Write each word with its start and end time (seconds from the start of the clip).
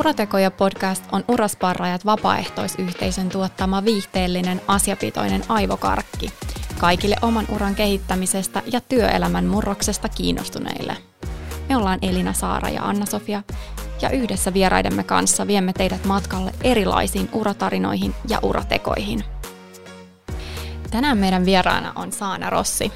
Uratekoja 0.00 0.50
podcast 0.50 1.04
on 1.12 1.24
Urasparrajat 1.28 2.04
vapaaehtoisyhteisön 2.04 3.28
tuottama 3.28 3.84
viihteellinen 3.84 4.60
asiapitoinen 4.68 5.42
aivokarkki 5.48 6.32
kaikille 6.78 7.16
oman 7.22 7.46
uran 7.54 7.74
kehittämisestä 7.74 8.62
ja 8.72 8.80
työelämän 8.80 9.46
murroksesta 9.46 10.08
kiinnostuneille. 10.08 10.96
Me 11.68 11.76
ollaan 11.76 11.98
Elina 12.02 12.32
Saara 12.32 12.68
ja 12.68 12.82
Anna-Sofia 12.82 13.42
ja 14.02 14.10
yhdessä 14.10 14.54
vieraidemme 14.54 15.04
kanssa 15.04 15.46
viemme 15.46 15.72
teidät 15.72 16.04
matkalle 16.04 16.52
erilaisiin 16.64 17.28
uratarinoihin 17.32 18.14
ja 18.28 18.38
uratekoihin. 18.42 19.24
Tänään 20.90 21.18
meidän 21.18 21.44
vieraana 21.44 21.92
on 21.96 22.12
Saana 22.12 22.50
Rossi, 22.50 22.92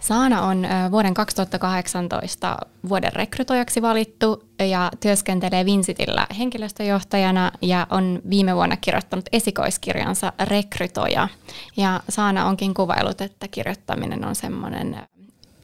Saana 0.00 0.42
on 0.42 0.66
vuoden 0.90 1.14
2018 1.14 2.56
vuoden 2.88 3.12
rekrytoijaksi 3.12 3.82
valittu 3.82 4.48
ja 4.58 4.90
työskentelee 5.00 5.64
Vincitillä 5.64 6.26
henkilöstöjohtajana 6.38 7.52
ja 7.62 7.86
on 7.90 8.22
viime 8.30 8.56
vuonna 8.56 8.76
kirjoittanut 8.76 9.28
esikoiskirjansa 9.32 10.32
Rekrytoja. 10.44 11.28
Ja 11.76 12.00
Saana 12.08 12.46
onkin 12.46 12.74
kuvailut, 12.74 13.20
että 13.20 13.48
kirjoittaminen 13.48 14.24
on 14.24 14.34
semmoinen 14.34 15.02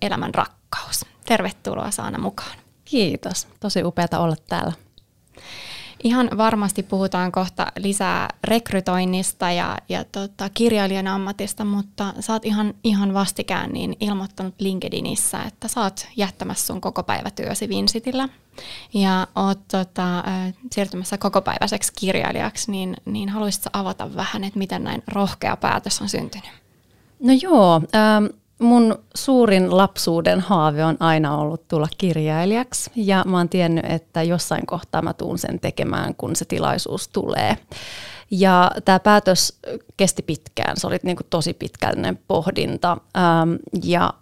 elämän 0.02 0.34
rakkaus. 0.34 1.06
Tervetuloa 1.26 1.90
Saana 1.90 2.18
mukaan. 2.18 2.58
Kiitos. 2.84 3.48
Tosi 3.60 3.84
upeata 3.84 4.18
olla 4.18 4.36
täällä. 4.48 4.72
Ihan 6.04 6.30
varmasti 6.36 6.82
puhutaan 6.82 7.32
kohta 7.32 7.66
lisää 7.78 8.28
rekrytoinnista 8.44 9.50
ja, 9.50 9.78
ja 9.88 10.04
tota, 10.04 10.48
kirjailijan 10.54 11.06
ammatista, 11.06 11.64
mutta 11.64 12.14
sä 12.20 12.32
oot 12.32 12.44
ihan, 12.44 12.74
ihan 12.84 13.14
vastikään 13.14 13.70
niin 13.70 13.96
ilmoittanut 14.00 14.54
LinkedInissä, 14.58 15.42
että 15.42 15.68
sä 15.68 15.80
oot 15.80 16.06
jättämässä 16.16 16.66
sun 16.66 16.80
koko 16.80 17.02
päivätyösi 17.02 17.68
Vincitillä 17.68 18.28
ja 18.94 19.26
oot 19.36 19.60
tota, 19.70 20.24
siirtymässä 20.72 21.18
kokopäiväiseksi 21.18 21.92
kirjailijaksi, 21.98 22.70
niin, 22.70 22.96
niin 23.04 23.28
haluaisitko 23.28 23.70
avata 23.72 24.14
vähän, 24.14 24.44
että 24.44 24.58
miten 24.58 24.84
näin 24.84 25.02
rohkea 25.08 25.56
päätös 25.56 26.02
on 26.02 26.08
syntynyt? 26.08 26.50
No 27.20 27.32
joo, 27.42 27.74
ähm, 27.94 28.24
mun 28.58 28.98
suurin 29.14 29.76
lapsuuden 29.76 30.40
haave 30.40 30.84
on 30.84 30.96
aina 31.00 31.36
ollut 31.36 31.68
tulla 31.68 31.88
kirjailijaksi 31.98 32.90
ja 32.96 33.24
mä 33.26 33.36
oon 33.36 33.48
tiennyt, 33.48 33.84
että 33.84 34.22
jossain 34.22 34.66
kohtaa 34.66 35.02
mä 35.02 35.12
tuun 35.12 35.38
sen 35.38 35.60
tekemään, 35.60 36.14
kun 36.14 36.36
se 36.36 36.44
tilaisuus 36.44 37.08
tulee. 37.08 37.56
Ja 38.30 38.70
tämä 38.84 39.00
päätös 39.00 39.58
kesti 39.96 40.22
pitkään, 40.22 40.76
se 40.76 40.86
oli 40.86 40.98
niinku 41.02 41.22
tosi 41.30 41.54
pitkällinen 41.54 42.18
pohdinta 42.28 42.96
ähm, 43.16 43.54
ja 43.84 44.14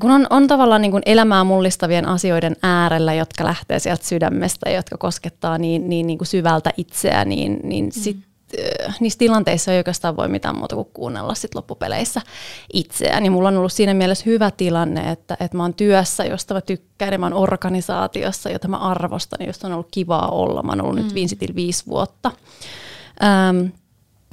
kun 0.00 0.10
on, 0.10 0.26
on 0.30 0.46
tavallaan 0.46 0.82
niin 0.82 0.90
kuin 0.90 1.02
elämää 1.06 1.44
mullistavien 1.44 2.08
asioiden 2.08 2.56
äärellä, 2.62 3.14
jotka 3.14 3.44
lähtee 3.44 3.78
sieltä 3.78 4.04
sydämestä 4.04 4.70
ja 4.70 4.76
jotka 4.76 4.96
koskettaa 4.98 5.58
niin, 5.58 5.88
niin, 5.88 6.06
niin 6.06 6.18
kuin 6.18 6.28
syvältä 6.28 6.70
itseä, 6.76 7.24
niin, 7.24 7.60
niin 7.62 7.84
mm. 7.84 7.90
sit 7.90 8.29
niissä 9.00 9.18
tilanteissa 9.18 9.72
ei 9.72 9.78
oikeastaan 9.78 10.16
voi 10.16 10.28
mitään 10.28 10.56
muuta 10.58 10.76
kuin 10.76 10.88
kuunnella 10.94 11.34
sit 11.34 11.54
loppupeleissä 11.54 12.20
itseään. 12.72 13.24
Ja 13.24 13.30
mulla 13.30 13.48
on 13.48 13.56
ollut 13.56 13.72
siinä 13.72 13.94
mielessä 13.94 14.24
hyvä 14.26 14.50
tilanne, 14.50 15.10
että, 15.10 15.36
että 15.40 15.56
mä 15.56 15.62
oon 15.62 15.74
työssä, 15.74 16.24
josta 16.24 16.54
mä 16.54 16.60
tykkään, 16.60 17.12
ja 17.12 17.18
mä 17.18 17.26
oon 17.26 17.34
organisaatiossa, 17.34 18.50
jota 18.50 18.68
mä 18.68 18.76
arvostan, 18.76 19.46
josta 19.46 19.66
on 19.66 19.72
ollut 19.72 19.88
kivaa 19.90 20.28
olla. 20.28 20.62
Mä 20.62 20.72
oon 20.72 20.80
ollut 20.80 20.96
mm. 20.96 21.02
nyt 21.02 21.14
Vincitillä 21.14 21.54
viisi 21.54 21.86
vuotta. 21.86 22.30
Ähm, 23.24 23.66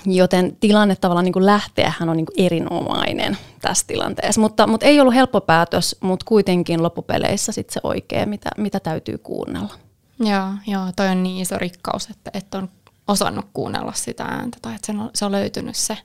joten 0.05 0.57
tilanne 0.59 0.95
tavallaan 0.95 1.25
niin 1.25 1.45
lähteähän 1.45 2.09
on 2.09 2.17
niin 2.17 2.27
erinomainen 2.37 3.37
tässä 3.61 3.87
tilanteessa. 3.87 4.41
Mutta, 4.41 4.67
mutta 4.67 4.85
ei 4.85 4.99
ollut 4.99 5.13
helppo 5.13 5.41
päätös, 5.41 5.95
mutta 5.99 6.25
kuitenkin 6.27 6.83
loppupeleissä 6.83 7.51
sit 7.51 7.69
se 7.69 7.79
oikea, 7.83 8.25
mitä, 8.25 8.49
mitä 8.57 8.79
täytyy 8.79 9.17
kuunnella. 9.17 9.73
Joo, 10.19 10.47
joo, 10.67 10.83
toi 10.95 11.07
on 11.07 11.23
niin 11.23 11.41
iso 11.41 11.57
rikkaus, 11.57 12.09
että, 12.09 12.31
että 12.33 12.57
on 12.57 12.69
osannut 13.07 13.45
kuunnella 13.53 13.93
sitä 13.95 14.23
ääntä 14.23 14.57
tai 14.61 14.75
että 14.75 14.85
se 14.85 14.91
on, 14.99 15.09
se 15.13 15.25
on 15.25 15.31
löytynyt 15.31 15.75
se, 15.75 15.97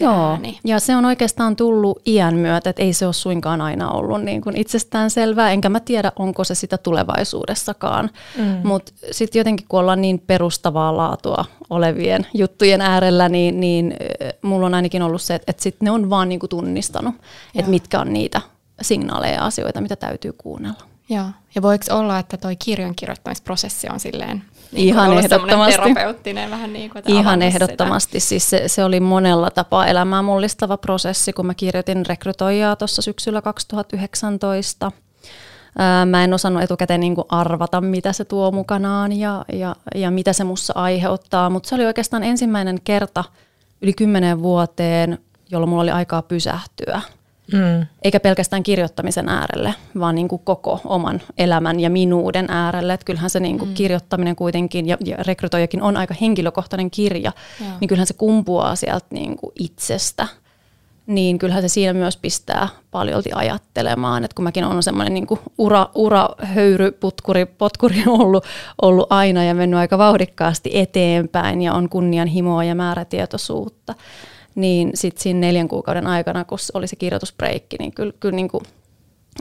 Joo, 0.00 0.30
ääni. 0.30 0.58
ja 0.64 0.80
se 0.80 0.96
on 0.96 1.04
oikeastaan 1.04 1.56
tullut 1.56 2.02
iän 2.06 2.34
myötä, 2.34 2.70
että 2.70 2.82
ei 2.82 2.92
se 2.92 3.06
ole 3.06 3.12
suinkaan 3.12 3.60
aina 3.60 3.90
ollut 3.90 4.22
niin 4.22 4.40
kuin 4.40 4.56
itsestään 4.56 5.10
selvää, 5.10 5.50
enkä 5.50 5.68
mä 5.68 5.80
tiedä, 5.80 6.12
onko 6.16 6.44
se 6.44 6.54
sitä 6.54 6.78
tulevaisuudessakaan. 6.78 8.10
Mm. 8.38 8.60
Mutta 8.64 8.92
sitten 9.10 9.40
jotenkin, 9.40 9.66
kun 9.68 9.80
ollaan 9.80 10.00
niin 10.00 10.18
perustavaa 10.18 10.96
laatua 10.96 11.44
olevien 11.70 12.26
juttujen 12.34 12.80
äärellä, 12.80 13.28
niin, 13.28 13.60
niin 13.60 13.94
mulla 14.42 14.66
on 14.66 14.74
ainakin 14.74 15.02
ollut 15.02 15.22
se, 15.22 15.34
että, 15.34 15.50
että 15.50 15.62
sit 15.62 15.76
ne 15.80 15.90
on 15.90 16.10
vaan 16.10 16.28
niin 16.28 16.40
kuin 16.40 16.50
tunnistanut, 16.50 17.14
Joo. 17.14 17.22
että 17.54 17.70
mitkä 17.70 18.00
on 18.00 18.12
niitä 18.12 18.40
signaaleja 18.82 19.34
ja 19.34 19.44
asioita, 19.44 19.80
mitä 19.80 19.96
täytyy 19.96 20.32
kuunnella. 20.32 20.82
Joo, 21.08 21.26
ja 21.54 21.62
voiko 21.62 21.84
olla, 21.90 22.18
että 22.18 22.36
toi 22.36 22.56
kirjan 22.56 22.94
kirjoittamisprosessi 22.94 23.88
on 23.92 24.00
silleen 24.00 24.44
niin 24.72 24.88
Ihan 24.88 25.18
ehdottomasti. 25.18 25.72
terapeuttinen 25.72 26.50
vähän 26.50 26.72
niin 26.72 26.90
kuin, 26.90 27.02
Ihan 27.06 27.42
ehdottomasti. 27.42 28.20
Sitä. 28.20 28.28
Siis 28.28 28.50
se, 28.50 28.68
se 28.68 28.84
oli 28.84 29.00
monella 29.00 29.50
tapaa 29.50 29.86
elämää 29.86 30.22
mullistava 30.22 30.76
prosessi, 30.76 31.32
kun 31.32 31.46
mä 31.46 31.54
kirjoitin 31.54 32.06
rekrytoijaa 32.06 32.76
tuossa 32.76 33.02
syksyllä 33.02 33.42
2019. 33.42 34.92
Mä 36.06 36.24
en 36.24 36.34
osannut 36.34 36.62
etukäteen 36.62 37.00
niin 37.00 37.14
kuin 37.14 37.26
arvata, 37.28 37.80
mitä 37.80 38.12
se 38.12 38.24
tuo 38.24 38.50
mukanaan 38.50 39.12
ja, 39.12 39.44
ja, 39.52 39.76
ja 39.94 40.10
mitä 40.10 40.32
se 40.32 40.44
mussa 40.44 40.72
aiheuttaa, 40.76 41.50
mutta 41.50 41.68
se 41.68 41.74
oli 41.74 41.86
oikeastaan 41.86 42.22
ensimmäinen 42.22 42.78
kerta 42.84 43.24
yli 43.82 43.92
kymmenen 43.92 44.42
vuoteen, 44.42 45.18
jolloin 45.50 45.68
mulla 45.70 45.82
oli 45.82 45.90
aikaa 45.90 46.22
pysähtyä– 46.22 47.00
Mm. 47.52 47.86
Eikä 48.02 48.20
pelkästään 48.20 48.62
kirjoittamisen 48.62 49.28
äärelle, 49.28 49.74
vaan 49.98 50.14
niin 50.14 50.28
kuin 50.28 50.42
koko 50.44 50.80
oman 50.84 51.20
elämän 51.38 51.80
ja 51.80 51.90
minuuden 51.90 52.46
äärelle. 52.48 52.94
Että 52.94 53.04
kyllähän 53.04 53.30
se 53.30 53.40
niin 53.40 53.58
kuin 53.58 53.68
mm. 53.68 53.74
kirjoittaminen 53.74 54.36
kuitenkin, 54.36 54.88
ja, 54.88 54.96
ja 55.04 55.16
rekrytoijakin 55.16 55.82
on 55.82 55.96
aika 55.96 56.14
henkilökohtainen 56.20 56.90
kirja, 56.90 57.32
Joo. 57.60 57.70
niin 57.80 57.88
kyllähän 57.88 58.06
se 58.06 58.14
kumpuaa 58.14 58.76
sieltä 58.76 59.06
niin 59.10 59.36
kuin 59.36 59.52
itsestä. 59.58 60.26
Niin 61.06 61.38
kyllähän 61.38 61.62
se 61.62 61.68
siinä 61.68 61.92
myös 61.92 62.16
pistää 62.16 62.68
paljolti 62.90 63.30
ajattelemaan, 63.34 64.24
että 64.24 64.34
kun 64.34 64.44
mäkin 64.44 64.64
olen 64.64 64.82
semmoinen 64.82 65.14
niin 65.14 65.26
ura, 65.58 65.88
ura, 65.94 66.28
höyry, 66.42 66.92
putkuri, 66.92 67.46
potkuri 67.46 68.02
ollut, 68.06 68.44
ollut 68.82 69.06
aina 69.10 69.44
ja 69.44 69.54
mennyt 69.54 69.80
aika 69.80 69.98
vauhdikkaasti 69.98 70.70
eteenpäin 70.74 71.62
ja 71.62 71.74
on 71.74 71.88
kunnianhimoa 71.88 72.64
ja 72.64 72.74
määrätietoisuutta, 72.74 73.94
niin 74.54 74.90
sitten 74.94 75.22
siinä 75.22 75.40
neljän 75.40 75.68
kuukauden 75.68 76.06
aikana, 76.06 76.44
kun 76.44 76.58
oli 76.74 76.86
se 76.86 76.96
kirjoitusbreikki, 76.96 77.76
niin 77.78 77.92
kyllä, 77.92 78.12
kyllä 78.20 78.36
niin 78.36 78.48
kuin 78.48 78.64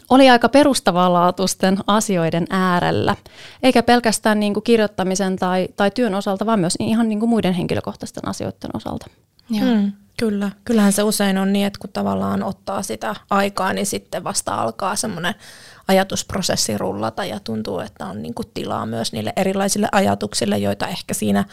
oli 0.09 0.29
aika 0.29 0.49
perustavanlaatuisten 0.49 1.77
asioiden 1.87 2.47
äärellä, 2.49 3.15
eikä 3.63 3.83
pelkästään 3.83 4.39
niin 4.39 4.53
kuin 4.53 4.63
kirjoittamisen 4.63 5.35
tai, 5.35 5.67
tai 5.75 5.91
työn 5.91 6.15
osalta, 6.15 6.45
vaan 6.45 6.59
myös 6.59 6.75
ihan 6.79 7.09
niin 7.09 7.19
kuin 7.19 7.29
muiden 7.29 7.53
henkilökohtaisten 7.53 8.27
asioiden 8.27 8.71
osalta. 8.73 9.05
Joo. 9.49 9.75
Mm, 9.75 9.91
kyllä. 10.19 10.51
Kyllähän 10.65 10.93
se 10.93 11.03
usein 11.03 11.37
on 11.37 11.53
niin, 11.53 11.65
että 11.65 11.79
kun 11.79 11.89
tavallaan 11.93 12.43
ottaa 12.43 12.81
sitä 12.81 13.15
aikaa, 13.29 13.73
niin 13.73 13.85
sitten 13.85 14.23
vasta 14.23 14.55
alkaa 14.55 14.95
semmoinen 14.95 15.35
ajatusprosessi 15.87 16.77
rullata 16.77 17.25
ja 17.25 17.39
tuntuu, 17.39 17.79
että 17.79 18.05
on 18.05 18.21
niin 18.21 18.33
kuin 18.33 18.47
tilaa 18.53 18.85
myös 18.85 19.13
niille 19.13 19.33
erilaisille 19.35 19.87
ajatuksille, 19.91 20.57
joita 20.57 20.87
ehkä 20.87 21.13
siinä 21.13 21.45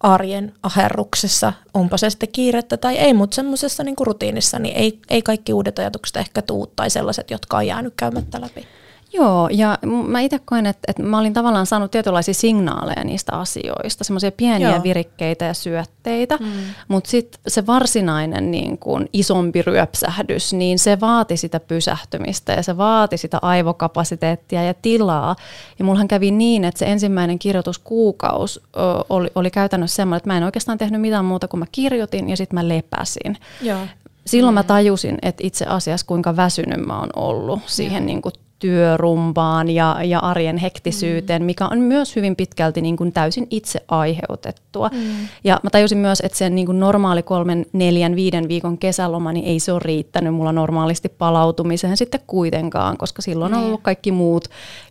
arjen 0.00 0.54
aherruksessa, 0.62 1.52
onpa 1.74 1.96
se 1.96 2.10
sitten 2.10 2.32
kiirettä 2.32 2.76
tai 2.76 2.98
ei, 2.98 3.14
mutta 3.14 3.34
semmoisessa 3.34 3.84
niin 3.84 3.96
rutiinissa, 4.00 4.58
niin 4.58 4.76
ei, 4.76 5.00
ei 5.10 5.22
kaikki 5.22 5.52
uudet 5.52 5.78
ajatukset 5.78 6.16
ehkä 6.16 6.42
tuu 6.42 6.66
tai 6.66 6.90
sellaiset, 6.90 7.30
jotka 7.30 7.56
on 7.56 7.66
jäänyt 7.66 7.94
käymättä 7.96 8.40
läpi. 8.40 8.66
Joo, 9.16 9.48
ja 9.52 9.78
mä 10.06 10.20
itse 10.20 10.40
koen, 10.44 10.66
että, 10.66 10.82
että 10.88 11.02
mä 11.02 11.18
olin 11.18 11.32
tavallaan 11.32 11.66
saanut 11.66 11.90
tietynlaisia 11.90 12.34
signaaleja 12.34 13.04
niistä 13.04 13.32
asioista, 13.32 14.04
semmoisia 14.04 14.32
pieniä 14.32 14.70
Joo. 14.70 14.82
virikkeitä 14.82 15.44
ja 15.44 15.54
syötteitä, 15.54 16.36
mm. 16.40 16.46
mutta 16.88 17.10
sitten 17.10 17.40
se 17.48 17.66
varsinainen 17.66 18.50
niin 18.50 18.78
kun, 18.78 19.06
isompi 19.12 19.62
ryöpsähdys, 19.62 20.52
niin 20.52 20.78
se 20.78 21.00
vaati 21.00 21.36
sitä 21.36 21.60
pysähtymistä 21.60 22.52
ja 22.52 22.62
se 22.62 22.76
vaati 22.76 23.16
sitä 23.16 23.38
aivokapasiteettia 23.42 24.62
ja 24.62 24.74
tilaa. 24.74 25.36
Ja 25.78 25.84
mullahan 25.84 26.08
kävi 26.08 26.30
niin, 26.30 26.64
että 26.64 26.78
se 26.78 26.86
ensimmäinen 26.86 27.38
kirjoituskuukaus 27.38 28.60
ö, 28.76 28.80
oli, 29.08 29.28
oli 29.34 29.50
käytännössä 29.50 29.96
semmoinen, 29.96 30.16
että 30.16 30.30
mä 30.30 30.36
en 30.36 30.44
oikeastaan 30.44 30.78
tehnyt 30.78 31.00
mitään 31.00 31.24
muuta 31.24 31.48
kuin 31.48 31.58
mä 31.58 31.66
kirjoitin 31.72 32.30
ja 32.30 32.36
sitten 32.36 32.54
mä 32.54 32.68
lepäsin. 32.68 33.36
Joo. 33.62 33.80
Silloin 34.26 34.54
mm. 34.54 34.58
mä 34.58 34.62
tajusin, 34.62 35.18
että 35.22 35.46
itse 35.46 35.64
asiassa 35.64 36.06
kuinka 36.06 36.36
väsynyt 36.36 36.86
mä 36.86 37.00
oon 37.00 37.10
ollut 37.16 37.60
siihen 37.66 38.06
niin 38.06 38.22
kuin 38.22 38.32
työrumpaan 38.58 39.70
ja, 39.70 39.96
ja 40.04 40.18
arjen 40.18 40.56
hektisyyteen, 40.56 41.42
mm. 41.42 41.46
mikä 41.46 41.66
on 41.66 41.78
myös 41.78 42.16
hyvin 42.16 42.36
pitkälti 42.36 42.80
niin 42.80 42.96
kuin 42.96 43.12
täysin 43.12 43.46
itse 43.50 43.80
aiheutettua. 43.88 44.90
Mm. 44.92 45.28
Ja 45.44 45.60
mä 45.62 45.70
tajusin 45.70 45.98
myös, 45.98 46.20
että 46.20 46.38
sen 46.38 46.54
niin 46.54 46.66
kuin 46.66 46.80
normaali 46.80 47.22
kolmen, 47.22 47.66
neljän, 47.72 48.16
viiden 48.16 48.48
viikon 48.48 48.78
kesäloma, 48.78 49.32
niin 49.32 49.44
ei 49.44 49.60
se 49.60 49.72
ole 49.72 49.80
riittänyt 49.84 50.34
mulla 50.34 50.52
normaalisti 50.52 51.08
palautumiseen 51.08 51.96
sitten 51.96 52.20
kuitenkaan, 52.26 52.96
koska 52.96 53.22
silloin 53.22 53.54
on 53.54 53.60
niin. 53.60 53.66
ollut 53.66 53.82
kaikki 53.82 54.12
muut 54.12 54.48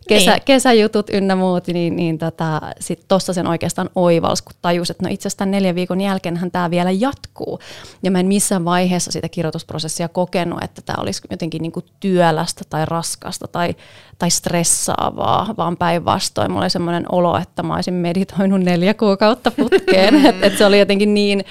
kesä, 0.08 0.32
niin. 0.32 0.42
kesäjutut 0.44 1.10
ynnä 1.10 1.36
muut, 1.36 1.66
niin, 1.66 1.96
niin 1.96 2.18
tota, 2.18 2.60
sitten 2.80 3.08
tuossa 3.08 3.32
sen 3.32 3.46
oikeastaan 3.46 3.90
oivals, 3.94 4.42
kun 4.42 4.52
tajus, 4.62 4.90
että 4.90 5.04
no 5.04 5.10
itse 5.12 5.28
asiassa 5.28 5.46
neljän 5.46 5.74
viikon 5.74 6.00
jälkeenhän 6.00 6.50
tämä 6.50 6.70
vielä 6.70 6.90
jatkuu. 6.90 7.58
Ja 8.02 8.10
mä 8.10 8.20
en 8.20 8.26
missään 8.26 8.64
vaiheessa 8.64 9.12
sitä 9.12 9.28
kirjoitusprosessia 9.28 10.08
kokenut, 10.08 10.62
että 10.62 10.82
tämä 10.82 11.02
olisi 11.02 11.22
jotenkin 11.30 11.62
niin 11.62 11.72
kuin 11.72 11.86
työlästä 12.00 12.64
tai 12.70 12.86
raskasta 12.86 13.48
tai, 13.56 13.74
tai 14.18 14.30
stressaavaa, 14.30 15.54
vaan 15.56 15.76
päinvastoin. 15.76 16.50
Mulla 16.50 16.64
oli 16.64 16.70
semmoinen 16.70 17.04
olo, 17.12 17.38
että 17.38 17.62
mä 17.62 17.74
olisin 17.74 17.94
meditoinut 17.94 18.60
neljä 18.60 18.94
kuukautta 18.94 19.50
putkeen. 19.50 20.26
että 20.26 20.46
et 20.46 20.58
se 20.58 20.66
oli 20.66 20.78
jotenkin 20.78 21.14
niin 21.14 21.44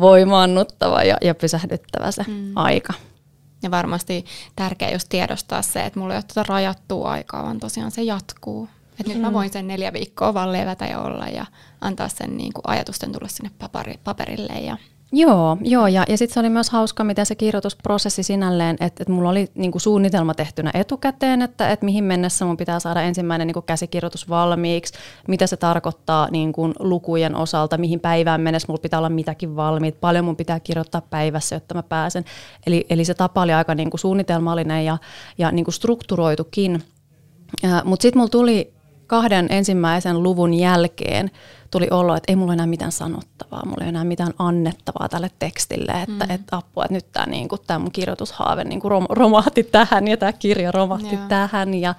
voimaannuttava 0.00 1.02
ja, 1.02 1.16
ja 1.20 1.34
pysähdyttävä 1.34 2.10
se 2.10 2.24
mm. 2.28 2.52
aika. 2.54 2.92
Ja 3.62 3.70
varmasti 3.70 4.24
tärkeää 4.56 4.90
just 4.90 5.08
tiedostaa 5.08 5.62
se, 5.62 5.80
että 5.80 6.00
mulla 6.00 6.14
ei 6.14 6.18
ole 6.18 6.24
tuota 6.34 6.52
rajattua 6.52 7.10
aikaa, 7.10 7.42
vaan 7.42 7.60
tosiaan 7.60 7.90
se 7.90 8.02
jatkuu. 8.02 8.68
Että 8.90 9.02
mm. 9.02 9.08
nyt 9.08 9.20
mä 9.20 9.28
mm. 9.28 9.34
voin 9.34 9.52
sen 9.52 9.66
neljä 9.66 9.92
viikkoa 9.92 10.34
vaan 10.34 10.52
levätä 10.52 10.84
ja 10.84 11.00
olla 11.00 11.26
ja 11.26 11.46
antaa 11.80 12.08
sen 12.08 12.36
niin 12.36 12.52
kuin 12.52 12.62
ajatusten 12.66 13.12
tulla 13.12 13.28
sinne 13.28 13.50
paperi, 13.58 13.94
paperille 14.04 14.52
ja 14.52 14.76
Joo, 15.14 15.56
joo 15.60 15.86
ja, 15.86 16.04
ja 16.08 16.18
sitten 16.18 16.34
se 16.34 16.40
oli 16.40 16.48
myös 16.48 16.70
hauska, 16.70 17.04
miten 17.04 17.26
se 17.26 17.34
kirjoitusprosessi 17.34 18.22
sinälleen, 18.22 18.72
että, 18.72 18.86
että 18.86 19.12
mulla 19.12 19.30
oli 19.30 19.48
niinku 19.54 19.78
suunnitelma 19.78 20.34
tehtynä 20.34 20.70
etukäteen, 20.74 21.42
että, 21.42 21.70
että 21.70 21.84
mihin 21.84 22.04
mennessä 22.04 22.44
mun 22.44 22.56
pitää 22.56 22.80
saada 22.80 23.02
ensimmäinen 23.02 23.46
niinku 23.46 23.62
käsikirjoitus 23.62 24.28
valmiiksi, 24.28 24.94
mitä 25.28 25.46
se 25.46 25.56
tarkoittaa 25.56 26.28
niinku 26.30 26.72
lukujen 26.78 27.36
osalta, 27.36 27.78
mihin 27.78 28.00
päivään 28.00 28.40
mennessä 28.40 28.66
mulla 28.68 28.80
pitää 28.82 28.98
olla 28.98 29.08
mitäkin 29.08 29.56
valmiit, 29.56 30.00
paljon 30.00 30.24
mun 30.24 30.36
pitää 30.36 30.60
kirjoittaa 30.60 31.02
päivässä, 31.10 31.56
jotta 31.56 31.74
mä 31.74 31.82
pääsen. 31.82 32.24
Eli, 32.66 32.86
eli 32.90 33.04
se 33.04 33.14
tapa 33.14 33.42
oli 33.42 33.52
aika 33.52 33.74
niinku 33.74 33.96
suunnitelmallinen 33.96 34.84
ja, 34.84 34.98
ja 35.38 35.52
niinku 35.52 35.70
strukturoitukin. 35.70 36.82
Mutta 37.84 38.02
sitten 38.02 38.18
mulla 38.18 38.30
tuli 38.30 38.72
kahden 39.12 39.46
ensimmäisen 39.50 40.22
luvun 40.22 40.54
jälkeen 40.54 41.30
tuli 41.70 41.88
olo, 41.90 42.16
että 42.16 42.32
ei 42.32 42.36
mulla 42.36 42.52
enää 42.52 42.66
mitään 42.66 42.92
sanottavaa, 42.92 43.66
mulla 43.66 43.82
ei 43.84 43.88
enää 43.88 44.04
mitään 44.04 44.34
annettavaa 44.38 45.08
tälle 45.08 45.30
tekstille, 45.38 45.92
että, 45.92 46.24
mm. 46.24 46.30
että 46.30 46.56
apua, 46.56 46.84
että 46.84 46.94
nyt 46.94 47.12
tämä 47.12 47.26
niinku, 47.26 47.58
mun 47.78 47.92
kirjoitushaave 47.92 48.64
niinku 48.64 48.88
rom, 48.88 49.06
romahti 49.08 49.62
tähän 49.62 50.08
ja 50.08 50.16
tämä 50.16 50.32
kirja 50.32 50.72
romahti 50.72 51.14
Joo. 51.14 51.24
tähän. 51.28 51.74
Ja, 51.74 51.94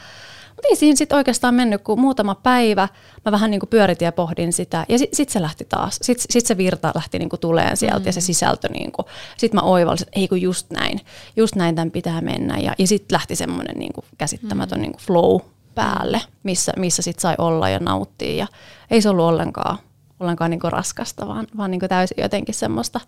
mutta 0.48 0.68
ei 0.70 0.76
siinä 0.76 0.96
sitten 0.96 1.16
oikeastaan 1.16 1.56
mennyt 1.56 1.82
kuin 1.82 2.00
muutama 2.00 2.36
päivä. 2.36 2.88
Mä 3.26 3.32
vähän 3.32 3.52
niinku 3.52 3.66
pyöritin 3.66 4.06
ja 4.06 4.12
pohdin 4.12 4.54
sitä. 4.54 4.86
Ja 4.90 4.98
sitten 4.98 5.18
sit 5.18 5.30
se 5.30 5.42
lähti 5.42 5.66
taas. 5.66 6.00
Sitten 6.02 6.26
sit 6.30 6.46
se 6.46 6.58
virta 6.58 6.92
lähti 6.96 7.20
niinku 7.20 7.38
tuleen 7.38 7.78
sieltä 7.78 8.00
mm. 8.00 8.06
ja 8.06 8.14
se 8.14 8.20
mm. 8.20 8.24
sisältö. 8.24 8.68
Niinku. 8.70 9.06
Sitten 9.38 9.58
mä 9.58 9.62
oivalsin, 9.62 10.08
että 10.08 10.20
ei 10.20 10.28
kun 10.28 10.42
just 10.42 10.72
näin. 10.72 11.00
Just 11.36 11.56
näin 11.56 11.76
tämän 11.76 11.92
pitää 11.92 12.22
mennä. 12.22 12.58
Ja, 12.58 12.74
ja 12.78 12.88
sitten 12.88 13.16
lähti 13.16 13.36
semmoinen 13.36 13.76
niinku 13.78 14.04
käsittämätön 14.18 14.78
mm. 14.78 14.82
niinku 14.82 15.00
flow 15.00 15.40
päälle, 15.76 16.22
missä, 16.44 16.72
missä 16.78 17.02
sit 17.02 17.20
sai 17.20 17.36
olla 17.38 17.70
ja 17.70 17.80
nauttia. 17.80 18.36
Ja 18.36 18.48
ei 18.92 19.02
se 19.02 19.10
ollut 19.10 19.26
ollenkaan, 19.26 19.78
ollenkaan 20.20 20.52
niinku 20.52 20.70
raskasta, 20.70 21.28
vaan, 21.28 21.48
vaan 21.58 21.72
niinku 21.72 21.88
täysin 21.88 22.22
jotenkin 22.22 22.56
semmoista 22.56 23.00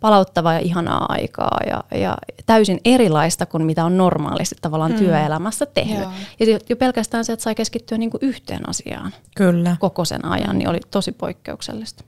palauttavaa 0.00 0.52
ja 0.54 0.58
ihanaa 0.60 1.06
aikaa 1.08 1.58
ja, 1.66 1.84
ja 1.98 2.16
täysin 2.46 2.80
erilaista 2.84 3.46
kuin 3.46 3.64
mitä 3.64 3.84
on 3.84 3.96
normaalisti 3.96 4.56
tavallaan 4.60 4.92
mm. 4.92 4.98
työelämässä 4.98 5.66
tehnyt. 5.66 5.98
Joo. 5.98 6.12
Ja 6.40 6.58
jo 6.68 6.76
pelkästään 6.76 7.24
se, 7.24 7.32
että 7.32 7.42
sai 7.42 7.54
keskittyä 7.54 7.98
niinku 7.98 8.18
yhteen 8.20 8.68
asiaan 8.68 9.12
Kyllä. 9.36 9.76
koko 9.80 10.04
sen 10.04 10.24
ajan, 10.24 10.58
niin 10.58 10.68
oli 10.68 10.80
tosi 10.90 11.12
poikkeuksellista. 11.12 12.04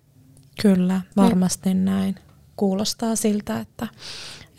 Kyllä, 0.63 1.01
varmasti 1.17 1.75
mm. 1.75 1.81
näin. 1.81 2.15
Kuulostaa 2.57 3.17
siltä, 3.17 3.61
että, 3.61 3.87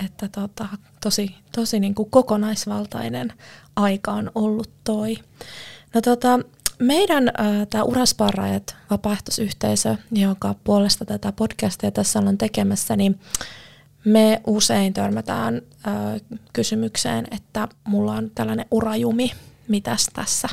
että 0.06 0.28
tota, 0.28 0.68
tosi, 1.04 1.36
tosi 1.56 1.80
niin 1.80 1.96
kuin 1.96 2.10
kokonaisvaltainen 2.10 3.34
aika 3.76 4.12
on 4.12 4.32
ollut 4.36 4.70
toi. 4.84 5.16
No 5.94 6.02
tota, 6.02 6.40
meidän 6.80 7.32
tämä 7.70 7.84
Urasparraajat 7.84 8.76
vapaaehtoisyhteisö, 8.90 9.96
joka 10.12 10.56
puolesta 10.64 11.06
tätä 11.06 11.32
podcastia 11.32 11.92
tässä 11.92 12.20
ollaan 12.20 12.38
tekemässä, 12.38 12.96
niin 12.96 13.20
me 14.06 14.42
usein 14.48 14.94
törmätään 14.94 15.62
äh, 15.88 15.94
kysymykseen, 16.54 17.28
että 17.32 17.68
mulla 17.88 18.14
on 18.14 18.32
tällainen 18.36 18.66
urajumi, 18.72 19.32
mitäs 19.68 20.08
tässä, 20.14 20.50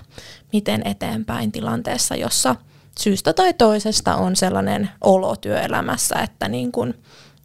miten 0.53 0.83
eteenpäin 0.85 1.53
tilanteessa, 1.53 2.17
jossa 2.17 2.57
syystä 3.01 3.33
tai 3.33 3.55
toisesta 3.55 4.17
on 4.17 4.37
sellainen 4.37 4.91
olo 5.01 5.37
työelämässä, 5.37 6.15
että 6.15 6.49
niin 6.49 6.73
kun 6.73 6.95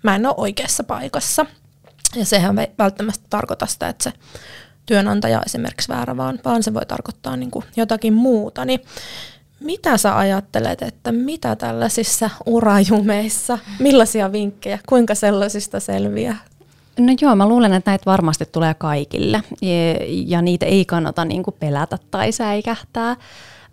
mä 0.03 0.15
en 0.15 0.25
ole 0.25 0.35
oikeassa 0.37 0.83
paikassa. 0.83 1.45
Ja 2.15 2.25
sehän 2.25 2.59
ei 2.59 2.71
välttämättä 2.77 3.25
tarkoita 3.29 3.65
sitä, 3.65 3.89
että 3.89 4.03
se 4.03 4.13
työnantaja 4.85 5.41
esimerkiksi 5.45 5.89
väärä, 5.89 6.17
vaan, 6.17 6.39
vaan 6.45 6.63
se 6.63 6.73
voi 6.73 6.85
tarkoittaa 6.85 7.35
niin 7.35 7.51
kuin 7.51 7.65
jotakin 7.75 8.13
muuta. 8.13 8.65
Niin 8.65 8.79
mitä 9.59 9.97
sä 9.97 10.17
ajattelet, 10.17 10.81
että 10.81 11.11
mitä 11.11 11.55
tällaisissa 11.55 12.29
urajumeissa, 12.45 13.59
millaisia 13.79 14.31
vinkkejä, 14.31 14.79
kuinka 14.89 15.15
sellaisista 15.15 15.79
selviää? 15.79 16.37
No 16.99 17.13
joo, 17.21 17.35
mä 17.35 17.47
luulen, 17.47 17.73
että 17.73 17.91
näitä 17.91 18.05
varmasti 18.05 18.45
tulee 18.51 18.73
kaikille 18.73 19.43
ja, 19.61 19.95
ja 20.25 20.41
niitä 20.41 20.65
ei 20.65 20.85
kannata 20.85 21.25
niin 21.25 21.43
kuin 21.43 21.55
pelätä 21.59 21.97
tai 22.11 22.31
säikähtää 22.31 23.15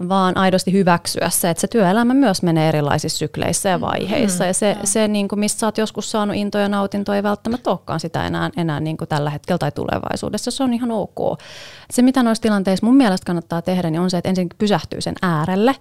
vaan 0.09 0.37
aidosti 0.37 0.73
hyväksyä 0.73 1.31
se, 1.31 1.51
että 1.51 1.61
se 1.61 1.67
työelämä 1.67 2.15
myös 2.15 2.43
menee 2.43 2.69
erilaisissa 2.69 3.19
sykleissä 3.19 3.69
ja 3.69 3.79
mm. 3.79 3.81
vaiheissa. 3.81 4.45
Mm, 4.45 4.49
ja 4.49 4.55
se, 4.55 4.77
se 4.85 5.09
niin 5.09 5.29
kuin, 5.29 5.39
mistä 5.39 5.61
sä 5.61 5.67
oot 5.67 5.79
joskus 5.79 6.11
saanut 6.11 6.37
intoja 6.37 6.63
ja 6.63 6.69
nautintoa, 6.69 7.17
ei 7.17 7.23
välttämättä 7.23 7.71
olekaan 7.71 8.01
sitä 8.01 8.27
enää, 8.27 8.51
enää 8.57 8.81
niin 8.81 8.97
kuin 8.97 9.09
tällä 9.09 9.31
hetkellä 9.31 9.59
tai 9.59 9.73
tulevaisuudessa. 9.73 10.51
Se 10.51 10.65
on 10.65 10.75
ihan 10.75 10.91
ok. 10.91 11.39
Se, 11.91 12.03
mitä 12.03 12.23
noissa 12.23 12.43
tilanteissa 12.43 12.87
mun 12.87 12.97
mielestä 12.97 13.27
kannattaa 13.27 13.63
tehdä, 13.63 13.91
niin 13.91 14.01
on 14.01 14.11
se, 14.11 14.19
että 14.19 14.29
ensin 14.29 14.49
pysähtyy 14.59 15.01
sen 15.01 15.15
äärelle, 15.23 15.75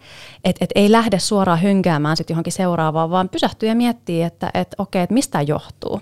että 0.43 0.65
et 0.65 0.71
ei 0.75 0.91
lähde 0.91 1.19
suoraan 1.19 1.61
hönkäämään 1.61 2.17
sitten 2.17 2.33
johonkin 2.33 2.53
seuraavaan, 2.53 3.09
vaan 3.09 3.29
pysähtyy 3.29 3.69
ja 3.69 3.75
miettii, 3.75 4.23
että 4.23 4.51
et, 4.53 4.75
okei, 4.77 5.01
että 5.01 5.13
mistä 5.13 5.41
johtuu. 5.41 6.01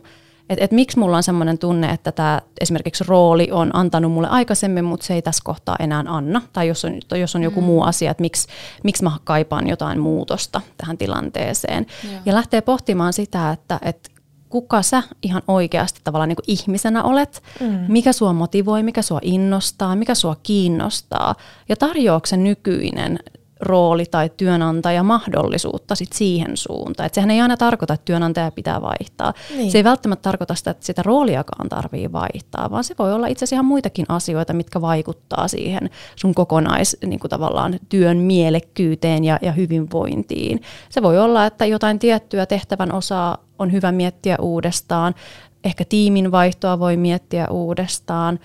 Että 0.49 0.65
et 0.65 0.71
miksi 0.71 0.99
mulla 0.99 1.17
on 1.17 1.23
semmoinen 1.23 1.57
tunne, 1.57 1.89
että 1.89 2.11
tämä 2.11 2.41
esimerkiksi 2.61 3.03
rooli 3.07 3.51
on 3.51 3.75
antanut 3.75 4.11
mulle 4.11 4.27
aikaisemmin, 4.27 4.85
mutta 4.85 5.05
se 5.05 5.13
ei 5.13 5.21
tässä 5.21 5.41
kohtaa 5.45 5.75
enää 5.79 6.03
anna. 6.07 6.41
Tai 6.53 6.67
jos 6.67 6.85
on, 6.85 7.19
jos 7.19 7.35
on 7.35 7.43
joku 7.43 7.61
mm. 7.61 7.65
muu 7.65 7.81
asia, 7.81 8.11
että 8.11 8.21
miksi, 8.21 8.47
miksi 8.83 9.03
mä 9.03 9.11
kaipaan 9.23 9.67
jotain 9.67 9.99
muutosta 9.99 10.61
tähän 10.77 10.97
tilanteeseen. 10.97 11.85
Joo. 12.03 12.21
Ja 12.25 12.33
lähtee 12.33 12.61
pohtimaan 12.61 13.13
sitä, 13.13 13.51
että, 13.51 13.79
että 13.81 14.09
kuka 14.49 14.81
sä 14.81 15.03
ihan 15.21 15.41
oikeasti 15.47 16.01
tavallaan 16.03 16.29
niin 16.29 16.35
kuin 16.35 16.45
ihmisenä 16.47 17.03
olet, 17.03 17.43
mm. 17.59 17.79
mikä 17.87 18.13
sua 18.13 18.33
motivoi, 18.33 18.83
mikä 18.83 19.01
sua 19.01 19.19
innostaa, 19.21 19.95
mikä 19.95 20.15
sua 20.15 20.35
kiinnostaa. 20.43 21.35
Ja 21.69 21.75
tarjoako 21.75 22.25
se 22.25 22.37
nykyinen 22.37 23.19
rooli 23.59 24.05
tai 24.11 24.29
työnantaja 24.37 25.03
mahdollisuutta 25.03 25.95
sit 25.95 26.13
siihen 26.13 26.57
suuntaan. 26.57 27.07
Et 27.07 27.13
sehän 27.13 27.31
ei 27.31 27.41
aina 27.41 27.57
tarkoita, 27.57 27.93
että 27.93 28.05
työnantaja 28.05 28.51
pitää 28.51 28.81
vaihtaa. 28.81 29.33
Niin. 29.55 29.71
Se 29.71 29.77
ei 29.77 29.83
välttämättä 29.83 30.21
tarkoita 30.21 30.55
sitä, 30.55 30.71
että 30.71 30.85
sitä 30.85 31.03
rooliakaan 31.03 31.69
tarvii 31.69 32.11
vaihtaa, 32.11 32.71
vaan 32.71 32.83
se 32.83 32.95
voi 32.99 33.13
olla 33.13 33.27
itse 33.27 33.43
asiassa 33.43 33.55
ihan 33.55 33.65
muitakin 33.65 34.05
asioita, 34.09 34.53
mitkä 34.53 34.81
vaikuttaa 34.81 35.47
siihen 35.47 35.89
sun 36.15 36.35
kokonais 36.35 36.97
niin 37.05 37.19
kuin 37.19 37.29
tavallaan 37.29 37.79
työn 37.89 38.17
mielekkyyteen 38.17 39.23
ja, 39.23 39.39
ja 39.41 39.51
hyvinvointiin. 39.51 40.61
Se 40.89 41.01
voi 41.01 41.19
olla, 41.19 41.45
että 41.45 41.65
jotain 41.65 41.99
tiettyä 41.99 42.45
tehtävän 42.45 42.91
osaa 42.91 43.37
on 43.59 43.71
hyvä 43.71 43.91
miettiä 43.91 44.37
uudestaan, 44.39 45.15
ehkä 45.63 45.85
tiimin 45.85 46.31
vaihtoa 46.31 46.79
voi 46.79 46.97
miettiä 46.97 47.47
uudestaan, 47.47 48.39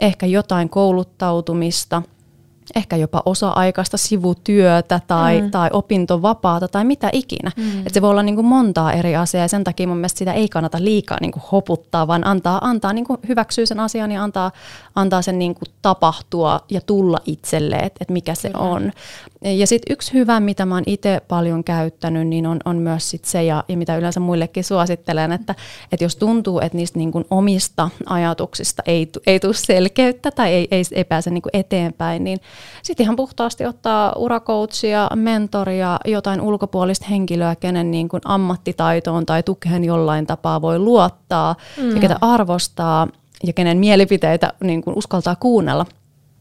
ehkä 0.00 0.26
jotain 0.26 0.68
kouluttautumista– 0.68 2.02
ehkä 2.74 2.96
jopa 2.96 3.22
osa-aikaista 3.26 3.96
sivutyötä 3.96 5.00
tai, 5.06 5.40
mm. 5.40 5.50
tai 5.50 5.70
opintovapaata 5.72 6.68
tai 6.68 6.84
mitä 6.84 7.10
ikinä. 7.12 7.50
Mm. 7.56 7.86
Et 7.86 7.94
se 7.94 8.02
voi 8.02 8.10
olla 8.10 8.22
niin 8.22 8.34
kuin 8.34 8.46
montaa 8.46 8.92
eri 8.92 9.16
asiaa 9.16 9.44
ja 9.44 9.48
sen 9.48 9.64
takia 9.64 9.86
mun 9.86 9.96
mielestä 9.96 10.18
sitä 10.18 10.32
ei 10.32 10.48
kannata 10.48 10.78
liikaa 10.80 11.18
niin 11.20 11.32
kuin 11.32 11.42
hoputtaa, 11.52 12.06
vaan 12.06 12.26
antaa, 12.26 12.58
antaa 12.62 12.92
niin 12.92 13.04
kuin 13.04 13.18
hyväksyä 13.28 13.66
sen 13.66 13.80
asian 13.80 14.12
ja 14.12 14.22
antaa, 14.22 14.50
antaa 14.94 15.22
sen 15.22 15.38
niin 15.38 15.54
kuin 15.54 15.68
tapahtua 15.82 16.60
ja 16.70 16.80
tulla 16.80 17.18
itselle, 17.26 17.76
että 17.76 17.98
et 18.00 18.10
mikä 18.10 18.34
se 18.34 18.50
Kyllä. 18.50 18.64
on. 18.64 18.92
Ja 19.44 19.66
sitten 19.66 19.92
yksi 19.92 20.12
hyvä, 20.12 20.40
mitä 20.40 20.66
mä 20.66 20.74
oon 20.74 20.84
itse 20.86 21.20
paljon 21.28 21.64
käyttänyt, 21.64 22.28
niin 22.28 22.46
on, 22.46 22.58
on 22.64 22.76
myös 22.76 23.10
sit 23.10 23.24
se, 23.24 23.44
ja, 23.44 23.64
ja 23.68 23.76
mitä 23.76 23.96
yleensä 23.96 24.20
muillekin 24.20 24.64
suosittelen, 24.64 25.32
että, 25.32 25.54
että 25.92 26.04
jos 26.04 26.16
tuntuu, 26.16 26.60
että 26.60 26.78
niistä 26.78 26.98
niin 26.98 27.12
kuin 27.12 27.24
omista 27.30 27.90
ajatuksista 28.06 28.82
ei, 28.86 29.08
ei 29.26 29.40
tule 29.40 29.54
selkeyttä 29.54 30.30
tai 30.30 30.52
ei, 30.52 30.68
ei, 30.70 30.82
ei 30.92 31.04
pääse 31.04 31.30
niin 31.30 31.42
kuin 31.42 31.50
eteenpäin, 31.52 32.24
niin 32.24 32.38
sitten 32.82 33.04
ihan 33.04 33.16
puhtaasti 33.16 33.66
ottaa 33.66 34.12
urakoutsia, 34.16 35.08
mentoria, 35.14 35.98
jotain 36.04 36.40
ulkopuolista 36.40 37.06
henkilöä, 37.10 37.56
kenen 37.56 37.90
niin 37.90 38.08
kuin 38.08 38.20
ammattitaitoon 38.24 39.26
tai 39.26 39.42
tukeen 39.42 39.84
jollain 39.84 40.26
tapaa 40.26 40.62
voi 40.62 40.78
luottaa 40.78 41.56
mm. 41.76 41.94
ja 41.94 42.00
ketä 42.00 42.16
arvostaa 42.20 43.08
ja 43.46 43.52
kenen 43.52 43.78
mielipiteitä 43.78 44.52
niin 44.64 44.82
kuin 44.82 44.98
uskaltaa 44.98 45.36
kuunnella. 45.36 45.86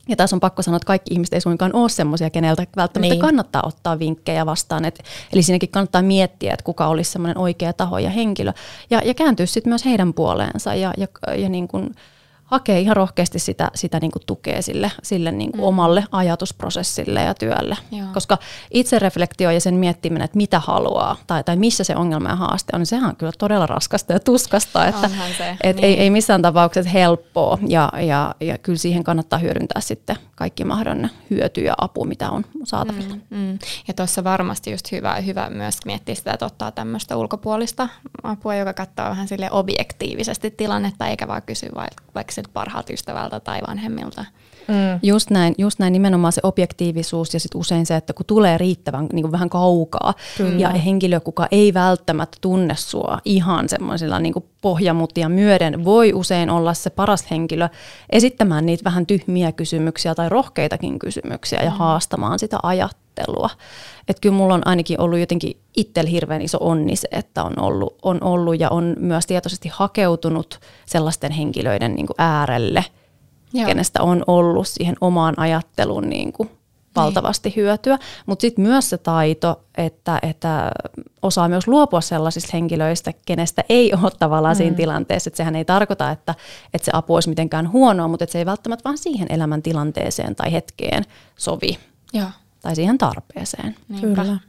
Ja 0.08 0.16
tässä 0.16 0.36
on 0.36 0.40
pakko 0.40 0.62
sanoa, 0.62 0.76
että 0.76 0.88
kaikki 0.88 1.14
ihmiset 1.14 1.34
ei 1.34 1.42
suinkaan 1.42 1.76
ole 1.76 1.90
semmoisia, 1.90 2.30
keneltä 2.30 2.68
välttämättä 2.76 3.14
niin. 3.14 3.22
kannattaa 3.22 3.64
ottaa 3.66 4.00
vinkkejä 4.00 4.46
vastaan. 4.46 4.86
Et, 4.86 5.04
eli 5.34 5.44
siinäkin 5.44 5.70
kannattaa 5.70 6.02
miettiä, 6.02 6.54
että 6.54 6.64
kuka 6.64 6.88
olisi 6.88 7.12
semmoinen 7.12 7.38
oikea 7.38 7.74
taho 7.74 8.00
ja 8.00 8.10
henkilö. 8.10 8.54
Ja, 8.90 9.02
ja 9.06 9.14
kääntyä 9.14 9.46
sitten 9.46 9.72
myös 9.72 9.86
heidän 9.86 10.14
puoleensa 10.14 10.76
ja, 10.76 10.94
ja, 10.98 11.08
ja 11.38 11.50
niin 11.50 11.68
kuin 11.68 11.96
hakee 12.52 12.80
ihan 12.80 12.96
rohkeasti 12.96 13.40
sitä, 13.40 13.72
sitä 13.76 14.00
niin 14.00 14.12
kuin 14.12 14.24
tukea 14.26 14.62
sille, 14.62 14.92
sille 15.04 15.32
niin 15.32 15.52
kuin 15.52 15.62
mm. 15.62 15.68
omalle 15.68 16.04
ajatusprosessille 16.12 17.22
ja 17.22 17.34
työlle. 17.34 17.78
Joo. 17.92 18.08
Koska 18.14 18.38
itsereflektio 18.72 19.52
ja 19.52 19.62
sen 19.62 19.74
miettiminen, 19.74 20.26
että 20.26 20.38
mitä 20.38 20.60
haluaa 20.60 21.18
tai, 21.28 21.44
tai 21.44 21.56
missä 21.56 21.84
se 21.84 21.96
ongelma 21.96 22.30
ja 22.30 22.36
haaste 22.36 22.72
on, 22.74 22.80
niin 22.80 22.86
sehän 22.86 23.10
on 23.10 23.16
kyllä 23.16 23.34
todella 23.38 23.66
raskasta 23.66 24.14
ja 24.14 24.20
tuskasta. 24.20 24.88
Että, 24.88 25.10
se, 25.38 25.58
et 25.64 25.76
niin. 25.76 25.86
ei, 25.86 26.00
ei 26.00 26.10
missään 26.10 26.42
tapauksessa 26.42 26.92
helppoa 26.92 27.58
ja, 27.68 27.92
ja, 28.02 28.36
ja 28.40 28.58
kyllä 28.58 28.78
siihen 28.78 29.04
kannattaa 29.04 29.40
hyödyntää 29.40 29.82
sitten 29.82 30.16
kaikki 30.36 30.64
mahdollinen 30.64 31.12
hyöty 31.30 31.62
ja 31.62 31.74
apu, 31.78 32.06
mitä 32.06 32.30
on 32.30 32.46
saatavilla. 32.64 33.16
Mm, 33.16 33.38
mm. 33.38 33.60
Ja 33.88 33.94
tuossa 33.94 34.24
varmasti 34.24 34.72
just 34.72 34.92
hyvä, 34.92 35.16
hyvä 35.16 35.50
myös 35.50 35.78
miettiä 35.86 36.16
sitä, 36.16 36.34
että 36.34 36.46
ottaa 36.46 36.72
tämmöistä 36.72 37.18
ulkopuolista 37.18 37.90
apua, 38.24 38.56
joka 38.56 38.74
katsoo 38.74 39.06
vähän 39.06 39.28
sille 39.28 39.52
objektiivisesti 39.52 40.52
tilannetta, 40.52 41.08
eikä 41.08 41.28
vaan 41.28 41.42
kysy 41.42 41.70
vaikka 42.16 42.34
siltä 42.42 42.54
parhaalta 42.54 42.94
ystävältä 42.94 43.40
tai 43.40 43.60
vanhemmilta. 43.68 44.26
Mm. 44.68 45.00
Just, 45.04 45.30
näin, 45.30 45.56
just 45.58 45.80
näin 45.80 45.94
nimenomaan 45.94 46.34
se 46.34 46.42
objektiivisuus 46.44 47.34
ja 47.34 47.40
sit 47.40 47.56
usein 47.56 47.86
se, 47.86 47.96
että 47.96 48.14
kun 48.14 48.26
tulee 48.26 48.58
riittävän 48.58 49.08
niin 49.14 49.24
kuin 49.24 49.32
vähän 49.32 49.50
kaukaa 49.50 50.14
Kyllä. 50.38 50.60
ja 50.60 50.70
henkilö, 50.70 51.20
kuka 51.20 51.48
ei 51.52 51.74
välttämättä 51.74 52.38
tunne 52.42 52.76
sua 52.76 53.20
ihan 53.26 53.70
semmoisilla 53.70 54.20
niin 54.20 54.34
pohjamutia 54.62 55.30
myöden, 55.30 55.86
voi 55.86 56.14
usein 56.14 56.50
olla 56.50 56.74
se 56.74 56.90
paras 56.90 57.32
henkilö 57.32 57.70
esittämään 58.10 58.66
niitä 58.66 58.84
vähän 58.84 59.06
tyhmiä 59.06 59.52
kysymyksiä 59.52 60.16
tai 60.16 60.30
rohkeitakin 60.30 61.00
kysymyksiä 61.00 61.60
mm. 61.60 61.66
ja 61.66 61.72
haastamaan 61.72 62.40
sitä 62.40 62.58
ajattelua. 62.64 63.01
Että 64.08 64.22
kyllä 64.22 64.36
mulla 64.36 64.54
on 64.54 64.68
ainakin 64.68 65.02
ollut 65.02 65.20
jotenkin 65.20 65.58
itsellä 65.78 66.10
hirveän 66.10 66.42
iso 66.42 66.58
onni 66.62 66.96
se, 66.96 67.08
että 67.12 67.44
on 67.44 67.54
ollut, 67.60 67.98
on 68.02 68.24
ollut 68.24 68.60
ja 68.60 68.70
on 68.70 68.96
myös 69.00 69.26
tietoisesti 69.26 69.70
hakeutunut 69.74 70.60
sellaisten 70.86 71.32
henkilöiden 71.32 71.96
niin 71.96 72.08
äärelle– 72.18 72.86
Joo. 73.54 73.66
kenestä 73.66 74.04
on 74.04 74.24
ollut 74.28 74.68
siihen 74.68 74.96
omaan 75.02 75.40
ajatteluun 75.40 76.10
niin 76.10 76.34
kuin 76.34 76.50
valtavasti 76.96 77.50
niin. 77.50 77.56
hyötyä. 77.56 78.00
Mutta 78.26 78.42
sitten 78.42 78.66
myös 78.66 78.90
se 78.90 78.98
taito, 78.98 79.62
että, 79.78 80.20
että 80.22 80.72
osaa 81.22 81.50
myös 81.50 81.68
luopua 81.68 82.02
sellaisista 82.02 82.50
henkilöistä, 82.54 83.14
kenestä 83.26 83.64
ei 83.70 83.94
ole 83.94 84.12
tavallaan 84.20 84.56
mm. 84.56 84.58
siinä 84.58 84.76
tilanteessa. 84.76 85.28
Että 85.28 85.38
sehän 85.38 85.56
ei 85.56 85.66
tarkoita, 85.66 86.12
että, 86.12 86.36
että 86.74 86.86
se 86.86 86.92
apu 86.94 87.16
olisi 87.16 87.30
mitenkään 87.30 87.72
huonoa, 87.72 88.08
mutta 88.08 88.26
se 88.30 88.38
ei 88.38 88.46
välttämättä 88.46 88.84
vaan 88.84 88.98
siihen 88.98 89.28
elämäntilanteeseen 89.32 90.36
tai 90.36 90.52
hetkeen 90.52 91.04
sovi. 91.36 91.78
Joo. 92.14 92.28
Tai 92.62 92.76
siihen 92.76 92.98
tarpeeseen. 92.98 93.76
Niinpä. 93.90 94.22
Kyllä. 94.22 94.40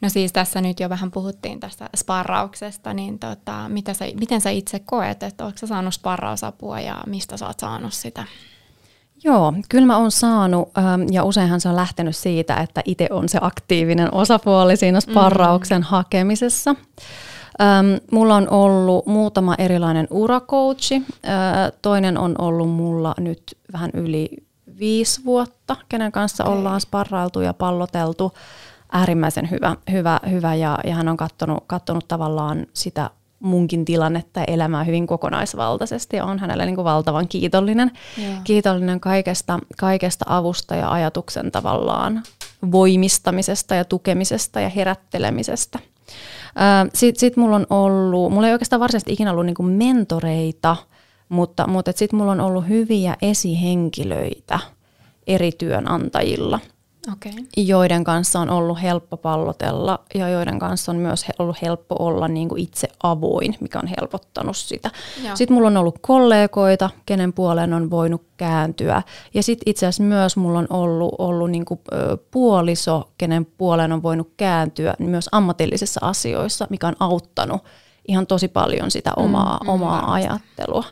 No 0.00 0.08
siis 0.08 0.32
tässä 0.32 0.60
nyt 0.60 0.80
jo 0.80 0.88
vähän 0.88 1.10
puhuttiin 1.10 1.60
tästä 1.60 1.88
sparrauksesta, 1.96 2.94
niin 2.94 3.18
tota, 3.18 3.68
mitä 3.68 3.94
sä, 3.94 4.04
miten 4.20 4.40
sä 4.40 4.50
itse 4.50 4.78
koet, 4.78 5.22
että 5.22 5.44
oletko 5.44 5.58
sä 5.58 5.66
saanut 5.66 5.94
sparrausapua 5.94 6.80
ja 6.80 6.96
mistä 7.06 7.36
sä 7.36 7.46
oot 7.46 7.60
saanut 7.60 7.92
sitä? 7.92 8.24
Joo, 9.24 9.54
kyllä 9.68 9.86
mä 9.86 9.96
oon 9.96 10.10
saanut 10.10 10.68
ähm, 10.78 11.02
ja 11.10 11.24
useinhan 11.24 11.60
se 11.60 11.68
on 11.68 11.76
lähtenyt 11.76 12.16
siitä, 12.16 12.56
että 12.56 12.82
itse 12.84 13.06
on 13.10 13.28
se 13.28 13.38
aktiivinen 13.42 14.14
osapuoli 14.14 14.76
siinä 14.76 15.00
sparrauksen 15.00 15.80
mm. 15.80 15.86
hakemisessa. 15.86 16.74
Ähm, 17.60 17.86
mulla 18.12 18.34
on 18.34 18.50
ollut 18.50 19.06
muutama 19.06 19.54
erilainen 19.58 20.08
uracoachi. 20.10 20.94
Äh, 20.94 21.02
toinen 21.82 22.18
on 22.18 22.34
ollut 22.38 22.70
mulla 22.70 23.14
nyt 23.18 23.58
vähän 23.72 23.90
yli 23.94 24.47
viisi 24.78 25.24
vuotta, 25.24 25.76
kenen 25.88 26.12
kanssa 26.12 26.44
okay. 26.44 26.56
ollaan 26.56 26.80
sparrailtu 26.80 27.40
ja 27.40 27.54
palloteltu 27.54 28.32
äärimmäisen 28.92 29.50
hyvä, 29.50 29.76
hyvä, 29.92 30.20
hyvä 30.30 30.54
ja, 30.54 30.78
ja 30.84 30.94
hän 30.94 31.08
on 31.08 31.16
katsonut, 31.16 31.64
katsonut 31.66 32.08
tavallaan 32.08 32.66
sitä 32.72 33.10
munkin 33.40 33.84
tilannetta 33.84 34.40
ja 34.40 34.44
elämää 34.48 34.84
hyvin 34.84 35.06
kokonaisvaltaisesti 35.06 36.16
ja 36.16 36.24
on 36.24 36.38
hänelle 36.38 36.66
niin 36.66 36.74
kuin 36.74 36.84
valtavan 36.84 37.28
kiitollinen, 37.28 37.90
yeah. 38.18 38.40
kiitollinen 38.44 39.00
kaikesta, 39.00 39.58
kaikesta 39.76 40.24
avusta 40.28 40.74
ja 40.74 40.92
ajatuksen 40.92 41.52
tavallaan 41.52 42.22
voimistamisesta 42.72 43.74
ja 43.74 43.84
tukemisesta 43.84 44.60
ja 44.60 44.68
herättelemisestä. 44.68 45.78
Sitten 46.94 47.20
sit 47.20 47.36
mulla 47.36 47.56
on 47.56 47.66
ollut, 47.70 48.32
mulla 48.32 48.46
ei 48.46 48.52
oikeastaan 48.52 48.80
varsinaisesti 48.80 49.12
ikinä 49.12 49.30
ollut 49.30 49.46
niinku 49.46 49.62
mentoreita, 49.62 50.76
mutta, 51.28 51.66
mutta 51.66 51.92
sitten 51.94 52.18
mulla 52.18 52.32
on 52.32 52.40
ollut 52.40 52.68
hyviä 52.68 53.16
esihenkilöitä 53.22 54.58
eri 55.26 55.52
työnantajilla– 55.52 56.60
okay. 57.12 57.32
joiden 57.56 58.04
kanssa 58.04 58.40
on 58.40 58.50
ollut 58.50 58.82
helppo 58.82 59.16
pallotella 59.16 59.98
ja 60.14 60.28
joiden 60.28 60.58
kanssa 60.58 60.92
on 60.92 60.98
myös 60.98 61.26
ollut 61.38 61.62
helppo 61.62 61.96
olla 61.98 62.28
niin 62.28 62.48
kuin 62.48 62.62
itse 62.62 62.88
avoin, 63.02 63.54
mikä 63.60 63.78
on 63.78 63.88
helpottanut 64.00 64.56
sitä. 64.56 64.90
Joo. 65.24 65.36
Sitten 65.36 65.54
mulla 65.54 65.68
on 65.68 65.76
ollut 65.76 65.98
kollegoita, 66.00 66.90
kenen 67.06 67.32
puoleen 67.32 67.74
on 67.74 67.90
voinut 67.90 68.22
kääntyä. 68.36 69.02
Ja 69.34 69.42
sitten 69.42 69.70
itse 69.70 69.86
asiassa 69.86 70.02
myös 70.02 70.36
mulla 70.36 70.58
on 70.58 70.66
ollut, 70.70 71.14
ollut 71.18 71.50
niin 71.50 71.64
kuin, 71.64 71.80
puoliso, 72.30 73.10
kenen 73.18 73.46
puoleen 73.46 73.92
on 73.92 74.02
voinut 74.02 74.32
kääntyä 74.36 74.94
myös 74.98 75.28
ammatillisissa 75.32 76.00
asioissa, 76.02 76.66
mikä 76.70 76.86
on 76.86 76.96
auttanut 77.00 77.62
ihan 78.08 78.26
tosi 78.26 78.48
paljon 78.48 78.90
sitä 78.90 79.12
omaa, 79.16 79.60
mm, 79.62 79.68
omaa 79.68 80.02
mm, 80.02 80.12
ajattelua. 80.12 80.84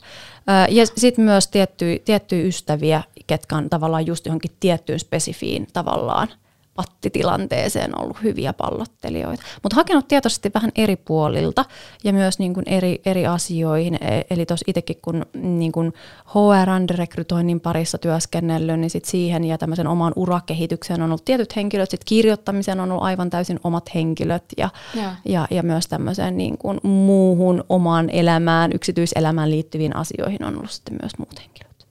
Ja 0.68 0.86
sitten 0.86 1.24
myös 1.24 1.48
tiettyjä, 1.48 1.98
tiettyjä 2.04 2.46
ystäviä, 2.46 3.02
ketkä 3.26 3.56
on 3.56 3.70
tavallaan 3.70 4.06
just 4.06 4.26
johonkin 4.26 4.56
tiettyyn 4.60 5.00
spesifiin 5.00 5.66
tavallaan– 5.72 6.28
pattitilanteeseen 6.76 8.00
ollut 8.00 8.22
hyviä 8.22 8.52
pallottelijoita. 8.52 9.42
Mutta 9.62 9.76
hakenut 9.76 10.08
tietoisesti 10.08 10.50
vähän 10.54 10.70
eri 10.74 10.96
puolilta 10.96 11.64
ja 12.04 12.12
myös 12.12 12.38
niin 12.38 12.54
kuin 12.54 12.68
eri, 12.68 13.00
eri 13.06 13.26
asioihin. 13.26 13.94
E, 13.94 14.22
eli 14.30 14.46
tuossa 14.46 14.64
itsekin 14.66 14.96
kun 15.02 15.26
niin 15.34 15.72
kuin 15.72 15.92
HR-rekrytoinnin 16.26 17.60
parissa 17.60 17.98
työskennellyt, 17.98 18.80
niin 18.80 18.90
sit 18.90 19.04
siihen 19.04 19.44
ja 19.44 19.58
tämmöisen 19.58 19.86
oman 19.86 20.12
urakehitykseen 20.16 21.02
on 21.02 21.10
ollut 21.10 21.24
tietyt 21.24 21.56
henkilöt. 21.56 21.90
Sitten 21.90 22.08
kirjoittamiseen 22.08 22.80
on 22.80 22.90
ollut 22.90 23.04
aivan 23.04 23.30
täysin 23.30 23.60
omat 23.64 23.94
henkilöt 23.94 24.44
ja, 24.56 24.68
ja. 24.94 25.14
ja, 25.24 25.46
ja 25.50 25.62
myös 25.62 25.86
tämmöiseen 25.86 26.36
niin 26.36 26.58
kuin 26.58 26.80
muuhun 26.82 27.64
omaan 27.68 28.10
elämään, 28.10 28.70
yksityiselämään 28.74 29.50
liittyviin 29.50 29.96
asioihin 29.96 30.44
on 30.44 30.56
ollut 30.56 30.70
sitten 30.70 30.98
myös 31.02 31.12
muut 31.18 31.40
henkilöt. 31.40 31.86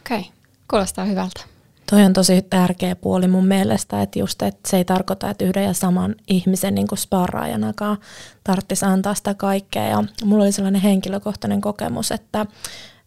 Okei, 0.00 0.18
okay. 0.18 0.30
kuulostaa 0.70 1.04
hyvältä. 1.04 1.53
Toi 1.90 2.02
on 2.02 2.12
tosi 2.12 2.42
tärkeä 2.42 2.96
puoli 2.96 3.28
mun 3.28 3.46
mielestä, 3.46 4.02
että 4.02 4.18
just, 4.18 4.42
että 4.42 4.70
se 4.70 4.76
ei 4.76 4.84
tarkoita, 4.84 5.30
että 5.30 5.44
yhden 5.44 5.64
ja 5.64 5.72
saman 5.72 6.14
ihmisen 6.28 6.74
niin 6.74 6.86
sparraajanakaan 6.96 7.98
tarvitsisi 8.44 8.84
antaa 8.84 9.14
sitä 9.14 9.34
kaikkea. 9.34 9.88
Ja 9.88 10.04
mulla 10.24 10.44
oli 10.44 10.52
sellainen 10.52 10.82
henkilökohtainen 10.82 11.60
kokemus, 11.60 12.12
että 12.12 12.46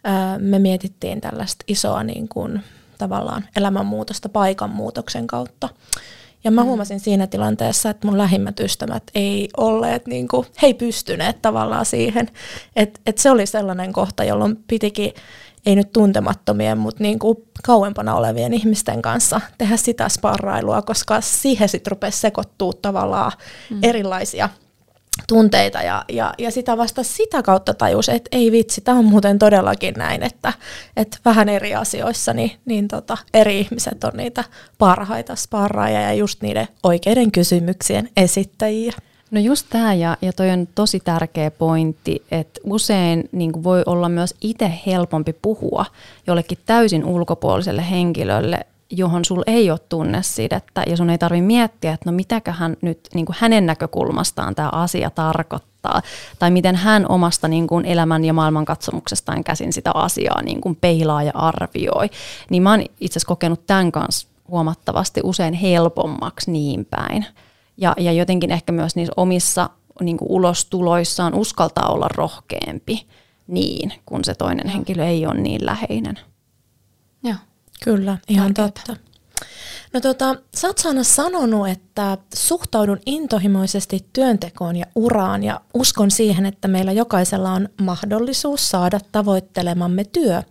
ää, 0.04 0.40
me 0.40 0.60
mietittiin 0.60 1.22
tällaista 1.22 1.66
isoa 1.68 2.04
niin 2.04 2.28
kuin, 2.28 2.64
tavallaan 2.98 3.46
elämänmuutosta 3.56 4.30
paikanmuutoksen 4.30 5.28
kautta. 5.28 5.70
Ja 6.44 6.52
mä 6.52 6.62
mm. 6.62 6.68
huomasin 6.68 7.00
siinä 7.00 7.28
tilanteessa, 7.28 7.90
että 7.90 8.08
mun 8.08 8.18
lähimmät 8.18 8.60
ystävät 8.60 9.04
ei 9.16 9.50
olleet, 9.58 10.08
niin 10.08 10.28
kuin, 10.28 10.48
he 10.62 10.68
ei 10.68 10.74
pystyneet 10.74 11.42
tavallaan 11.42 11.86
siihen. 11.86 12.30
Että 12.76 13.00
et 13.06 13.18
se 13.18 13.32
oli 13.32 13.46
sellainen 13.46 13.94
kohta, 13.94 14.24
jolloin 14.24 14.64
pitikin 14.68 15.14
ei 15.68 15.76
nyt 15.76 15.94
tuntemattomien, 15.94 16.78
mutta 16.78 17.04
niin 17.04 17.20
kuin 17.20 17.38
kauempana 17.64 18.16
olevien 18.16 18.54
ihmisten 18.54 19.02
kanssa 19.02 19.42
tehdä 19.58 19.78
sitä 19.78 20.10
sparrailua, 20.10 20.82
koska 20.82 21.22
siihen 21.22 21.70
sitten 21.70 21.92
rupesi 21.92 22.20
sekoittua 22.20 22.74
tavallaan 22.82 23.32
mm. 23.70 23.80
erilaisia 23.84 24.50
tunteita 25.28 25.82
ja, 25.82 26.06
ja, 26.10 26.34
ja 26.38 26.52
sitä 26.52 26.78
vasta 26.78 27.04
sitä 27.04 27.44
kautta 27.44 27.74
tajus, 27.74 28.10
että 28.10 28.30
ei 28.32 28.52
vitsi, 28.52 28.82
tämä 28.82 29.00
on 29.00 29.06
muuten 29.06 29.40
todellakin 29.40 29.94
näin, 29.98 30.24
että, 30.24 30.54
että 30.98 31.18
vähän 31.26 31.50
eri 31.50 31.76
asioissa 31.76 32.34
niin, 32.34 32.52
niin 32.66 32.88
tota, 32.88 33.18
eri 33.34 33.60
ihmiset 33.60 34.04
on 34.04 34.12
niitä 34.18 34.44
parhaita 34.78 35.36
sparraajia 35.36 36.02
ja 36.02 36.14
just 36.14 36.42
niiden 36.42 36.68
oikeiden 36.84 37.32
kysymyksien 37.32 38.10
esittäjiä. 38.18 38.94
No 39.32 39.40
just 39.40 39.68
tämä 39.70 39.94
ja, 39.94 40.18
ja 40.22 40.34
toi 40.34 40.50
on 40.50 40.68
tosi 40.76 41.00
tärkeä 41.00 41.52
pointti, 41.52 42.24
että 42.32 42.60
usein 42.64 43.30
niin 43.32 43.64
voi 43.64 43.84
olla 43.86 44.10
myös 44.10 44.36
itse 44.42 44.72
helpompi 44.86 45.34
puhua 45.34 45.86
jollekin 46.28 46.58
täysin 46.66 47.06
ulkopuoliselle 47.06 47.90
henkilölle, 47.90 48.60
johon 48.90 49.26
sul 49.26 49.44
ei 49.48 49.72
ole 49.72 49.80
tunnesidettä 49.90 50.84
ja 50.88 50.98
sun 50.98 51.10
ei 51.10 51.18
tarvi 51.18 51.42
miettiä, 51.42 51.94
että 51.94 52.12
no 52.12 52.16
mitäköhän 52.16 52.78
nyt 52.82 53.00
niin 53.14 53.26
hänen 53.32 53.66
näkökulmastaan 53.66 54.56
tämä 54.56 54.70
asia 54.72 55.10
tarkoittaa 55.10 56.02
tai 56.40 56.52
miten 56.52 56.76
hän 56.76 57.06
omasta 57.10 57.48
niin 57.48 57.68
kuin 57.68 57.86
elämän 57.86 58.26
ja 58.26 58.34
maailmankatsomuksestaan 58.34 59.44
käsin 59.44 59.74
sitä 59.74 59.92
asiaa 59.94 60.42
niin 60.42 60.62
kuin 60.62 60.76
peilaa 60.76 61.24
ja 61.24 61.32
arvioi. 61.36 62.10
Niin 62.50 62.64
mä 62.64 62.72
oon 62.72 62.82
itse 62.82 63.14
asiassa 63.14 63.28
kokenut 63.28 63.68
tämän 63.68 63.92
kanssa 63.92 64.28
huomattavasti 64.48 65.22
usein 65.24 65.54
helpommaksi 65.54 66.52
niin 66.52 66.86
päin 66.86 67.26
ja, 67.78 67.94
ja 67.98 68.12
jotenkin 68.12 68.52
ehkä 68.52 68.72
myös 68.72 68.96
niissä 68.96 69.14
omissa 69.18 69.70
niin 70.02 70.18
kuin 70.18 70.32
ulostuloissaan 70.32 71.34
uskaltaa 71.34 71.90
olla 71.90 72.08
rohkeampi 72.08 73.08
niin, 73.48 73.94
kun 74.06 74.24
se 74.24 74.36
toinen 74.36 74.68
henkilö 74.68 75.06
ei 75.06 75.26
ole 75.26 75.40
niin 75.40 75.66
läheinen. 75.66 76.20
Joo. 77.24 77.36
Kyllä, 77.84 78.18
ihan 78.28 78.54
Tärkeätä. 78.54 78.94
totta. 78.94 79.08
No 79.94 80.00
tota, 80.02 80.36
sä 80.56 80.68
oot 80.68 80.78
Sanna 80.78 81.04
sanonut, 81.04 81.68
että 81.68 82.18
suhtaudun 82.36 83.00
intohimoisesti 83.06 84.06
työntekoon 84.14 84.76
ja 84.76 84.86
uraan 84.96 85.44
ja 85.44 85.62
uskon 85.74 86.12
siihen, 86.12 86.46
että 86.46 86.68
meillä 86.68 86.92
jokaisella 86.92 87.52
on 87.52 87.70
mahdollisuus 87.82 88.70
saada 88.70 89.00
tavoittelemamme 89.12 90.04
työ, 90.04 90.44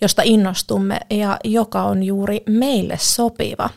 josta 0.00 0.22
innostumme 0.24 1.00
ja 1.10 1.38
joka 1.44 1.82
on 1.82 2.02
juuri 2.02 2.42
meille 2.48 2.98
sopiva. 3.00 3.70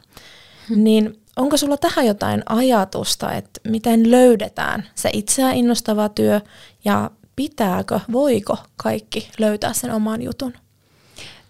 Hmm. 0.70 0.84
Niin 0.84 1.23
onko 1.38 1.58
sulla 1.58 1.78
tähän 1.78 2.06
jotain 2.06 2.44
ajatusta, 2.46 3.32
että 3.32 3.60
miten 3.68 4.12
löydetään 4.12 4.84
se 4.96 5.10
itseä 5.14 5.52
innostava 5.52 6.10
työ 6.10 6.42
ja 6.86 7.12
pitääkö, 7.36 8.00
voiko 8.12 8.58
kaikki 8.78 9.30
löytää 9.40 9.74
sen 9.74 9.92
oman 9.92 10.22
jutun? 10.22 10.54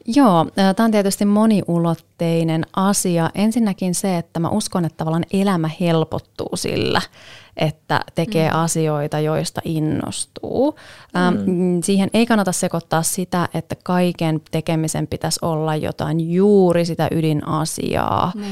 Joo, 0.05 0.45
tämä 0.75 0.85
on 0.85 0.91
tietysti 0.91 1.25
moniulotteinen 1.25 2.65
asia. 2.75 3.29
Ensinnäkin 3.35 3.95
se, 3.95 4.17
että 4.17 4.39
mä 4.39 4.49
uskon, 4.49 4.85
että 4.85 4.97
tavallaan 4.97 5.25
elämä 5.33 5.69
helpottuu 5.79 6.49
sillä, 6.55 7.01
että 7.57 8.01
tekee 8.15 8.49
mm. 8.49 8.59
asioita, 8.59 9.19
joista 9.19 9.61
innostuu. 9.65 10.75
Mm. 11.45 11.81
siihen 11.83 12.09
ei 12.13 12.25
kannata 12.25 12.51
sekoittaa 12.51 13.03
sitä, 13.03 13.49
että 13.53 13.75
kaiken 13.83 14.41
tekemisen 14.51 15.07
pitäisi 15.07 15.39
olla 15.41 15.75
jotain 15.75 16.33
juuri 16.33 16.85
sitä 16.85 17.07
ydinasiaa, 17.11 18.31
mm 18.35 18.43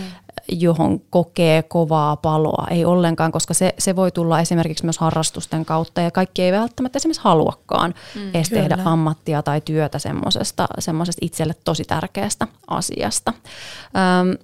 johon 0.52 1.00
kokee 1.10 1.64
kovaa 1.64 2.16
paloa. 2.16 2.68
Ei 2.70 2.86
ollenkaan, 2.86 3.32
koska 3.32 3.54
se, 3.54 3.74
se 3.80 3.96
voi 3.96 4.12
tulla 4.12 4.40
esimerkiksi 4.40 4.86
myös 4.86 4.98
harrastusten 4.98 5.66
kautta 5.66 6.02
ja 6.02 6.12
kaikki 6.12 6.42
ei 6.42 6.52
välttämättä 6.52 6.98
esimerkiksi 6.98 7.24
haluakaan 7.24 7.94
mm, 8.16 8.30
edes 8.34 8.50
kyllä. 8.50 8.62
tehdä 8.62 8.84
ammattia 8.86 9.44
tai 9.44 9.62
työtä 9.62 10.00
semmoisesta, 10.00 10.68
semmoisesta 10.80 11.26
itselle 11.26 11.54
tosi 11.64 11.84
tärkeästä 11.84 12.48
asiasta. 12.68 13.34
Öm, 13.86 14.38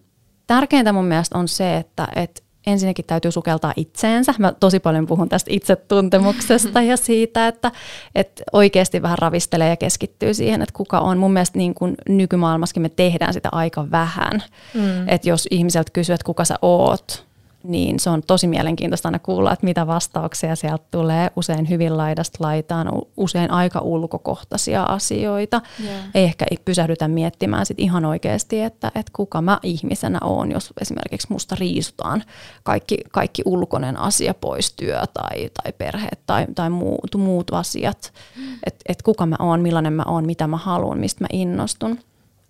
tärkeintä 0.48 0.94
mun 0.94 1.06
mielestä 1.06 1.38
on 1.38 1.48
se, 1.48 1.78
että 1.78 2.08
et 2.16 2.47
ensinnäkin 2.68 3.06
täytyy 3.06 3.32
sukeltaa 3.32 3.74
itseensä. 3.76 4.34
Mä 4.40 4.54
tosi 4.60 4.80
paljon 4.80 5.06
puhun 5.06 5.30
tästä 5.30 5.52
itsetuntemuksesta 5.54 6.82
ja 6.82 6.98
siitä, 6.98 7.48
että, 7.48 7.72
että 8.16 8.44
oikeasti 8.54 9.02
vähän 9.02 9.18
ravistelee 9.18 9.70
ja 9.70 9.78
keskittyy 9.78 10.34
siihen, 10.34 10.62
että 10.62 10.74
kuka 10.74 11.00
on. 11.00 11.18
Mun 11.18 11.34
mielestä 11.34 11.58
niin 11.58 11.74
kuin 11.74 11.96
nykymaailmassakin 12.10 12.82
me 12.82 12.90
tehdään 12.90 13.34
sitä 13.34 13.50
aika 13.52 13.92
vähän. 13.92 14.44
Mm. 14.74 15.10
Että 15.10 15.30
jos 15.30 15.48
ihmiseltä 15.52 15.92
kysyy, 15.94 16.14
että 16.14 16.26
kuka 16.26 16.46
sä 16.46 16.56
oot, 16.62 17.28
niin 17.64 18.00
se 18.00 18.10
on 18.10 18.22
tosi 18.28 18.48
mielenkiintoista 18.48 19.08
aina 19.08 19.20
kuulla, 19.20 19.54
että 19.54 19.66
mitä 19.66 19.88
vastauksia 19.88 20.56
sieltä 20.56 20.86
tulee. 20.92 21.32
Usein 21.36 21.70
hyvin 21.70 21.98
laidasta 21.98 22.38
laitaan, 22.42 22.88
usein 23.18 23.52
aika 23.52 23.80
ulkokohtaisia 23.80 24.84
asioita. 24.84 25.62
Yeah. 25.84 26.06
Ei 26.16 26.24
ehkä 26.24 26.46
pysähdytä 26.66 27.08
miettimään 27.08 27.66
sit 27.66 27.80
ihan 27.80 28.06
oikeasti, 28.06 28.62
että, 28.62 28.88
että 28.88 29.12
kuka 29.16 29.42
mä 29.42 29.60
ihmisenä 29.64 30.20
oon, 30.24 30.52
jos 30.52 30.74
esimerkiksi 30.82 31.28
musta 31.30 31.56
riisutaan 31.60 32.24
kaikki, 32.64 32.98
kaikki 33.12 33.42
ulkoinen 33.46 33.98
asia 33.98 34.34
pois, 34.34 34.74
työ 34.74 35.02
tai, 35.14 35.50
tai 35.64 35.74
perhe 35.78 36.10
tai, 36.26 36.48
tai 36.56 36.70
muut, 36.70 37.16
muut 37.18 37.54
asiat. 37.54 38.14
Mm. 38.38 38.54
Että 38.66 38.80
et 38.90 39.02
kuka 39.02 39.26
mä 39.26 39.36
oon, 39.40 39.62
millainen 39.62 39.94
mä 39.94 40.04
oon, 40.08 40.26
mitä 40.26 40.48
mä 40.48 40.58
haluan, 40.58 41.00
mistä 41.00 41.24
mä 41.24 41.28
innostun. 41.34 42.00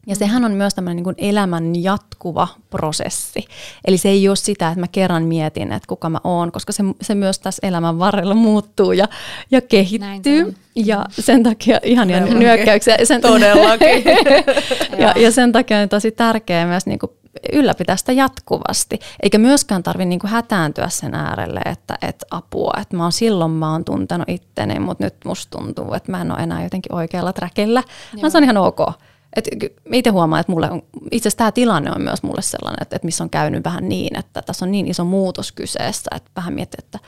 Ja 0.07 0.15
sehän 0.15 0.45
on 0.45 0.51
myös 0.51 0.73
tämmöinen 0.73 1.03
niin 1.03 1.15
elämän 1.29 1.83
jatkuva 1.83 2.47
prosessi. 2.69 3.45
Eli 3.85 3.97
se 3.97 4.09
ei 4.09 4.27
ole 4.27 4.35
sitä, 4.35 4.67
että 4.67 4.79
mä 4.79 4.87
kerran 4.87 5.23
mietin, 5.23 5.71
että 5.71 5.87
kuka 5.87 6.09
mä 6.09 6.19
oon, 6.23 6.51
koska 6.51 6.73
se, 6.73 6.83
se 7.01 7.15
myös 7.15 7.39
tässä 7.39 7.67
elämän 7.67 7.99
varrella 7.99 8.35
muuttuu 8.35 8.91
ja, 8.91 9.07
ja 9.51 9.61
kehittyy. 9.61 10.55
Ja 10.75 11.05
sen 11.09 11.43
takia 11.43 11.79
ihan 11.83 12.07
nyökkäyksiä. 12.07 12.97
Sen, 13.03 13.21
Todellakin. 13.21 14.03
ja, 15.01 15.13
ja 15.15 15.31
sen 15.31 15.51
takia 15.51 15.79
on 15.79 15.89
tosi 15.89 16.11
tärkeää 16.11 16.65
myös 16.65 16.85
niin 16.85 16.99
kuin 16.99 17.11
ylläpitää 17.53 17.97
sitä 17.97 18.11
jatkuvasti. 18.11 18.99
Eikä 19.23 19.37
myöskään 19.37 19.83
tarvitse 19.83 20.05
niin 20.09 20.19
hätääntyä 20.23 20.89
sen 20.89 21.15
äärelle, 21.15 21.61
että, 21.65 21.97
että 22.01 22.25
apua, 22.31 22.73
että 22.81 22.97
mä 22.97 23.03
oon 23.03 23.11
silloin 23.11 23.51
mä 23.51 23.71
oon 23.71 23.85
tuntenut 23.85 24.29
itteni, 24.29 24.79
mutta 24.79 25.03
nyt 25.03 25.15
musta 25.25 25.57
tuntuu, 25.57 25.93
että 25.93 26.11
mä 26.11 26.21
en 26.21 26.31
ole 26.31 26.39
enää 26.39 26.63
jotenkin 26.63 26.95
oikealla 26.95 27.33
träkellä. 27.33 27.83
Mä 28.21 28.29
se 28.29 28.37
on 28.37 28.43
ihan 28.43 28.57
ok. 28.57 28.79
Et 29.37 29.47
itse 29.91 30.09
huomaan, 30.09 30.39
että 30.39 30.51
mulle 30.51 30.71
on, 30.71 30.81
itse 31.11 31.27
asiassa 31.27 31.37
tämä 31.37 31.51
tilanne 31.51 31.91
on 31.91 32.01
myös 32.01 32.23
mulle 32.23 32.41
sellainen, 32.41 32.81
että, 32.81 32.95
että 32.95 33.05
missä 33.05 33.23
on 33.23 33.29
käynyt 33.29 33.63
vähän 33.63 33.89
niin, 33.89 34.19
että 34.19 34.41
tässä 34.41 34.65
on 34.65 34.71
niin 34.71 34.87
iso 34.87 35.03
muutos 35.03 35.51
kyseessä, 35.51 36.11
että 36.15 36.31
vähän 36.35 36.53
miettii, 36.53 36.85
että 36.85 36.99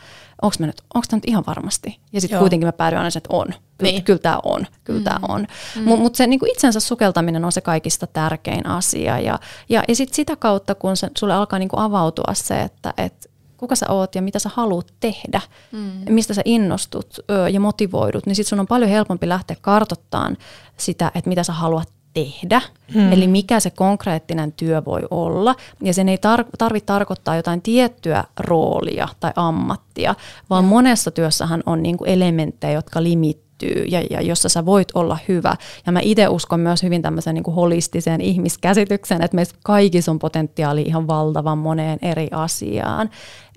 onko 0.42 0.56
nyt, 0.60 0.82
nyt 1.12 1.24
ihan 1.28 1.44
varmasti. 1.48 2.00
Ja 2.14 2.22
sitten 2.22 2.40
kuitenkin 2.40 2.68
mä 2.68 2.72
päädyin 2.72 2.98
aina 2.98 3.08
että 3.08 3.30
on. 3.30 3.48
Niin. 3.82 4.04
Kyllä 4.04 4.20
tämä 4.20 4.40
on, 4.44 4.68
kyllä 4.84 5.00
mm. 5.00 5.04
tämä 5.04 5.20
on. 5.28 5.48
Mm. 5.76 5.84
Mutta 5.84 6.02
mut 6.02 6.16
se 6.16 6.28
niinku 6.28 6.46
itsensä 6.46 6.80
sukeltaminen 6.80 7.46
on 7.46 7.52
se 7.52 7.62
kaikista 7.62 8.08
tärkein 8.08 8.68
asia. 8.68 9.20
Ja, 9.20 9.40
ja, 9.70 9.84
ja 9.88 9.96
sitten 9.96 10.16
sitä 10.16 10.36
kautta, 10.36 10.76
kun 10.76 10.98
se, 10.98 11.10
sulle 11.18 11.34
alkaa 11.34 11.60
niinku 11.60 11.80
avautua 11.80 12.34
se, 12.34 12.62
että 12.62 12.94
et, 12.98 13.30
kuka 13.58 13.76
sä 13.76 13.86
oot 13.90 14.16
ja 14.16 14.22
mitä 14.22 14.40
sä 14.40 14.50
haluat 14.54 14.94
tehdä, 15.00 15.42
mm. 15.72 16.14
mistä 16.14 16.34
sä 16.34 16.42
innostut 16.46 17.20
ö, 17.32 17.50
ja 17.50 17.60
motivoidut, 17.60 18.26
niin 18.26 18.36
sitten 18.36 18.50
sun 18.50 18.60
on 18.60 18.68
paljon 18.68 18.90
helpompi 18.90 19.30
lähteä 19.30 19.58
kartoittamaan 19.62 20.38
sitä, 20.78 21.12
että 21.16 21.30
mitä 21.30 21.44
sä 21.44 21.54
haluat 21.54 21.90
tehdä, 22.14 22.62
hmm. 22.94 23.12
eli 23.12 23.28
mikä 23.28 23.60
se 23.60 23.70
konkreettinen 23.70 24.52
työ 24.52 24.86
voi 24.86 25.02
olla. 25.12 25.56
Ja 25.82 25.94
sen 25.94 26.10
ei 26.10 26.18
tar- 26.18 26.50
tarvitse 26.58 26.86
tarkoittaa 26.86 27.36
jotain 27.36 27.62
tiettyä 27.62 28.24
roolia 28.40 29.08
tai 29.20 29.32
ammattia, 29.36 30.16
vaan 30.50 30.64
hmm. 30.64 30.70
monessa 30.70 31.12
työssähän 31.12 31.64
on 31.66 31.84
niinku 31.84 32.06
elementtejä, 32.06 32.74
jotka 32.74 33.04
limittyy 33.04 33.50
ja, 33.88 34.02
ja 34.10 34.22
jossa 34.22 34.50
sä 34.50 34.66
voit 34.66 34.88
olla 34.94 35.18
hyvä. 35.28 35.56
Ja 35.86 35.92
mä 35.92 36.00
itse 36.04 36.28
uskon 36.28 36.60
myös 36.60 36.84
hyvin 36.84 37.02
tämmöiseen 37.02 37.34
niinku 37.34 37.52
holistiseen 37.52 38.22
ihmiskäsitykseen, 38.22 39.22
että 39.22 39.36
meissä 39.36 39.56
kaikissa 39.64 40.12
on 40.12 40.20
potentiaali 40.20 40.82
ihan 40.82 41.08
valtavan 41.08 41.58
moneen 41.58 42.00
eri 42.02 42.28
asiaan. 42.32 43.10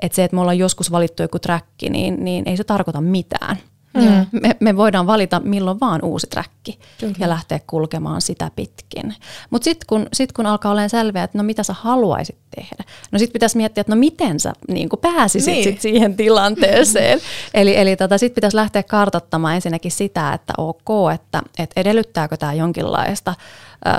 Että 0.02 0.16
se, 0.16 0.24
että 0.24 0.34
me 0.34 0.40
ollaan 0.40 0.58
joskus 0.58 0.90
valittu 0.92 1.22
joku 1.22 1.38
träkki, 1.38 1.90
niin, 1.90 2.24
niin 2.24 2.48
ei 2.48 2.56
se 2.56 2.64
tarkoita 2.64 3.00
mitään. 3.00 3.56
Mm. 3.94 4.40
Me, 4.40 4.56
me 4.60 4.76
voidaan 4.76 5.06
valita 5.06 5.40
milloin 5.44 5.80
vaan 5.80 6.04
uusi 6.04 6.26
träkki 6.26 6.78
ja 7.18 7.28
lähteä 7.28 7.60
kulkemaan 7.66 8.22
sitä 8.22 8.50
pitkin. 8.56 9.14
Mutta 9.50 9.64
sitten 9.64 9.86
kun, 9.86 10.06
sit 10.12 10.32
kun 10.32 10.46
alkaa 10.46 10.72
olemaan 10.72 10.90
selviä, 10.90 11.22
että 11.22 11.38
no 11.38 11.44
mitä 11.44 11.62
sä 11.62 11.74
haluaisit 11.80 12.38
tehdä, 12.56 12.84
no 13.12 13.18
sitten 13.18 13.32
pitäisi 13.32 13.56
miettiä, 13.56 13.80
että 13.80 13.94
no 13.94 13.98
miten 13.98 14.40
sä 14.40 14.52
niin 14.68 14.88
pääsisit 15.00 15.54
niin. 15.54 15.64
sit 15.64 15.80
siihen 15.80 16.16
tilanteeseen. 16.16 17.20
eli 17.54 17.76
eli 17.76 17.96
tota, 17.96 18.18
sitten 18.18 18.34
pitäisi 18.34 18.56
lähteä 18.56 18.82
kartoittamaan 18.82 19.54
ensinnäkin 19.54 19.92
sitä, 19.92 20.32
että 20.32 20.52
ok, 20.58 21.12
että, 21.14 21.42
että 21.58 21.80
edellyttääkö 21.80 22.36
tämä 22.36 22.52
jonkinlaista 22.52 23.34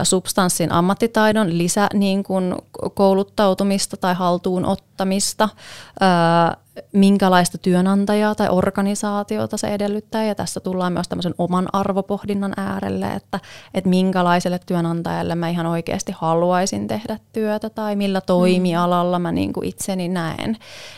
substanssin 0.04 0.72
ammattitaidon 0.72 1.58
lisä 1.58 1.88
niin 1.94 2.24
kuin 2.24 2.56
kouluttautumista 2.94 3.98
tai 3.98 4.14
haltuun 4.14 4.66
ottamista, 4.66 5.50
minkälaista 6.94 7.58
työnantajaa 7.58 8.36
tai 8.36 8.50
organisaatiota 8.50 9.58
se 9.58 9.68
edellyttää. 9.68 10.24
Ja 10.24 10.36
tässä 10.36 10.60
tullaan 10.60 10.94
myös 10.94 11.08
tämmöisen 11.08 11.36
oman 11.38 11.68
arvopohdinnan 11.74 12.54
äärelle, 12.58 13.06
että, 13.06 13.40
että 13.74 13.90
minkälaiselle 13.90 14.60
työnantajalle 14.66 15.36
mä 15.36 15.50
ihan 15.50 15.66
oikeasti 15.66 16.12
haluaisin 16.16 16.88
tehdä 16.88 17.20
työtä 17.34 17.70
tai 17.70 17.96
millä 17.96 18.22
toimialalla 18.22 19.20
mä 19.20 19.32
niin 19.32 19.54
kuin 19.54 19.68
itseni 19.68 20.08
näen. 20.08 20.58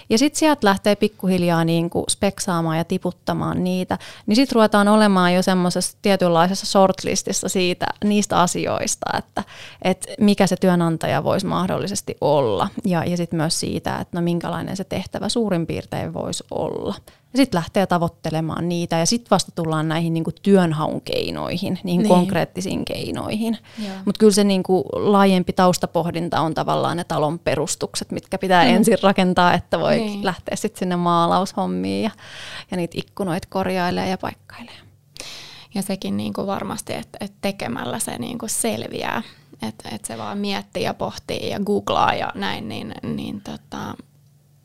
Ja 0.09 0.17
sitten 0.17 0.39
sieltä 0.39 0.67
lähtee 0.67 0.95
pikkuhiljaa 0.95 1.63
niin 1.63 1.89
kuin 1.89 2.05
speksaamaan 2.09 2.77
ja 2.77 2.83
tiputtamaan 2.83 3.63
niitä, 3.63 3.97
niin 4.25 4.35
sitten 4.35 4.55
ruvetaan 4.55 4.87
olemaan 4.87 5.33
jo 5.33 5.41
semmoisessa 5.41 5.97
tietynlaisessa 6.01 6.65
shortlistissa 6.65 7.49
siitä, 7.49 7.85
niistä 8.03 8.41
asioista, 8.41 9.17
että, 9.17 9.43
että 9.81 10.07
mikä 10.19 10.47
se 10.47 10.55
työnantaja 10.55 11.23
voisi 11.23 11.45
mahdollisesti 11.45 12.15
olla. 12.21 12.69
Ja, 12.85 13.03
ja 13.05 13.17
sitten 13.17 13.37
myös 13.37 13.59
siitä, 13.59 13.97
että 13.97 14.17
no 14.17 14.21
minkälainen 14.21 14.77
se 14.77 14.83
tehtävä 14.83 15.29
suurin 15.29 15.64
piirtein 15.67 16.13
voisi 16.13 16.43
olla. 16.51 16.95
Ja 17.07 17.37
sitten 17.37 17.57
lähtee 17.57 17.87
tavoittelemaan 17.87 18.69
niitä 18.69 18.97
ja 18.97 19.05
sitten 19.05 19.29
vasta 19.31 19.51
tullaan 19.51 19.87
näihin 19.87 20.13
niinku 20.13 20.31
työnhaun 20.41 21.01
keinoihin, 21.01 21.79
niihin 21.83 22.01
niin. 22.01 22.09
konkreettisiin 22.09 22.85
keinoihin. 22.85 23.57
Mutta 24.05 24.19
kyllä 24.19 24.33
se 24.33 24.43
niinku 24.43 24.85
laajempi 24.93 25.53
taustapohdinta 25.53 26.41
on 26.41 26.53
tavallaan 26.53 26.97
ne 26.97 27.03
talon 27.03 27.39
perustukset, 27.39 28.11
mitkä 28.11 28.37
pitää 28.37 28.63
mm. 28.63 28.69
ensin 28.69 28.97
rakentaa, 29.03 29.53
että 29.53 29.79
voi 29.79 29.97
niin. 29.97 30.25
lähteä 30.25 30.55
sitten 30.55 30.79
sinne 30.79 30.95
maalaushommiin 30.95 32.03
ja, 32.03 32.11
ja 32.71 32.77
niitä 32.77 32.97
ikkunoita 32.97 33.47
korjailee 33.51 34.09
ja 34.09 34.17
paikkailee. 34.17 34.77
Ja 35.75 35.81
sekin 35.81 36.17
niinku 36.17 36.47
varmasti, 36.47 36.93
että 36.93 37.17
et 37.21 37.33
tekemällä 37.41 37.99
se 37.99 38.17
niinku 38.17 38.47
selviää, 38.47 39.21
että 39.61 39.89
et 39.91 40.05
se 40.05 40.17
vaan 40.17 40.37
miettii 40.37 40.83
ja 40.83 40.93
pohtii 40.93 41.49
ja 41.49 41.59
googlaa 41.59 42.13
ja 42.13 42.31
näin, 42.35 42.69
niin, 42.69 42.93
niin 43.03 43.41
tota, 43.41 43.95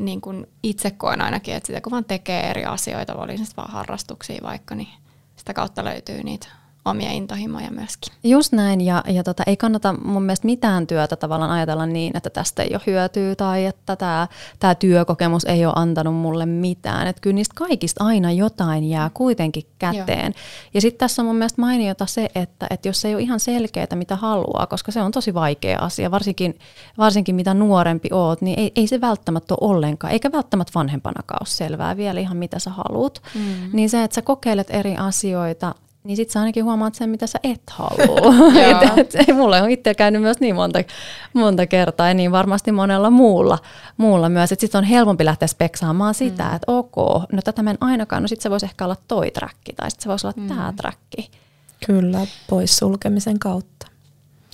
niin 0.01 0.21
kuin 0.21 0.47
itse 0.63 0.91
koen 0.91 1.21
ainakin, 1.21 1.55
että 1.55 1.67
sitä 1.67 1.81
kun 1.81 1.91
vaan 1.91 2.05
tekee 2.05 2.51
eri 2.51 2.65
asioita, 2.65 3.15
oli 3.15 3.39
se 3.39 3.45
vaan 3.57 3.71
harrastuksia 3.71 4.41
vaikka, 4.43 4.75
niin 4.75 4.89
sitä 5.37 5.55
kautta 5.55 5.85
löytyy 5.85 6.23
niitä 6.23 6.49
omia 6.85 7.11
intohimoja 7.11 7.71
myöskin. 7.71 8.13
Just 8.25 8.53
näin, 8.53 8.81
ja, 8.81 9.05
ja 9.09 9.23
tota, 9.23 9.43
ei 9.47 9.57
kannata 9.57 9.93
mun 9.93 10.23
mielestä 10.23 10.47
mitään 10.47 10.87
työtä 10.87 11.17
tavallaan 11.17 11.51
ajatella 11.51 11.87
niin, 11.87 12.17
että 12.17 12.31
tästä 12.31 12.63
ei 12.63 12.71
ole 12.73 12.81
hyötyä 12.87 13.35
tai 13.35 13.67
että 13.67 13.97
tämä, 13.97 14.29
tämä 14.59 14.75
työkokemus 14.75 15.45
ei 15.45 15.67
ole 15.67 15.73
antanut 15.77 16.15
mulle 16.15 16.47
mitään. 16.47 17.07
Että 17.07 17.21
kyllä 17.21 17.35
niistä 17.35 17.55
kaikista 17.57 18.05
aina 18.05 18.33
jotain 18.33 18.89
jää 18.89 19.11
kuitenkin 19.15 19.67
käteen. 19.79 20.33
Joo. 20.37 20.43
Ja 20.75 20.81
sitten 20.81 20.99
tässä 20.99 21.23
on 21.23 21.27
mun 21.27 21.37
mielestä 21.37 21.61
mainiota 21.61 22.07
se, 22.07 22.29
että, 22.35 22.67
että 22.71 22.89
jos 22.89 23.05
ei 23.05 23.15
ole 23.15 23.23
ihan 23.23 23.41
selkeää, 23.41 23.87
mitä 23.95 24.17
haluaa, 24.17 24.67
koska 24.67 24.93
se 24.93 25.03
on 25.03 25.13
tosi 25.13 25.35
vaikea 25.35 25.79
asia, 25.79 26.11
varsinkin, 26.11 26.59
varsinkin 26.99 27.35
mitä 27.35 27.55
nuorempi 27.55 28.09
oot, 28.13 28.41
niin 28.41 28.59
ei, 28.59 28.73
ei 28.77 28.87
se 28.87 29.01
välttämättä 29.01 29.55
ole 29.61 29.71
ollenkaan, 29.71 30.13
eikä 30.13 30.33
välttämättä 30.33 30.73
vanhempanakaan 30.75 31.43
ole 31.43 31.49
selvää 31.49 31.97
vielä 31.97 32.21
ihan 32.21 32.37
mitä 32.37 32.59
sä 32.59 32.71
haluat. 32.71 33.23
Mm. 33.35 33.71
Niin 33.73 33.91
se, 33.91 34.05
että 34.05 34.15
sä 34.15 34.23
kokeilet 34.23 34.71
eri 34.71 34.97
asioita 34.97 35.75
niin 36.05 36.17
sitten 36.17 36.33
sä 36.33 36.41
ainakin 36.41 36.65
huomaat 36.65 36.95
sen, 36.95 37.11
mitä 37.11 37.27
sä 37.27 37.39
et 37.43 37.63
halua. 37.71 38.35
et, 38.97 39.15
et, 39.15 39.37
mulle 39.37 39.63
on 39.63 39.71
itse 39.71 39.95
käynyt 39.95 40.23
myös 40.23 40.41
niin 40.41 40.55
monta, 40.55 40.79
monta 41.33 41.67
kertaa 41.67 42.09
ja 42.09 42.15
niin 42.15 42.33
varmasti 42.33 42.73
monella 42.73 43.11
muulla, 43.11 43.59
muulla 43.97 44.29
myös. 44.29 44.51
Sitten 44.51 44.79
on 44.79 44.85
helpompi 44.85 45.25
lähteä 45.25 45.49
speksaamaan 45.49 46.15
sitä, 46.15 46.49
mm. 46.49 46.57
että 46.57 46.73
ok, 46.73 46.97
no 47.33 47.43
tätä 47.45 47.63
mä 47.63 47.71
en 47.71 47.79
ainakaan, 47.81 48.23
no 48.23 48.29
sitten 48.29 48.43
se 48.43 48.51
voisi 48.51 48.67
ehkä 48.67 48.85
olla 48.85 48.97
toi 49.09 49.31
träkki 49.31 49.73
tai 49.73 49.91
sitten 49.91 50.03
se 50.03 50.09
voisi 50.09 50.27
olla 50.27 50.35
mm. 50.37 50.49
tämä 50.49 50.73
träkki. 50.77 51.31
Kyllä, 51.87 52.27
pois 52.51 52.77
sulkemisen 52.77 53.39
kautta. 53.39 53.80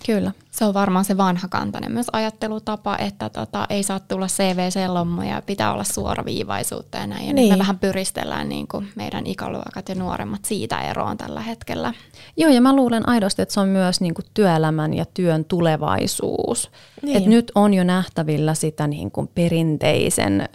Kyllä. 0.07 0.33
Se 0.51 0.65
on 0.65 0.75
varmaan 0.75 1.05
se 1.05 1.17
vanhakantainen 1.17 1.93
myös 1.93 2.07
ajattelutapa, 2.13 2.97
että 2.99 3.29
tota, 3.29 3.67
ei 3.71 3.83
saa 3.83 4.01
tulla 4.01 4.27
CV-sellommoja, 4.27 5.43
pitää 5.47 5.73
olla 5.73 5.85
suoraviivaisuutta 5.85 6.99
ja 6.99 7.07
näin. 7.07 7.27
Ja 7.27 7.33
niin. 7.33 7.53
me 7.53 7.59
vähän 7.59 7.79
pyristellään 7.79 8.49
niin 8.49 8.69
kuin 8.69 8.89
meidän 8.95 9.27
ikäluokat 9.27 9.89
ja 9.89 9.95
nuoremmat 9.95 10.45
siitä 10.45 10.81
eroon 10.81 11.17
tällä 11.17 11.41
hetkellä. 11.41 11.95
Joo, 12.37 12.51
ja 12.51 12.61
mä 12.61 12.77
luulen 12.77 13.09
aidosti, 13.09 13.43
että 13.43 13.55
se 13.55 13.61
on 13.61 13.69
myös 13.69 14.01
niin 14.01 14.15
kuin 14.15 14.25
työelämän 14.35 14.95
ja 14.95 15.05
työn 15.15 15.45
tulevaisuus. 15.45 16.71
Niin. 17.03 17.17
Et 17.17 17.27
nyt 17.27 17.53
on 17.55 17.75
jo 17.75 17.85
nähtävillä 17.85 18.55
sitä 18.55 18.87
niin 18.87 19.11
kuin 19.11 19.29
perinteisen 19.35 20.41
äh, 20.41 20.49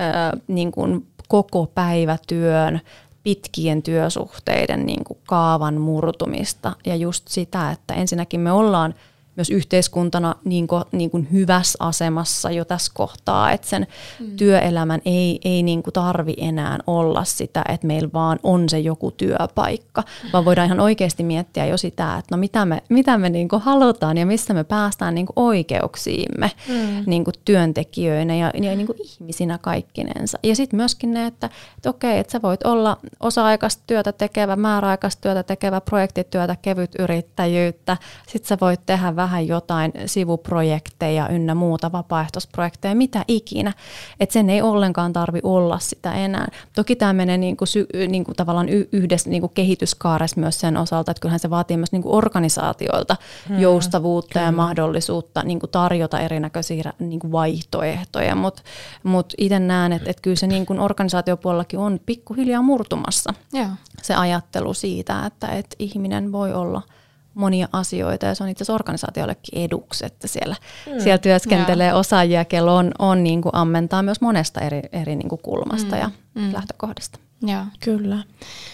niin 0.48 0.72
kuin 0.72 1.08
koko 1.28 1.66
päivätyön 1.76 2.82
pitkien 3.24 3.84
työsuhteiden 3.84 4.86
niin 4.86 5.04
kuin 5.04 5.20
kaavan 5.28 5.82
murtumista 5.82 6.74
ja 6.86 6.96
just 6.96 7.28
sitä, 7.28 7.72
että 7.72 7.94
ensinnäkin 7.94 8.40
me 8.40 8.52
ollaan– 8.52 8.94
myös 9.36 9.50
yhteiskuntana 9.50 10.36
niin 10.46 10.68
kuin, 10.68 10.84
niin 10.92 11.10
kuin 11.12 11.28
hyvässä 11.32 11.78
asemassa 11.80 12.52
jo 12.52 12.66
tässä 12.66 12.92
kohtaa, 12.96 13.52
että 13.52 13.68
sen 13.68 13.88
mm. 14.20 14.36
työelämän 14.36 15.02
ei, 15.06 15.40
ei 15.46 15.64
niin 15.64 15.84
kuin 15.84 15.94
tarvi 15.94 16.34
enää 16.38 16.80
olla 16.88 17.24
sitä, 17.24 17.64
että 17.70 17.88
meillä 17.88 18.10
vaan 18.14 18.40
on 18.44 18.70
se 18.70 18.80
joku 18.80 19.12
työpaikka, 19.12 20.04
vaan 20.34 20.46
voidaan 20.46 20.66
ihan 20.66 20.80
oikeasti 20.80 21.24
miettiä 21.24 21.66
jo 21.66 21.78
sitä, 21.78 22.18
että 22.18 22.36
no 22.36 22.38
mitä 22.38 22.66
me, 22.66 22.84
mitä 22.90 23.18
me 23.18 23.30
niin 23.30 23.48
kuin 23.48 23.62
halutaan 23.62 24.18
ja 24.18 24.26
missä 24.26 24.54
me 24.54 24.64
päästään 24.64 25.16
niin 25.16 25.26
kuin 25.26 25.46
oikeuksiimme 25.46 26.52
mm. 26.68 27.04
niin 27.06 27.24
kuin 27.24 27.34
työntekijöinä 27.46 28.36
ja, 28.36 28.52
ja 28.54 28.76
niin 28.76 28.88
kuin 28.88 28.98
ihmisinä 29.02 29.58
kaikkinensa. 29.58 30.40
Ja 30.44 30.56
sitten 30.56 30.78
myöskin 30.78 31.14
ne, 31.14 31.26
että, 31.26 31.50
että 31.78 31.90
okei, 31.90 32.20
että 32.20 32.32
sä 32.32 32.42
voit 32.42 32.64
olla 32.64 32.98
osa-aikaista 33.20 33.84
työtä 33.88 34.12
tekevä, 34.12 34.56
määräaikaista 34.56 35.22
työtä 35.22 35.44
tekevä, 35.44 35.82
projektityötä, 35.82 36.56
kevyt 36.62 36.92
yrittäjyyttä, 37.00 37.98
sitten 38.28 38.48
sä 38.48 38.58
voit 38.62 38.86
tehdä 38.86 39.16
vähän 39.22 39.48
jotain 39.48 39.94
sivuprojekteja 40.06 41.30
ynnä 41.30 41.56
muuta, 41.56 41.92
vapaaehtoisprojekteja, 41.92 42.96
mitä 42.96 43.26
ikinä. 43.28 43.74
Että 44.20 44.34
sen 44.34 44.50
ei 44.50 44.62
ollenkaan 44.62 45.14
tarvi 45.14 45.40
olla 45.44 45.80
sitä 45.80 46.14
enää. 46.14 46.48
Toki 46.76 46.96
tämä 46.96 47.14
menee 47.14 47.38
niinku 47.38 47.66
sy, 47.66 47.88
niinku 48.08 48.34
tavallaan 48.34 48.70
yhdessä 48.70 49.30
niinku 49.30 49.48
kehityskaaressa 49.48 50.40
myös 50.40 50.60
sen 50.60 50.78
osalta, 50.78 51.12
että 51.12 51.22
kyllähän 51.22 51.40
se 51.40 51.50
vaatii 51.50 51.78
myös 51.78 51.92
niinku 51.92 52.16
organisaatioilta 52.16 53.16
hmm, 53.48 53.60
joustavuutta 53.60 54.34
kyllä. 54.34 54.46
ja 54.46 54.52
mahdollisuutta 54.52 55.44
niinku 55.44 55.68
tarjota 55.68 56.20
erinäköisiä 56.20 56.94
niinku 57.00 57.32
vaihtoehtoja, 57.32 58.36
mutta 58.36 58.62
mut 59.04 59.34
itse 59.38 59.60
näen, 59.60 59.94
että 59.94 60.10
et 60.10 60.22
kyllä 60.22 60.36
se 60.36 60.48
niinku 60.48 60.76
organisaatiopuolellakin 60.80 61.80
on 61.80 62.00
pikkuhiljaa 62.06 62.62
murtumassa 62.62 63.34
Joo. 63.54 63.68
se 64.02 64.16
ajattelu 64.16 64.74
siitä, 64.74 65.26
että 65.26 65.48
et 65.48 65.76
ihminen 65.80 66.32
voi 66.32 66.54
olla– 66.54 66.82
monia 67.34 67.68
asioita 67.74 68.26
ja 68.26 68.36
se 68.36 68.44
on 68.44 68.50
itse 68.50 68.64
asiassa 68.64 68.74
organisaatiollekin 68.74 69.60
eduksi, 69.60 70.06
että 70.06 70.28
siellä, 70.28 70.56
mm. 70.88 71.00
siellä 71.02 71.18
työskentelee 71.18 71.88
ja. 71.88 71.96
osaajia, 71.96 72.46
kello 72.46 72.76
on, 72.76 72.92
on 73.00 73.24
niin 73.24 73.42
kuin 73.42 73.56
ammentaa 73.56 74.04
myös 74.04 74.22
monesta 74.22 74.62
eri, 74.62 74.82
eri 74.92 75.16
niin 75.16 75.30
kuin 75.30 75.42
kulmasta 75.42 75.96
mm. 75.96 76.02
ja 76.02 76.12
mm. 76.36 76.54
lähtökohdasta. 76.54 77.20
Joo. 77.42 77.66
Kyllä. 77.80 78.24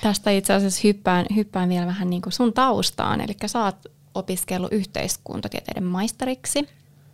Tästä 0.01 0.31
itse 0.31 0.53
asiassa 0.53 0.81
hyppään, 0.83 1.25
hyppään 1.35 1.69
vielä 1.69 1.85
vähän 1.85 2.09
niin 2.09 2.21
kuin 2.21 2.33
sun 2.33 2.53
taustaan, 2.53 3.21
eli 3.21 3.35
sä 3.45 3.63
oot 3.63 3.75
opiskellut 4.13 4.73
yhteiskuntatieteiden 4.73 5.83
maisteriksi. 5.83 6.69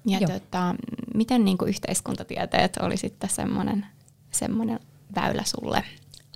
Ja 0.05 0.19
tota, 0.19 0.75
miten 1.13 1.45
niin 1.45 1.57
kuin 1.57 1.69
yhteiskuntatieteet 1.69 2.77
oli 2.77 2.97
sitten 2.97 3.29
semmoinen, 3.29 3.85
semmoinen 4.31 4.79
väylä 5.15 5.43
sulle 5.45 5.83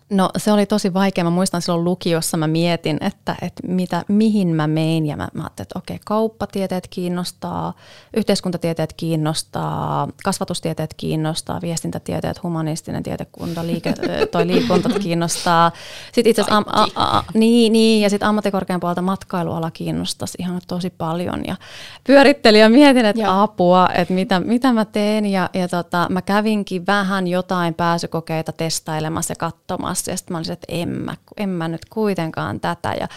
No 0.10 0.30
se 0.38 0.52
oli 0.52 0.66
tosi 0.66 0.94
vaikea. 0.94 1.24
Mä 1.24 1.30
muistan 1.30 1.62
silloin 1.62 1.84
lukiossa 1.84 2.38
mä 2.38 2.48
mietin, 2.48 2.98
että, 3.02 3.36
että 3.42 3.68
mitä, 3.68 4.04
mihin 4.08 4.48
mä 4.48 4.68
mein 4.68 5.06
ja 5.06 5.18
mä, 5.18 5.28
mä 5.34 5.44
ajattelin, 5.44 5.66
että 5.66 5.80
okei, 5.80 6.00
kauppatieteet 6.06 6.88
kiinnostaa, 6.88 7.74
yhteiskuntatieteet 8.18 8.94
kiinnostaa, 8.94 10.08
kasvatustieteet 10.24 10.94
kiinnostaa, 10.94 11.62
viestintätieteet, 11.62 12.44
humanistinen 12.44 13.04
tietekunta, 13.04 13.68
liike, 13.68 13.94
toi 14.32 14.48
liikunta 14.48 14.90
kiinnostaa. 14.90 15.72
Sitten 16.12 16.30
itse 16.30 16.42
asiassa, 16.42 16.58
am, 16.58 16.66
a, 16.68 16.88
a, 16.96 17.24
niin, 17.34 17.74
niin, 17.74 18.02
ja 18.02 18.10
sitten 18.10 18.30
ammattikorkean 18.30 18.80
puolelta 18.80 19.02
matkailuala 19.02 19.72
kiinnostaisi 19.72 20.38
ihan 20.40 20.62
tosi 20.68 20.90
paljon 20.90 21.44
ja 21.48 21.56
pyörittelin 22.04 22.62
ja 22.62 22.70
mietin, 22.70 23.06
että 23.06 23.22
Joo. 23.22 23.42
apua, 23.44 23.90
että 23.94 24.14
mitä, 24.14 24.40
mitä 24.40 24.74
mä 24.74 24.86
teen 24.86 25.26
ja, 25.26 25.50
ja 25.54 25.68
tota, 25.68 26.08
mä 26.10 26.22
kävinkin 26.22 26.86
vähän 26.86 27.28
jotain 27.28 27.74
pääsykokeita 27.74 28.52
testailemassa 28.52 29.32
ja 29.32 29.36
katsomassa 29.36 29.97
kanssa. 29.98 30.12
Ja 30.12 30.18
sitten 30.18 30.34
mä 30.34 30.38
olisin, 30.38 30.54
että 30.54 30.68
en 30.70 30.90
mä, 30.90 31.16
en 31.38 31.50
mä 31.50 31.68
nyt 31.68 31.86
kuitenkaan 31.90 32.60
tätä. 32.60 32.94
Ja 33.00 33.08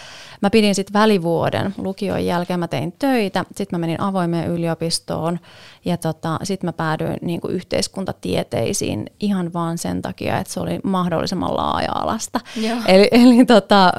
mä 0.43 0.51
pidin 0.51 0.75
sitten 0.75 0.93
välivuoden 0.93 1.75
lukion 1.79 2.27
jälkeen, 2.27 2.61
mä 2.61 2.69
tein 2.69 2.93
töitä. 2.99 3.45
Sitten 3.57 3.79
mä 3.79 3.79
menin 3.79 4.01
avoimeen 4.01 4.51
yliopistoon 4.51 5.39
ja 5.85 5.97
tota, 5.97 6.39
sitten 6.43 6.69
mä 6.69 6.73
päädyin 6.73 7.17
niin 7.23 7.41
kuin 7.41 7.55
yhteiskuntatieteisiin 7.55 9.07
ihan 9.21 9.53
vaan 9.53 9.79
sen 9.79 10.03
takia, 10.03 10.39
että 10.39 10.53
se 10.53 10.61
oli 10.61 10.81
mahdollisimman 10.85 11.57
laaja-alasta. 11.57 12.41
Eli, 12.87 13.09
eli 13.11 13.45
tota, 13.45 13.93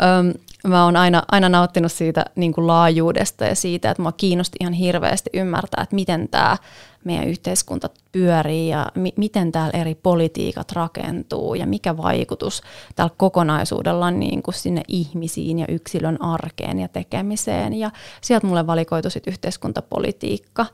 mä 0.67 0.85
oon 0.85 0.97
aina, 0.97 1.23
aina 1.31 1.49
nauttinut 1.49 1.91
siitä 1.91 2.25
niin 2.35 2.53
kuin 2.53 2.67
laajuudesta 2.67 3.45
ja 3.45 3.55
siitä, 3.55 3.91
että 3.91 4.01
mua 4.01 4.11
kiinnosti 4.11 4.57
ihan 4.61 4.73
hirveästi 4.73 5.29
ymmärtää, 5.33 5.83
että 5.83 5.95
miten 5.95 6.29
tämä 6.29 6.57
meidän 7.03 7.27
yhteiskunta 7.27 7.89
pyörii 8.11 8.69
ja 8.69 8.91
mi- 8.95 9.13
miten 9.17 9.51
täällä 9.51 9.79
eri 9.79 9.95
politiikat 9.95 10.71
rakentuu 10.71 11.55
ja 11.55 11.65
mikä 11.65 11.97
vaikutus 11.97 12.61
tällä 12.95 13.11
kokonaisuudella 13.17 14.05
on 14.05 14.19
niin 14.19 14.43
kuin 14.43 14.55
sinne 14.55 14.81
ihmisiin 14.87 15.59
ja 15.59 15.65
yksilön 15.69 16.21
arkeen 16.21 16.79
ja 16.79 16.87
tekemiseen. 16.87 17.73
Ja 17.73 17.91
sieltä 18.21 18.47
mulle 18.47 18.67
valikoitu 18.67 19.09
sitten 19.09 19.31
yhteiskuntapolitiikka 19.31 20.65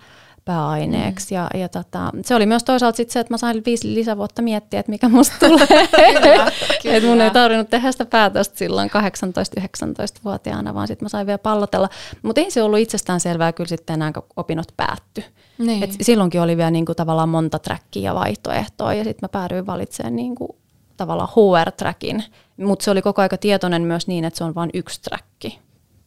pääaineeksi. 0.47 1.35
Mm. 1.35 1.35
Ja, 1.35 1.49
ja 1.59 1.69
tota, 1.69 2.11
se 2.25 2.35
oli 2.35 2.45
myös 2.45 2.63
toisaalta 2.63 2.97
sit 2.97 3.09
se, 3.09 3.19
että 3.19 3.33
mä 3.33 3.37
sain 3.37 3.63
viisi 3.65 3.93
lisävuotta 3.93 4.41
miettiä, 4.41 4.79
että 4.79 4.89
mikä 4.89 5.09
musta 5.09 5.35
tulee. 5.39 5.67
kyllä, 5.67 6.21
kyllä. 6.81 6.97
Et 6.97 7.03
mun 7.03 7.21
ei 7.21 7.31
tarvinnut 7.31 7.69
tehdä 7.69 7.91
sitä 7.91 8.05
päätöstä 8.05 8.57
silloin 8.57 8.89
18-19-vuotiaana, 8.89 10.73
vaan 10.73 10.87
sitten 10.87 11.05
mä 11.05 11.09
sain 11.09 11.27
vielä 11.27 11.37
pallotella. 11.37 11.89
Mutta 12.21 12.41
ei 12.41 12.51
se 12.51 12.63
ollut 12.63 12.79
itsestään 12.79 13.19
selvää 13.19 13.53
kyllä 13.53 13.67
sitten 13.67 13.93
enää, 13.93 14.11
kun 14.11 14.23
opinnot 14.35 14.73
päättyi. 14.77 15.23
Niin. 15.57 15.83
Et 15.83 15.91
silloinkin 16.01 16.41
oli 16.41 16.57
vielä 16.57 16.71
niinku 16.71 16.95
tavallaan 16.95 17.29
monta 17.29 17.59
trackia 17.59 18.03
ja 18.03 18.15
vaihtoehtoa 18.15 18.93
ja 18.93 19.03
sitten 19.03 19.19
mä 19.21 19.29
päädyin 19.29 19.65
valitsemaan 19.65 20.15
niinku 20.15 20.55
tavallaan 20.97 21.29
HR-trackin, 21.29 22.23
mutta 22.57 22.85
se 22.85 22.91
oli 22.91 23.01
koko 23.01 23.21
aika 23.21 23.37
tietoinen 23.37 23.81
myös 23.81 24.07
niin, 24.07 24.25
että 24.25 24.37
se 24.37 24.43
on 24.43 24.55
vain 24.55 24.69
yksi 24.73 25.01
tracki. 25.01 25.59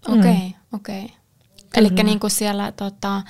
Okei, 0.09 0.21
okay, 0.21 0.33
mm. 0.33 0.53
okei. 0.73 1.05
Okay. 1.05 1.21
Eli 1.77 1.89
niin 1.89 2.21
kuin 2.21 2.31
siellä 2.31 2.73
tota, 2.73 3.23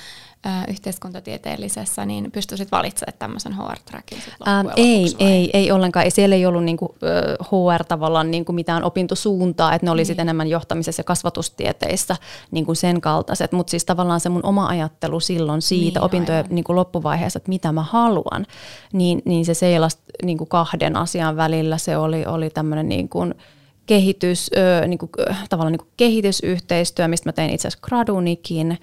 yhteiskuntatieteellisessä, 0.68 2.06
niin 2.06 2.30
pystyisit 2.30 2.72
valitsemaan 2.72 3.18
tämmöisen 3.18 3.52
HR-trackin 3.52 4.18
ähm, 4.48 4.66
Ei, 4.76 5.02
vai? 5.02 5.26
ei, 5.28 5.50
ei 5.52 5.72
ollenkaan. 5.72 6.10
Siellä 6.10 6.36
ei 6.36 6.46
ollut 6.46 6.64
niinku, 6.64 6.94
HR 7.42 7.84
tavallaan 7.88 8.30
niinku 8.30 8.52
mitään 8.52 8.84
opintosuuntaa, 8.84 9.74
että 9.74 9.86
ne 9.86 9.90
oli 9.90 10.04
niin. 10.04 10.20
enemmän 10.20 10.48
johtamisessa 10.48 11.00
ja 11.00 11.04
kasvatustieteissä 11.04 12.16
niinku 12.50 12.74
sen 12.74 13.00
kaltaiset, 13.00 13.52
mutta 13.52 13.70
siis 13.70 13.84
tavallaan 13.84 14.20
se 14.20 14.28
mun 14.28 14.44
oma 14.44 14.66
ajattelu 14.66 15.20
silloin 15.20 15.62
siitä 15.62 16.00
niin, 16.00 16.04
opintojen 16.04 16.44
niinku 16.50 16.76
loppuvaiheessa, 16.76 17.36
että 17.36 17.48
mitä 17.48 17.72
mä 17.72 17.82
haluan, 17.82 18.46
niin, 18.92 19.22
niin 19.24 19.44
se 19.44 19.54
seilasi 19.54 19.98
niinku 20.22 20.46
kahden 20.46 20.96
asian 20.96 21.36
välillä. 21.36 21.78
Se 21.78 21.96
oli, 21.96 22.26
oli 22.26 22.50
tämmöinen 22.50 22.88
niinku, 22.88 23.24
kehitys, 23.90 24.50
niin 24.86 24.98
kuin, 24.98 25.10
tavallaan 25.48 25.72
niin 25.72 25.78
kuin 25.78 25.90
kehitysyhteistyö, 25.96 27.08
mistä 27.08 27.28
mä 27.28 27.32
tein 27.32 27.50
itse 27.50 27.68
asiassa 27.68 27.86
gradunikin, 27.86 28.78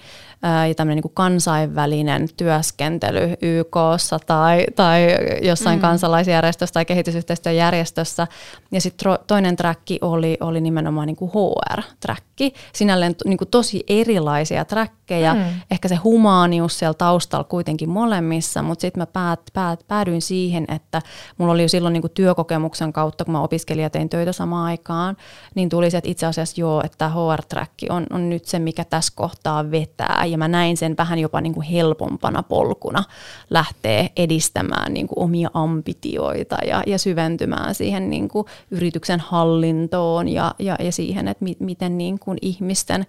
ja 0.67 0.75
tämmöinen 0.75 1.03
niin 1.03 1.13
kansainvälinen 1.13 2.27
työskentely 2.37 3.33
YKssa 3.41 4.19
tai, 4.25 4.65
tai 4.75 5.07
jossain 5.41 5.79
mm. 5.79 5.81
kansalaisjärjestössä 5.81 6.73
tai 6.73 6.85
kehitysyhteistyöjärjestössä. 6.85 8.27
Ja 8.71 8.81
sitten 8.81 9.17
toinen 9.27 9.55
träkki 9.55 9.99
oli, 10.01 10.37
oli 10.41 10.61
nimenomaan 10.61 11.07
niin 11.07 11.15
kuin 11.15 11.31
HR-träkki 11.31 12.27
träkki, 12.37 12.59
sinälleen 12.73 13.15
niin 13.25 13.37
kuin 13.37 13.47
tosi 13.47 13.83
erilaisia 13.87 14.65
träkkejä, 14.65 15.33
mm. 15.33 15.41
ehkä 15.71 15.87
se 15.87 15.95
humaanius 15.95 16.79
siellä 16.79 16.93
taustalla 16.93 17.43
kuitenkin 17.43 17.89
molemmissa, 17.89 18.61
mutta 18.61 18.81
sitten 18.81 19.01
mä 19.01 19.05
päät, 19.05 19.39
päät, 19.53 19.79
päädyin 19.87 20.21
siihen, 20.21 20.65
että 20.69 21.01
mulla 21.37 21.53
oli 21.53 21.61
jo 21.61 21.67
silloin 21.67 21.93
niin 21.93 22.01
kuin 22.01 22.11
työkokemuksen 22.11 22.93
kautta, 22.93 23.25
kun 23.25 23.31
mä 23.31 23.41
opiskelin 23.41 23.83
ja 23.83 23.89
tein 23.89 24.09
töitä 24.09 24.31
samaan 24.31 24.65
aikaan, 24.65 25.17
niin 25.55 25.69
tuli 25.69 25.91
se, 25.91 25.97
että 25.97 26.09
itse 26.09 26.25
asiassa 26.25 26.61
joo, 26.61 26.81
että 26.85 27.09
HR-träkki 27.09 27.85
on, 27.89 28.05
on 28.09 28.29
nyt 28.29 28.45
se, 28.45 28.59
mikä 28.59 28.83
tässä 28.83 29.13
kohtaa 29.15 29.71
vetää, 29.71 30.25
ja 30.31 30.37
mä 30.37 30.47
näin 30.47 30.77
sen 30.77 30.97
vähän 30.97 31.19
jopa 31.19 31.41
niin 31.41 31.53
kuin 31.53 31.65
helpompana 31.65 32.43
polkuna 32.43 33.03
lähteä 33.49 34.09
edistämään 34.15 34.93
niin 34.93 35.07
kuin 35.07 35.19
omia 35.19 35.49
ambitioita 35.53 36.57
ja, 36.67 36.83
ja 36.87 36.97
syventymään 36.97 37.75
siihen 37.75 38.09
niin 38.09 38.27
kuin 38.27 38.47
yrityksen 38.71 39.19
hallintoon 39.19 40.29
ja, 40.29 40.55
ja, 40.59 40.75
ja 40.79 40.91
siihen, 40.91 41.27
että 41.27 41.43
mi, 41.43 41.55
miten 41.59 41.97
niin 41.97 42.19
kuin 42.19 42.37
ihmisten 42.41 43.05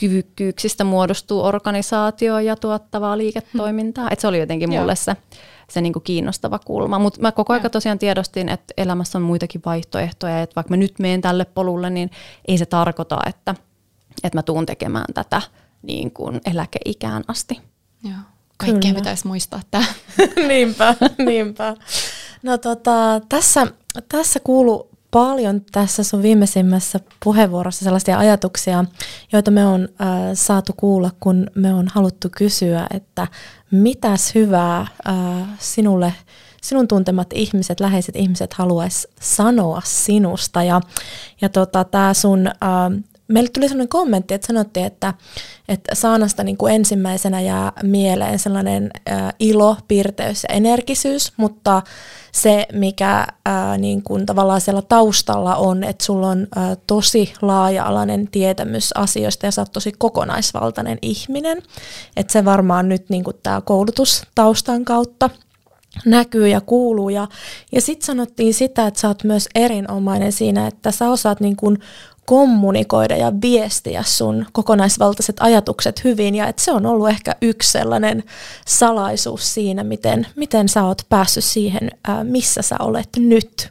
kyvykkyyksistä 0.00 0.84
muodostuu 0.84 1.44
organisaatio 1.44 2.38
ja 2.38 2.56
tuottavaa 2.56 3.18
liiketoimintaa. 3.18 4.08
Et 4.10 4.20
se 4.20 4.26
oli 4.26 4.38
jotenkin 4.38 4.70
mulle 4.70 4.96
se, 4.96 5.16
se 5.70 5.80
niin 5.80 5.92
kuin 5.92 6.02
kiinnostava 6.02 6.58
kulma. 6.58 6.98
Mutta 6.98 7.20
mä 7.20 7.32
koko 7.32 7.52
ajan 7.52 7.70
tosiaan 7.70 7.98
tiedostin, 7.98 8.48
että 8.48 8.74
elämässä 8.76 9.18
on 9.18 9.22
muitakin 9.22 9.62
vaihtoehtoja, 9.66 10.42
että 10.42 10.56
vaikka 10.56 10.70
mä 10.70 10.76
nyt 10.76 10.98
menen 10.98 11.20
tälle 11.20 11.44
polulle, 11.44 11.90
niin 11.90 12.10
ei 12.48 12.58
se 12.58 12.66
tarkoita, 12.66 13.18
että, 13.26 13.54
että 14.24 14.38
mä 14.38 14.42
tuun 14.42 14.66
tekemään 14.66 15.14
tätä 15.14 15.42
niin 15.82 16.10
kuin 16.10 16.40
eläkeikään 16.46 17.24
asti. 17.28 17.60
Joo. 18.04 18.14
Kaikkea 18.56 18.94
pitäisi 18.94 19.26
muistaa 19.26 19.60
tämä. 19.70 19.84
niinpä, 20.48 20.94
niinpä. 21.18 21.76
No 22.42 22.58
tota, 22.58 23.20
tässä, 23.28 23.66
tässä 24.08 24.40
kuuluu 24.44 24.90
paljon 25.10 25.60
tässä 25.72 26.04
sun 26.04 26.22
viimeisimmässä 26.22 27.00
puheenvuorossa 27.24 27.84
sellaisia 27.84 28.18
ajatuksia, 28.18 28.84
joita 29.32 29.50
me 29.50 29.66
on 29.66 29.88
äh, 30.00 30.08
saatu 30.34 30.72
kuulla, 30.76 31.10
kun 31.20 31.50
me 31.54 31.74
on 31.74 31.88
haluttu 31.88 32.28
kysyä, 32.36 32.86
että 32.94 33.26
mitäs 33.70 34.34
hyvää 34.34 34.80
äh, 34.80 35.48
sinulle, 35.58 36.14
sinun 36.62 36.88
tuntemat 36.88 37.32
ihmiset, 37.34 37.80
läheiset 37.80 38.16
ihmiset 38.16 38.52
haluaisi 38.52 39.08
sanoa 39.20 39.82
sinusta. 39.84 40.62
Ja, 40.62 40.80
ja 41.40 41.48
tota, 41.48 41.84
tämä 41.84 42.14
sun 42.14 42.46
äh, 42.46 42.54
meille 43.30 43.50
tuli 43.54 43.68
sellainen 43.68 43.88
kommentti, 43.88 44.34
että 44.34 44.46
sanottiin, 44.46 44.86
että, 44.86 45.14
että 45.68 45.94
Saanasta 45.94 46.44
niin 46.44 46.56
kuin 46.56 46.74
ensimmäisenä 46.74 47.40
jää 47.40 47.72
mieleen 47.82 48.38
sellainen 48.38 48.90
ä, 49.10 49.32
ilo, 49.38 49.76
pirteys 49.88 50.42
ja 50.48 50.54
energisyys, 50.54 51.32
mutta 51.36 51.82
se, 52.32 52.66
mikä 52.72 53.26
ä, 53.48 53.78
niin 53.78 54.02
kuin 54.02 54.26
tavallaan 54.26 54.60
siellä 54.60 54.82
taustalla 54.82 55.56
on, 55.56 55.84
että 55.84 56.04
sulla 56.04 56.28
on 56.28 56.42
ä, 56.42 56.76
tosi 56.86 57.32
laaja-alainen 57.42 58.28
tietämys 58.28 58.92
asioista 58.96 59.46
ja 59.46 59.52
sä 59.52 59.62
oot 59.62 59.72
tosi 59.72 59.92
kokonaisvaltainen 59.98 60.98
ihminen, 61.02 61.62
että 62.16 62.32
se 62.32 62.44
varmaan 62.44 62.88
nyt 62.88 63.10
niin 63.10 63.24
kuin 63.24 63.36
tämä 63.42 63.60
koulutustaustan 63.60 64.84
kautta 64.84 65.30
näkyy 66.06 66.48
ja 66.48 66.60
kuuluu. 66.60 67.08
Ja, 67.08 67.28
ja 67.72 67.80
sitten 67.80 68.06
sanottiin 68.06 68.54
sitä, 68.54 68.86
että 68.86 69.00
sä 69.00 69.08
oot 69.08 69.24
myös 69.24 69.48
erinomainen 69.54 70.32
siinä, 70.32 70.66
että 70.66 70.90
sä 70.90 71.10
osaat 71.10 71.40
niin 71.40 71.56
kuin 71.56 71.78
kommunikoida 72.30 73.16
ja 73.16 73.32
viestiä 73.42 74.02
sun 74.06 74.46
kokonaisvaltaiset 74.52 75.36
ajatukset 75.40 76.04
hyvin 76.04 76.34
ja 76.34 76.48
että 76.48 76.64
se 76.64 76.72
on 76.72 76.86
ollut 76.86 77.08
ehkä 77.08 77.36
yksi 77.42 77.70
sellainen 77.70 78.24
salaisuus 78.66 79.54
siinä, 79.54 79.84
miten, 79.84 80.26
miten 80.36 80.68
sä 80.68 80.84
oot 80.84 81.02
päässyt 81.08 81.44
siihen, 81.44 81.90
missä 82.22 82.62
sä 82.62 82.76
olet 82.80 83.08
nyt. 83.16 83.68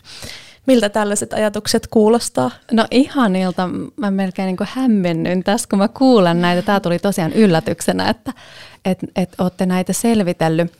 Miltä 0.65 0.89
tällaiset 0.89 1.33
ajatukset 1.33 1.87
kuulostaa? 1.87 2.51
No 2.71 2.85
ihanilta. 2.91 3.69
Mä 3.95 4.11
melkein 4.11 4.45
niin 4.45 4.67
hämmennyn 4.73 5.43
tässä, 5.43 5.69
kun 5.69 5.79
mä 5.79 5.87
kuulen 5.87 6.41
näitä. 6.41 6.61
Tämä 6.61 6.79
tuli 6.79 6.99
tosiaan 6.99 7.33
yllätyksenä, 7.33 8.09
että 8.09 8.33
et, 8.85 8.99
et 9.15 9.29
olette 9.37 9.65
näitä 9.65 9.93
selvitellyt. 9.93 10.71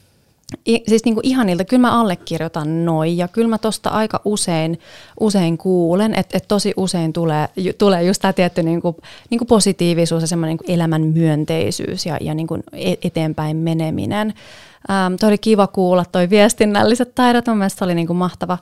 I, 0.68 0.84
siis 0.88 1.06
niin 1.06 1.16
kuin 1.16 1.26
ihanilta, 1.26 1.66
kyllä 1.66 1.82
mä 1.82 2.00
allekirjoitan 2.00 2.86
noin 2.86 3.18
ja 3.18 3.28
kyllä 3.28 3.48
mä 3.48 3.58
tosta 3.58 3.90
aika 3.90 4.22
usein, 4.26 4.80
usein 5.20 5.58
kuulen, 5.58 6.16
että, 6.16 6.38
että 6.38 6.48
tosi 6.48 6.74
usein 6.78 7.14
tulee, 7.14 7.48
ju, 7.56 7.74
tulee 7.78 8.04
just 8.04 8.22
tämä 8.22 8.34
tietty 8.34 8.64
niin 8.64 8.82
kuin, 8.82 8.96
niin 9.30 9.38
kuin 9.38 9.48
positiivisuus 9.48 10.22
ja 10.24 10.28
semmoinen 10.28 10.58
niin 10.58 10.76
elämän 10.76 11.02
myönteisyys 11.02 12.06
ja, 12.06 12.18
ja 12.22 12.34
niin 12.34 12.48
kuin 12.48 12.64
e, 12.74 12.94
eteenpäin 13.04 13.58
meneminen. 13.58 14.34
Ähm, 14.90 15.14
toi 15.20 15.28
oli 15.28 15.38
kiva 15.38 15.68
kuulla 15.68 16.06
toi 16.12 16.30
viestinnälliset 16.30 17.16
taidot, 17.16 17.48
mun 17.48 17.58
mielestä 17.58 17.80
se 17.80 17.86
oli 17.86 17.96
niin 17.96 18.08
kuin 18.08 18.18
mahtava, 18.18 18.58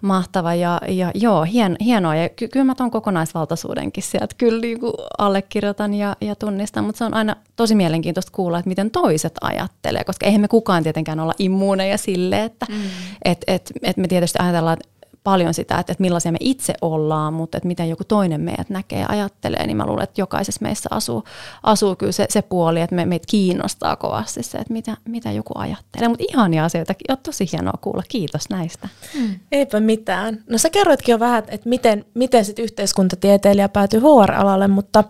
mahtava 0.00 0.54
ja, 0.54 0.80
ja 0.88 1.10
joo, 1.14 1.44
hien, 1.44 1.76
hienoa. 1.80 2.16
Ja 2.16 2.28
ky- 2.28 2.48
kyllä 2.48 2.64
mä 2.64 2.74
tuon 2.74 2.90
kokonaisvaltaisuudenkin 2.90 4.02
sieltä 4.02 4.34
kyllä 4.38 4.60
niin 4.60 4.80
kuin 4.80 4.92
allekirjoitan 5.18 5.94
ja, 5.94 6.16
ja 6.20 6.36
tunnistan, 6.36 6.84
mutta 6.84 6.98
se 6.98 7.04
on 7.04 7.14
aina 7.14 7.36
tosi 7.56 7.74
mielenkiintoista 7.74 8.32
kuulla, 8.34 8.58
että 8.58 8.68
miten 8.68 8.90
toiset 8.90 9.32
ajattelee, 9.40 10.04
koska 10.04 10.26
eihän 10.26 10.40
me 10.40 10.48
kukaan 10.48 10.82
tietenkään 10.82 11.20
olla 11.20 11.34
immuuneja 11.38 11.98
sille, 11.98 12.44
että 12.44 12.66
mm. 12.68 12.76
et, 13.24 13.44
et, 13.46 13.72
et 13.82 13.96
me 13.96 14.08
tietysti 14.08 14.38
ajatellaan, 14.42 14.78
että 14.80 14.99
paljon 15.24 15.54
sitä, 15.54 15.78
että, 15.78 15.92
että 15.92 16.02
millaisia 16.02 16.32
me 16.32 16.38
itse 16.40 16.74
ollaan, 16.82 17.32
mutta 17.34 17.56
että 17.56 17.66
miten 17.66 17.88
joku 17.88 18.04
toinen 18.04 18.40
meidät 18.40 18.70
näkee 18.70 19.00
ja 19.00 19.06
ajattelee, 19.08 19.66
niin 19.66 19.76
mä 19.76 19.86
luulen, 19.86 20.04
että 20.04 20.20
jokaisessa 20.20 20.62
meissä 20.62 20.88
asuu, 20.92 21.24
asuu 21.62 21.96
kyllä 21.96 22.12
se, 22.12 22.26
se 22.28 22.42
puoli, 22.42 22.80
että 22.80 22.96
me, 22.96 23.06
meitä 23.06 23.26
kiinnostaa 23.28 23.96
kovasti 23.96 24.42
se, 24.42 24.58
että 24.58 24.72
mitä, 24.72 24.96
mitä 25.04 25.32
joku 25.32 25.52
ajattelee. 25.54 26.08
Mutta 26.08 26.24
ihania 26.28 26.64
asioita, 26.64 26.94
on 27.08 27.16
tosi 27.22 27.48
hienoa 27.52 27.78
kuulla. 27.80 28.02
Kiitos 28.08 28.50
näistä. 28.50 28.88
Hmm. 29.18 29.38
Eipä 29.52 29.80
mitään. 29.80 30.44
No 30.50 30.58
sä 30.58 30.70
kerroitkin 30.70 31.12
jo 31.12 31.20
vähän, 31.20 31.42
että 31.48 31.68
miten, 31.68 32.04
miten 32.14 32.44
sit 32.44 32.58
yhteiskuntatieteilijä 32.58 33.68
päätyy 33.68 34.00
HR-alalle, 34.00 34.68
mutta 34.68 35.04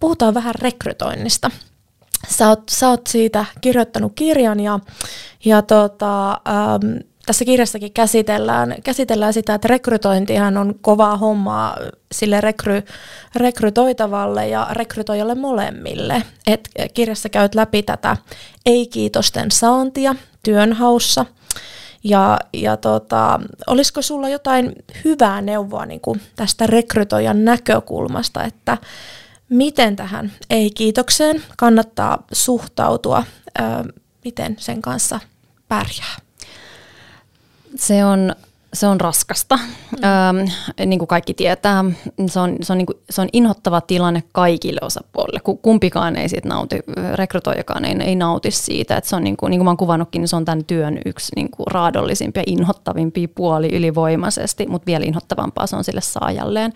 puhutaan 0.00 0.34
vähän 0.34 0.54
rekrytoinnista. 0.54 1.50
Sä 2.28 2.48
oot, 2.48 2.62
sä 2.70 2.88
oot 2.88 3.06
siitä 3.06 3.44
kirjoittanut 3.60 4.12
kirjan 4.14 4.60
ja, 4.60 4.80
ja 5.44 5.62
tota, 5.62 6.30
ähm, 6.30 6.96
tässä 7.26 7.44
kirjassakin 7.44 7.92
käsitellään, 7.92 8.74
käsitellään 8.84 9.32
sitä, 9.32 9.54
että 9.54 9.68
rekrytointihan 9.68 10.56
on 10.56 10.74
kovaa 10.80 11.16
hommaa 11.16 11.76
sille 12.12 12.40
rekry, 12.40 12.82
rekrytoitavalle 13.36 14.48
ja 14.48 14.66
rekrytoijalle 14.70 15.34
molemmille. 15.34 16.22
Et 16.46 16.68
kirjassa 16.94 17.28
käyt 17.28 17.54
läpi 17.54 17.82
tätä 17.82 18.16
ei-kiitosten 18.66 19.50
saantia 19.50 20.14
työnhaussa. 20.42 21.26
Ja, 22.04 22.38
ja 22.52 22.76
tota, 22.76 23.40
olisiko 23.66 24.02
sulla 24.02 24.28
jotain 24.28 24.72
hyvää 25.04 25.42
neuvoa 25.42 25.86
niin 25.86 26.00
kuin 26.00 26.20
tästä 26.36 26.66
rekrytoijan 26.66 27.44
näkökulmasta, 27.44 28.44
että 28.44 28.78
miten 29.48 29.96
tähän 29.96 30.32
ei-kiitokseen 30.50 31.42
kannattaa 31.56 32.24
suhtautua, 32.32 33.24
ää, 33.58 33.84
miten 34.24 34.56
sen 34.58 34.82
kanssa 34.82 35.20
pärjää? 35.68 36.25
Se 37.76 38.02
on, 38.02 38.34
se 38.74 38.86
on 38.86 39.00
raskasta, 39.00 39.56
mm. 39.56 39.62
öö, 40.04 40.86
niin 40.86 40.98
kuin 40.98 41.08
kaikki 41.08 41.34
tietää. 41.34 41.84
Se 42.26 42.40
on, 42.40 42.56
se, 42.62 42.72
on 42.72 42.78
niin 42.78 42.86
kuin, 42.86 42.98
se 43.10 43.20
on 43.20 43.28
inhottava 43.32 43.80
tilanne 43.80 44.22
kaikille 44.32 44.80
osapuolille. 44.82 45.40
Kumpikaan 45.62 46.16
ei 46.16 46.28
siitä 46.28 46.48
nauti, 46.48 46.78
rekrytoijakaan 47.14 47.84
ei, 47.84 47.96
ei 48.00 48.16
nauti 48.16 48.50
siitä. 48.50 48.96
Että 48.96 49.10
se 49.10 49.16
on 49.16 49.24
niin 49.24 49.36
kuin, 49.36 49.50
niin 49.50 49.58
kuin 49.58 49.64
mä 49.64 49.70
oon 49.70 49.76
kuvannutkin, 49.76 50.20
niin 50.20 50.28
se 50.28 50.36
on 50.36 50.44
tämän 50.44 50.64
työn 50.64 50.98
yksi 51.06 51.32
niin 51.36 51.50
kuin 51.50 51.66
raadollisimpia, 51.66 52.42
inhottavimpia 52.46 53.28
puoli 53.34 53.76
ylivoimaisesti, 53.76 54.66
mutta 54.66 54.86
vielä 54.86 55.04
inhottavampaa 55.04 55.66
se 55.66 55.76
on 55.76 55.84
sille 55.84 56.00
saajalleen. 56.00 56.72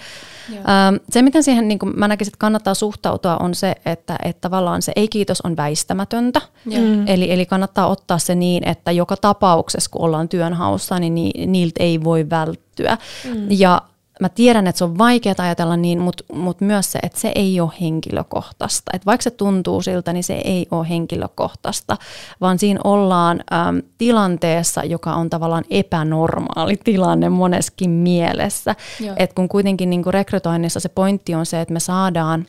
Öö, 0.53 1.00
se, 1.11 1.22
miten 1.22 1.42
siihen 1.42 1.68
niin 1.68 1.79
kuin 1.79 1.92
mä 1.96 2.09
näkisin, 2.09 2.31
että 2.31 2.38
kannattaa 2.38 2.74
suhtautua, 2.74 3.37
on 3.37 3.55
se, 3.55 3.74
että, 3.87 4.18
että 4.24 4.40
tavallaan 4.40 4.83
se 4.83 4.92
ei-kiitos 4.96 5.40
on 5.40 5.57
väistämätöntä. 5.57 6.40
Mm. 6.64 7.07
Eli, 7.07 7.33
eli 7.33 7.46
kannattaa 7.46 7.87
ottaa 7.87 8.18
se 8.18 8.35
niin, 8.35 8.68
että 8.68 8.92
joka 8.92 9.16
tapauksessa, 9.16 9.90
kun 9.90 10.03
ollaan 10.03 10.29
työnhaussa, 10.29 10.98
niin 10.98 11.14
ni, 11.14 11.31
niiltä 11.46 11.79
ei 11.80 12.04
voi 12.04 12.30
välttyä. 12.30 12.98
Mm. 13.24 13.46
Ja 13.50 13.82
mä 14.20 14.28
tiedän, 14.28 14.66
että 14.66 14.78
se 14.78 14.84
on 14.84 14.98
vaikea 14.98 15.34
ajatella 15.38 15.76
niin, 15.76 16.00
mutta 16.00 16.24
mut 16.32 16.60
myös 16.60 16.92
se, 16.92 16.98
että 17.02 17.20
se 17.20 17.32
ei 17.34 17.60
ole 17.60 17.70
henkilökohtaista. 17.80 18.90
Et 18.94 19.06
vaikka 19.06 19.22
se 19.22 19.30
tuntuu 19.30 19.82
siltä, 19.82 20.12
niin 20.12 20.24
se 20.24 20.34
ei 20.44 20.66
ole 20.70 20.88
henkilökohtaista, 20.88 21.96
vaan 22.40 22.58
siinä 22.58 22.80
ollaan 22.84 23.40
äm, 23.52 23.82
tilanteessa, 23.98 24.84
joka 24.84 25.14
on 25.14 25.30
tavallaan 25.30 25.64
epänormaali 25.70 26.76
tilanne 26.84 27.28
moneskin 27.28 27.90
mielessä. 27.90 28.74
Et 29.16 29.32
kun 29.32 29.48
kuitenkin 29.48 29.90
niin 29.90 30.02
rekrytoinnissa 30.06 30.80
se 30.80 30.88
pointti 30.88 31.34
on 31.34 31.46
se, 31.46 31.60
että 31.60 31.74
me 31.74 31.80
saadaan, 31.80 32.46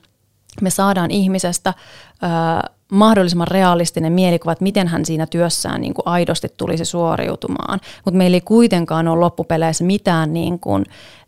me 0.62 0.70
saadaan 0.70 1.12
ihmisestä... 1.12 1.74
Ää, 2.22 2.70
mahdollisimman 2.92 3.48
realistinen 3.48 4.14
mielikuva, 4.14 4.52
että 4.52 4.64
miten 4.64 4.88
hän 4.88 5.06
siinä 5.06 5.28
työssään 5.28 5.82
niin 5.82 5.94
kuin 5.94 6.08
aidosti 6.08 6.48
tulisi 6.58 6.86
suoriutumaan. 6.86 7.80
Mutta 8.06 8.18
meillä 8.18 8.36
ei 8.36 8.42
kuitenkaan 8.42 9.08
ole 9.08 9.20
loppupeleissä 9.20 9.84
mitään 9.84 10.34
niin 10.34 10.60
kuin 10.60 10.86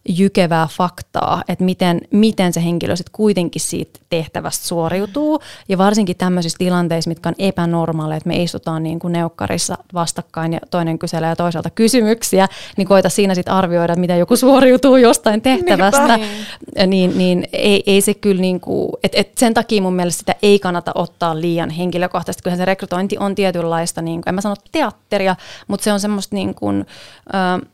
jykevää 0.10 0.68
faktaa, 0.72 1.44
että 1.48 1.64
miten, 1.64 2.02
miten 2.12 2.54
se 2.54 2.64
henkilö 2.64 2.96
sitten 2.96 3.12
kuitenkin 3.16 3.62
siitä 3.62 4.00
tehtävästä 4.10 4.68
suoriutuu. 4.68 5.40
Ja 5.70 5.78
varsinkin 5.78 6.18
tämmöisissä 6.18 6.58
tilanteissa, 6.58 7.10
mitkä 7.10 7.30
on 7.30 7.36
epänormaaleja, 7.40 8.18
että 8.18 8.28
me 8.28 8.36
istutaan 8.36 8.84
niin 8.84 9.00
kuin 9.00 9.12
neukkarissa 9.12 9.78
vastakkain 9.94 10.54
ja 10.54 10.60
toinen 10.72 11.00
kyselee 11.00 11.30
ja 11.30 11.36
toisaalta 11.36 11.70
kysymyksiä, 11.70 12.48
niin 12.78 12.88
koita 12.88 13.10
siinä 13.10 13.36
sitten 13.36 13.54
arvioida, 13.54 13.96
miten 13.96 14.20
joku 14.20 14.36
suoriutuu 14.36 14.96
jostain 14.96 15.42
tehtävästä. 15.42 16.18
Niin, 16.18 16.90
niin, 16.90 17.18
niin 17.18 17.48
ei, 17.54 17.84
ei 17.86 18.02
se 18.02 18.14
kyllä, 18.14 18.42
niin 18.42 18.60
kuin, 18.60 18.90
et, 19.04 19.12
et 19.16 19.38
sen 19.38 19.54
takia 19.54 19.82
mun 19.82 19.96
mielestä 19.96 20.20
sitä 20.20 20.36
ei 20.42 20.60
kannata 20.60 20.92
ottaa 20.96 21.42
liian 21.42 21.70
henkilökohtaisesti. 21.70 22.44
Kyllähän 22.44 22.58
se 22.58 22.66
rekrytointi 22.66 23.18
on 23.20 23.36
tietynlaista, 23.36 24.02
niin 24.02 24.22
kuin, 24.22 24.30
en 24.30 24.36
mä 24.36 24.42
sano 24.42 24.56
teatteria, 24.72 25.36
mutta 25.68 25.84
se 25.84 25.94
on 25.94 26.00
semmoista 26.00 26.36
niin 26.36 26.56
kuin, 26.56 26.86
ö, 27.34 27.66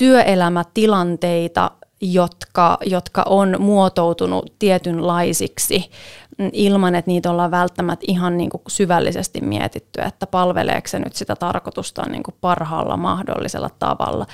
työelämätilanteita, 0.00 1.70
jotka, 2.00 2.78
jotka 2.86 3.22
on 3.26 3.56
muotoutunut 3.58 4.54
tietynlaisiksi 4.58 5.90
mm, 6.38 6.50
ilman, 6.52 6.94
että 6.94 7.10
niitä 7.10 7.30
ollaan 7.30 7.50
välttämättä 7.50 8.04
ihan 8.08 8.36
niin 8.36 8.50
kuin 8.50 8.62
syvällisesti 8.68 9.40
mietitty, 9.40 10.00
että 10.00 10.26
palveleeko 10.26 10.88
se 10.88 10.98
nyt 10.98 11.16
sitä 11.16 11.36
tarkoitusta 11.36 12.02
niin 12.08 12.22
kuin 12.22 12.34
parhaalla 12.40 12.96
mahdollisella 12.96 13.70
tavalla. 13.78 14.26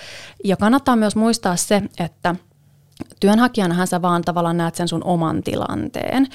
Ja 0.44 0.56
kannattaa 0.56 0.96
myös 0.96 1.16
muistaa 1.16 1.56
se, 1.56 1.82
että– 1.98 2.34
työnhakijanahan 3.20 3.86
sä 3.86 4.02
vaan 4.02 4.22
tavallaan 4.22 4.56
näet 4.56 4.74
sen 4.74 4.88
sun 4.88 5.04
oman 5.04 5.42
tilanteen, 5.42 6.26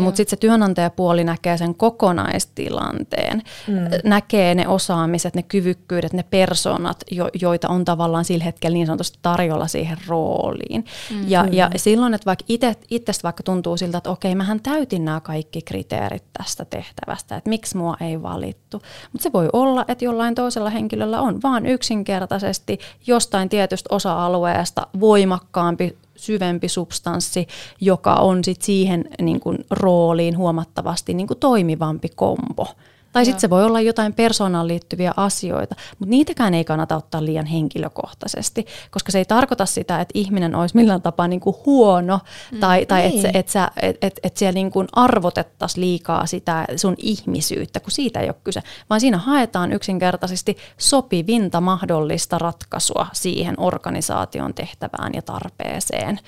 mutta 0.00 0.16
sitten 0.16 0.30
se 0.30 0.36
työnantajapuoli 0.36 1.24
näkee 1.24 1.58
sen 1.58 1.74
kokonaistilanteen, 1.74 3.42
mm. 3.68 3.74
näkee 4.04 4.54
ne 4.54 4.68
osaamiset, 4.68 5.34
ne 5.34 5.42
kyvykkyydet, 5.42 6.12
ne 6.12 6.22
personat, 6.22 7.04
jo, 7.10 7.28
joita 7.40 7.68
on 7.68 7.84
tavallaan 7.84 8.24
sillä 8.24 8.44
hetkellä 8.44 8.74
niin 8.74 8.86
sanotusti 8.86 9.18
tarjolla 9.22 9.66
siihen 9.66 9.98
rooliin. 10.06 10.84
Mm. 11.10 11.28
Ja, 11.28 11.46
ja 11.52 11.70
silloin, 11.76 12.14
että 12.14 12.26
vaikka 12.26 12.44
itsestä 12.90 13.22
vaikka 13.22 13.42
tuntuu 13.42 13.76
siltä, 13.76 13.98
että 13.98 14.10
okei, 14.10 14.34
mähän 14.34 14.60
täytin 14.62 15.04
nämä 15.04 15.20
kaikki 15.20 15.62
kriteerit 15.62 16.24
tästä 16.32 16.64
tehtävästä, 16.64 17.36
että 17.36 17.50
miksi 17.50 17.76
mua 17.76 17.96
ei 18.00 18.22
valittu. 18.22 18.82
Mutta 19.12 19.22
se 19.22 19.32
voi 19.32 19.48
olla, 19.52 19.84
että 19.88 20.04
jollain 20.04 20.34
toisella 20.34 20.70
henkilöllä 20.70 21.20
on 21.20 21.42
vaan 21.42 21.66
yksinkertaisesti 21.66 22.78
jostain 23.06 23.48
tietystä 23.48 23.94
osa-alueesta 23.94 24.86
voimakkaampi 25.00 25.96
syvempi 26.30 26.68
substanssi, 26.68 27.46
joka 27.80 28.14
on 28.14 28.44
sit 28.44 28.62
siihen 28.62 29.04
niin 29.22 29.40
kuin, 29.40 29.58
rooliin 29.70 30.36
huomattavasti 30.36 31.14
niin 31.14 31.26
kuin, 31.26 31.38
toimivampi 31.38 32.08
kombo. 32.14 32.66
Tai 33.12 33.24
sitten 33.24 33.40
se 33.40 33.50
voi 33.50 33.64
olla 33.64 33.80
jotain 33.80 34.14
persoonaan 34.14 34.68
liittyviä 34.68 35.12
asioita, 35.16 35.74
mutta 35.98 36.10
niitäkään 36.10 36.54
ei 36.54 36.64
kannata 36.64 36.96
ottaa 36.96 37.24
liian 37.24 37.46
henkilökohtaisesti, 37.46 38.66
koska 38.90 39.12
se 39.12 39.18
ei 39.18 39.24
tarkoita 39.24 39.66
sitä, 39.66 40.00
että 40.00 40.12
ihminen 40.14 40.54
olisi 40.54 40.76
millään 40.76 41.02
tapaa 41.02 41.28
niin 41.28 41.40
kuin 41.40 41.56
huono 41.66 42.20
mm, 42.52 42.60
tai, 42.60 42.86
tai 42.86 43.06
että 43.06 43.28
niin. 43.28 43.36
et, 43.36 43.36
et, 43.36 43.72
et, 43.82 43.96
et, 44.02 44.20
et 44.22 44.36
siellä 44.36 44.54
niin 44.54 44.70
kuin 44.70 44.88
arvotettaisiin 44.92 45.80
liikaa 45.80 46.26
sitä 46.26 46.64
sun 46.76 46.94
ihmisyyttä, 46.98 47.80
kun 47.80 47.90
siitä 47.90 48.20
ei 48.20 48.28
ole 48.28 48.36
kyse, 48.44 48.62
vaan 48.90 49.00
siinä 49.00 49.18
haetaan 49.18 49.72
yksinkertaisesti 49.72 50.56
sopivinta 50.78 51.60
mahdollista 51.60 52.38
ratkaisua 52.38 53.06
siihen 53.12 53.54
organisaation 53.58 54.54
tehtävään 54.54 55.12
ja 55.14 55.22
tarpeeseen. 55.22 56.20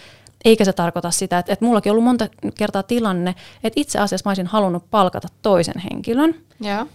Eikä 0.44 0.64
se 0.64 0.72
tarkoita 0.72 1.10
sitä, 1.10 1.38
että, 1.38 1.52
että 1.52 1.64
mullakin 1.64 1.92
on 1.92 1.94
ollut 1.94 2.04
monta 2.04 2.28
kertaa 2.58 2.82
tilanne, 2.82 3.34
että 3.64 3.80
itse 3.80 3.98
asiassa 3.98 4.28
mä 4.28 4.30
olisin 4.30 4.46
halunnut 4.46 4.90
palkata 4.90 5.28
toisen 5.42 5.82
henkilön, 5.90 6.34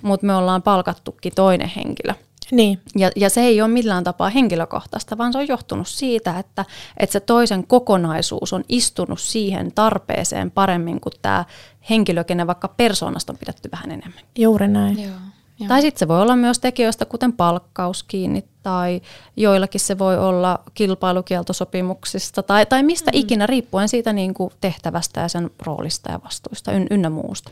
mutta 0.01 0.25
me 0.25 0.35
ollaan 0.35 0.61
palkattukin 0.61 1.33
toinen 1.35 1.71
henkilö. 1.75 2.13
Niin. 2.51 2.81
Ja, 2.95 3.11
ja 3.15 3.29
se 3.29 3.41
ei 3.41 3.61
ole 3.61 3.69
millään 3.69 4.03
tapaa 4.03 4.29
henkilökohtaista, 4.29 5.17
vaan 5.17 5.33
se 5.33 5.39
on 5.39 5.47
johtunut 5.47 5.87
siitä, 5.87 6.39
että, 6.39 6.65
että 6.97 7.13
se 7.13 7.19
toisen 7.19 7.67
kokonaisuus 7.67 8.53
on 8.53 8.63
istunut 8.69 9.19
siihen 9.19 9.71
tarpeeseen 9.71 10.51
paremmin 10.51 11.01
kuin 11.01 11.13
tämä 11.21 11.45
henkilö, 11.89 12.23
kenen 12.23 12.47
vaikka 12.47 12.67
persoonasta 12.67 13.33
on 13.33 13.37
pidetty 13.37 13.71
vähän 13.71 13.91
enemmän. 13.91 14.23
Juuri 14.37 14.67
näin. 14.67 15.03
Joo. 15.03 15.13
Joo. 15.59 15.67
Tai 15.67 15.81
sitten 15.81 15.99
se 15.99 16.07
voi 16.07 16.21
olla 16.21 16.35
myös 16.35 16.59
tekijöistä, 16.59 17.05
kuten 17.05 17.33
palkkaus 17.33 18.03
kiinni, 18.03 18.43
tai 18.63 19.01
joillakin 19.35 19.81
se 19.81 19.99
voi 19.99 20.17
olla 20.17 20.59
kilpailukieltosopimuksista, 20.73 22.43
tai, 22.43 22.65
tai 22.65 22.83
mistä 22.83 23.11
mm. 23.11 23.19
ikinä, 23.19 23.47
riippuen 23.47 23.89
siitä 23.89 24.13
niin 24.13 24.33
kuin 24.33 24.53
tehtävästä 24.61 25.21
ja 25.21 25.27
sen 25.27 25.49
roolista 25.65 26.11
ja 26.11 26.19
vastuista 26.23 26.71
yn, 26.71 26.87
ynnä 26.91 27.09
muusta. 27.09 27.51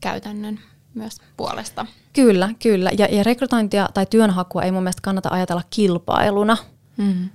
Käytännön 0.00 0.60
myös 0.94 1.16
puolesta. 1.36 1.86
Kyllä, 2.12 2.50
kyllä. 2.62 2.90
Ja, 2.98 3.06
ja 3.10 3.22
rekrytointia 3.22 3.88
tai 3.94 4.06
työnhakua 4.06 4.62
ei 4.62 4.72
mun 4.72 4.82
mielestä 4.82 5.02
kannata 5.02 5.28
ajatella 5.32 5.62
kilpailuna. 5.70 6.56
Mm. 6.96 7.28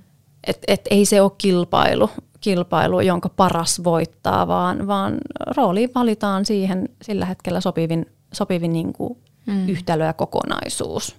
Et, 0.46 0.58
et 0.66 0.80
ei 0.90 1.04
se 1.04 1.22
ole 1.22 1.32
kilpailu, 1.38 2.10
kilpailu, 2.40 3.00
jonka 3.00 3.28
paras 3.28 3.84
voittaa, 3.84 4.46
vaan, 4.46 4.86
vaan 4.86 5.18
rooli 5.56 5.90
valitaan 5.94 6.44
siihen 6.44 6.88
sillä 7.02 7.26
hetkellä 7.26 7.60
sopivin, 7.60 8.06
sopivin 8.32 8.72
niin 8.72 8.92
kuin 8.92 9.18
mm. 9.46 9.68
yhtälö 9.68 10.04
ja 10.04 10.12
kokonaisuus. 10.12 11.16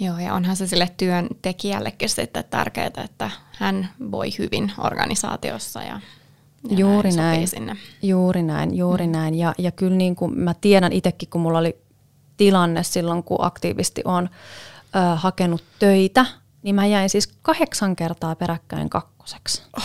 Joo, 0.00 0.18
ja 0.18 0.34
onhan 0.34 0.56
se 0.56 0.66
sille 0.66 0.90
työntekijällekin 0.96 2.08
sitten 2.08 2.44
tärkeää, 2.50 2.90
että 3.04 3.30
hän 3.52 3.88
voi 4.10 4.28
hyvin 4.38 4.72
organisaatiossa 4.78 5.82
ja, 5.82 6.00
ja 6.68 6.76
juuri 6.76 7.10
näin, 7.10 7.36
näin. 7.36 7.48
Sinne. 7.48 7.76
Juuri 8.02 8.42
näin, 8.42 8.76
juuri 8.76 9.06
mm. 9.06 9.12
näin. 9.12 9.34
Ja, 9.34 9.54
ja 9.58 9.70
kyllä 9.70 9.96
niin 9.96 10.16
kuin 10.16 10.38
mä 10.38 10.54
tiedän 10.54 10.92
itsekin, 10.92 11.28
kun 11.30 11.40
mulla 11.40 11.58
oli 11.58 11.76
tilanne 12.36 12.82
silloin, 12.82 13.22
kun 13.22 13.44
aktiivisesti 13.44 14.02
on 14.04 14.28
ö, 14.96 15.16
hakenut 15.16 15.64
töitä, 15.78 16.26
niin 16.62 16.74
mä 16.74 16.86
jäin 16.86 17.10
siis 17.10 17.26
kahdeksan 17.26 17.96
kertaa 17.96 18.34
peräkkäin 18.34 18.90
kakkoseksi. 18.90 19.62
Oh. 19.76 19.82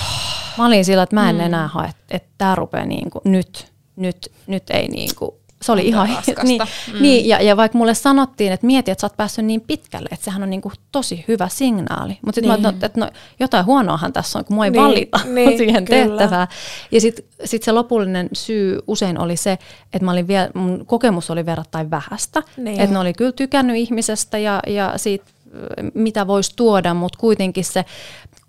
Mä 0.58 0.65
olin 0.65 0.86
sillä, 0.86 1.04
että 1.04 1.15
mä 1.15 1.30
en 1.30 1.36
mm. 1.36 1.41
enää 1.41 1.67
hae, 1.67 1.89
että 2.10 2.30
tämä 2.38 2.56
rupeaa 2.56 2.86
niin 2.86 3.10
kuin, 3.10 3.22
nyt, 3.26 3.72
nyt, 3.96 4.32
nyt 4.48 4.70
ei 4.70 4.88
niin 4.88 5.15
kuin 5.15 5.32
se 5.62 5.72
oli 5.72 5.88
ihan 5.88 6.10
niin, 6.43 6.62
mm. 6.93 7.02
niin 7.02 7.28
ja, 7.28 7.41
ja 7.41 7.58
vaikka 7.58 7.78
mulle 7.78 7.93
sanottiin, 7.93 8.52
että 8.52 8.65
mieti, 8.65 8.91
että 8.91 9.02
sä 9.02 9.06
oot 9.06 9.17
päässyt 9.17 9.46
niin 9.46 9.62
pitkälle, 9.62 10.10
että 10.12 10.26
sehän 10.26 10.43
on 10.43 10.50
niinku 10.50 10.72
tosi 10.91 11.26
hyvä 11.28 11.48
signaali. 11.48 12.17
Mutta 12.26 12.36
sitten 12.36 12.54
niin. 12.54 12.62
mä 12.62 12.70
että 12.70 12.82
no, 12.82 12.86
että 12.86 13.00
no, 13.00 13.10
jotain 13.39 13.65
huonoahan 13.65 14.13
tässä 14.13 14.39
on, 14.39 14.46
kun 14.46 14.56
mua 14.56 14.65
ei 14.65 14.72
niin, 14.72 14.84
valita 14.84 15.20
niin, 15.34 15.58
siihen 15.58 15.86
kyllä. 15.86 16.17
tehtävään. 16.17 16.48
Ja 16.91 17.02
sitten 17.02 17.26
sit 17.46 17.63
se 17.63 17.72
lopullinen 17.72 18.30
syy 18.34 18.80
usein 18.88 19.20
oli 19.20 19.38
se, 19.38 19.52
että 19.93 20.06
mä 20.06 20.12
olin 20.12 20.28
vielä, 20.28 20.50
mun 20.54 20.86
kokemus 20.86 21.30
oli 21.30 21.46
verrattain 21.46 21.91
vähästä. 21.91 22.43
Niin. 22.58 22.80
Että 22.82 22.93
ne 22.93 23.00
oli 23.00 23.13
kyllä 23.13 23.32
tykännyt 23.32 23.76
ihmisestä 23.76 24.38
ja, 24.38 24.60
ja 24.67 24.93
siitä 24.96 25.26
mitä 25.93 26.28
voisi 26.28 26.54
tuoda, 26.56 26.93
mutta 26.93 27.20
kuitenkin 27.20 27.63
se 27.63 27.86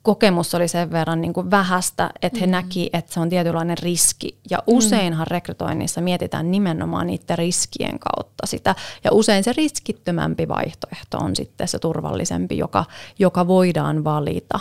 kokemus 0.02 0.54
oli 0.54 0.68
sen 0.68 0.92
verran 0.92 1.20
niin 1.20 1.32
kuin 1.32 1.50
vähästä, 1.50 2.10
että 2.22 2.38
he 2.38 2.46
mm. 2.46 2.52
näki, 2.52 2.90
että 2.92 3.14
se 3.14 3.20
on 3.20 3.28
tietynlainen 3.28 3.78
riski. 3.78 4.38
Ja 4.50 4.58
mm. 4.58 4.62
useinhan 4.66 5.26
mm. 5.26 5.30
rekrytoinnissa 5.30 6.00
mietitään 6.00 6.50
nimenomaan 6.50 7.06
niiden 7.06 7.38
riskien 7.38 7.98
kautta 7.98 8.46
sitä. 8.46 8.74
Ja 9.04 9.12
usein 9.12 9.44
se 9.44 9.52
riskittömämpi 9.56 10.48
vaihtoehto 10.48 11.18
on 11.18 11.36
sitten 11.36 11.68
se 11.68 11.78
turvallisempi, 11.78 12.58
joka, 12.58 12.84
joka 13.18 13.46
voidaan 13.46 14.04
valita. 14.04 14.60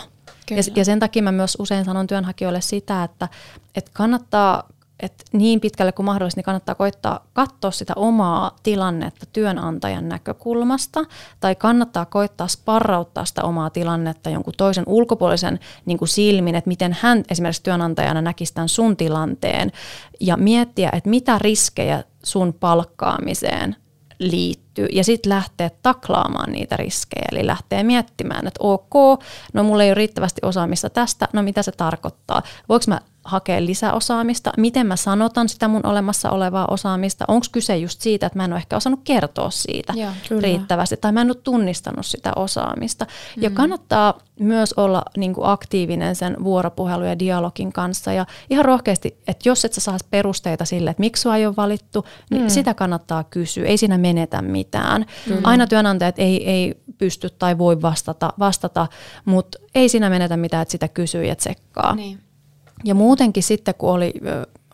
Ja, 0.50 0.62
ja 0.76 0.84
sen 0.84 1.00
takia 1.00 1.22
mä 1.22 1.32
myös 1.32 1.56
usein 1.60 1.84
sanon 1.84 2.06
työnhakijoille 2.06 2.60
sitä, 2.60 3.04
että, 3.04 3.28
että 3.74 3.90
kannattaa 3.94 4.68
että 5.00 5.24
niin 5.32 5.60
pitkälle 5.60 5.92
kuin 5.92 6.06
mahdollista, 6.06 6.38
niin 6.38 6.44
kannattaa 6.44 6.74
koittaa 6.74 7.26
katsoa 7.32 7.70
sitä 7.70 7.92
omaa 7.96 8.56
tilannetta 8.62 9.26
työnantajan 9.32 10.08
näkökulmasta, 10.08 11.04
tai 11.40 11.54
kannattaa 11.54 12.04
koittaa 12.04 12.48
sparrauttaa 12.48 13.24
sitä 13.24 13.44
omaa 13.44 13.70
tilannetta 13.70 14.30
jonkun 14.30 14.54
toisen 14.56 14.84
ulkopuolisen 14.86 15.58
niin 15.86 15.98
kuin 15.98 16.08
silmin, 16.08 16.54
että 16.54 16.68
miten 16.68 16.96
hän 17.00 17.22
esimerkiksi 17.30 17.62
työnantajana 17.62 18.22
näkisi 18.22 18.54
tämän 18.54 18.68
sun 18.68 18.96
tilanteen, 18.96 19.72
ja 20.20 20.36
miettiä, 20.36 20.90
että 20.92 21.10
mitä 21.10 21.38
riskejä 21.38 22.04
sun 22.24 22.54
palkkaamiseen 22.54 23.76
liittyy 24.18 24.67
ja 24.92 25.04
sitten 25.04 25.30
lähtee 25.30 25.70
taklaamaan 25.82 26.52
niitä 26.52 26.76
riskejä, 26.76 27.24
eli 27.32 27.46
lähtee 27.46 27.82
miettimään, 27.82 28.46
että 28.46 28.60
ok, 28.62 29.22
no 29.52 29.62
mulla 29.62 29.82
ei 29.82 29.88
ole 29.88 29.94
riittävästi 29.94 30.40
osaamista 30.44 30.90
tästä, 30.90 31.28
no 31.32 31.42
mitä 31.42 31.62
se 31.62 31.72
tarkoittaa, 31.72 32.42
voiko 32.68 32.84
mä 32.88 33.00
hakea 33.28 33.64
lisäosaamista, 33.66 34.52
miten 34.56 34.86
mä 34.86 34.96
sanotan 34.96 35.48
sitä 35.48 35.68
mun 35.68 35.86
olemassa 35.86 36.30
olevaa 36.30 36.66
osaamista, 36.70 37.24
onko 37.28 37.46
kyse 37.52 37.76
just 37.76 38.00
siitä, 38.00 38.26
että 38.26 38.38
mä 38.38 38.44
en 38.44 38.52
ole 38.52 38.58
ehkä 38.58 38.76
osannut 38.76 39.00
kertoa 39.04 39.50
siitä 39.50 39.92
Joo, 39.96 40.40
riittävästi, 40.40 40.96
tai 40.96 41.12
mä 41.12 41.20
en 41.20 41.30
ole 41.30 41.36
tunnistanut 41.44 42.06
sitä 42.06 42.32
osaamista. 42.36 43.04
Mm. 43.36 43.42
Ja 43.42 43.50
kannattaa 43.50 44.18
myös 44.40 44.72
olla 44.72 45.02
niin 45.16 45.34
kuin 45.34 45.48
aktiivinen 45.48 46.16
sen 46.16 46.36
vuoropuhelu 46.44 47.04
ja 47.04 47.18
dialogin 47.18 47.72
kanssa, 47.72 48.12
ja 48.12 48.26
ihan 48.50 48.64
rohkeasti, 48.64 49.18
että 49.28 49.48
jos 49.48 49.64
et 49.64 49.72
sä 49.72 49.80
saa 49.80 49.98
perusteita 50.10 50.64
sille, 50.64 50.90
että 50.90 51.00
miksi 51.00 51.20
sua 51.20 51.36
ei 51.36 51.46
ole 51.46 51.56
valittu, 51.56 52.04
niin 52.30 52.42
mm. 52.42 52.48
sitä 52.48 52.74
kannattaa 52.74 53.24
kysyä, 53.24 53.66
ei 53.66 53.76
siinä 53.76 53.98
menetä 53.98 54.42
mitään. 54.42 54.67
Mm. 54.74 55.36
Aina 55.44 55.66
työnantajat 55.66 56.18
ei, 56.18 56.50
ei 56.50 56.74
pysty 56.98 57.30
tai 57.30 57.58
voi 57.58 57.82
vastata, 57.82 58.32
vastata 58.38 58.86
mutta 59.24 59.58
ei 59.74 59.88
siinä 59.88 60.10
menetä 60.10 60.36
mitään, 60.36 60.62
että 60.62 60.72
sitä 60.72 60.88
kysyy 60.88 61.24
ja 61.24 61.36
tsekkaa. 61.36 61.94
Niin. 61.94 62.20
Ja 62.84 62.94
muutenkin 62.94 63.42
sitten, 63.42 63.74
kun 63.78 63.90
oli, 63.90 64.12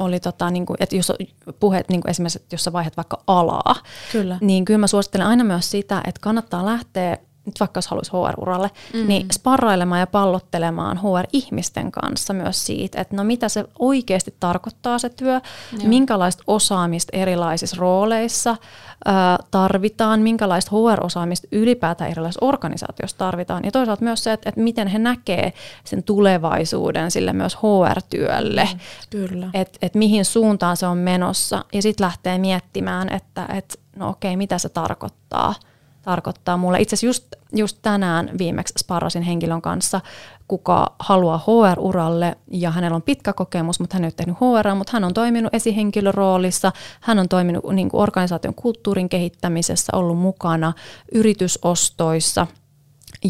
oli 0.00 0.20
tota, 0.20 0.50
niin 0.50 0.66
kuin, 0.66 0.76
että 0.80 0.96
jos 0.96 1.12
puheet 1.60 1.88
niin 1.88 2.00
kuin 2.00 2.10
esimerkiksi, 2.10 2.38
että 2.38 2.54
jos 2.54 2.64
sä 2.64 2.72
vaihdat 2.72 2.96
vaikka 2.96 3.22
alaa, 3.26 3.74
kyllä. 4.12 4.38
niin 4.40 4.64
kyllä 4.64 4.78
mä 4.78 4.86
suosittelen 4.86 5.26
aina 5.26 5.44
myös 5.44 5.70
sitä, 5.70 6.02
että 6.06 6.20
kannattaa 6.20 6.66
lähteä 6.66 7.18
nyt 7.46 7.60
vaikka 7.60 7.78
jos 7.78 7.86
haluaisi 7.86 8.10
HR-uralle, 8.10 8.70
mm. 8.94 9.08
niin 9.08 9.26
sparrailemaan 9.32 10.00
ja 10.00 10.06
pallottelemaan 10.06 10.98
HR-ihmisten 10.98 11.92
kanssa 11.92 12.32
myös 12.32 12.66
siitä, 12.66 13.00
että 13.00 13.16
no 13.16 13.24
mitä 13.24 13.48
se 13.48 13.64
oikeasti 13.78 14.34
tarkoittaa 14.40 14.98
se 14.98 15.08
työ, 15.08 15.40
Joo. 15.72 15.88
minkälaista 15.88 16.42
osaamista 16.46 17.16
erilaisissa 17.16 17.76
rooleissa 17.78 18.56
ää, 19.04 19.38
tarvitaan, 19.50 20.20
minkälaista 20.20 20.70
HR-osaamista 20.76 21.48
ylipäätään 21.52 22.10
erilaisissa 22.10 22.46
organisaatioissa 22.46 23.18
tarvitaan, 23.18 23.64
ja 23.64 23.72
toisaalta 23.72 24.04
myös 24.04 24.24
se, 24.24 24.32
että, 24.32 24.48
että 24.48 24.60
miten 24.60 24.88
he 24.88 24.98
näkee 24.98 25.52
sen 25.84 26.02
tulevaisuuden 26.02 27.10
sille 27.10 27.32
myös 27.32 27.56
HR-työlle, 27.56 28.68
mm, 28.72 28.78
kyllä. 29.10 29.50
että 29.54 29.78
että 29.82 29.98
mihin 29.98 30.24
suuntaan 30.24 30.76
se 30.76 30.86
on 30.86 30.98
menossa, 30.98 31.64
ja 31.72 31.82
sitten 31.82 32.04
lähtee 32.04 32.38
miettimään, 32.38 33.12
että 33.12 33.46
että 33.54 33.74
no 33.96 34.08
okei, 34.08 34.36
mitä 34.36 34.58
se 34.58 34.68
tarkoittaa– 34.68 35.54
tarkoittaa 36.04 36.56
mulle. 36.56 36.80
Itse 36.80 36.94
asiassa 36.94 37.06
just, 37.06 37.34
just 37.52 37.78
tänään 37.82 38.30
viimeksi 38.38 38.74
sparrasin 38.78 39.22
henkilön 39.22 39.62
kanssa, 39.62 40.00
kuka 40.48 40.94
haluaa 40.98 41.38
HR-uralle 41.38 42.36
ja 42.50 42.70
hänellä 42.70 42.96
on 42.96 43.02
pitkä 43.02 43.32
kokemus, 43.32 43.80
mutta 43.80 43.96
hän 43.96 44.04
ei 44.04 44.06
ole 44.06 44.12
tehnyt 44.16 44.36
HR, 44.36 44.74
mutta 44.74 44.90
hän 44.92 45.04
on 45.04 45.14
toiminut 45.14 45.54
esihenkilöroolissa, 45.54 46.72
hän 47.00 47.18
on 47.18 47.28
toiminut 47.28 47.64
niin 47.72 47.88
kuin 47.88 48.02
organisaation 48.02 48.54
kulttuurin 48.54 49.08
kehittämisessä, 49.08 49.96
ollut 49.96 50.18
mukana 50.18 50.72
yritysostoissa– 51.12 52.46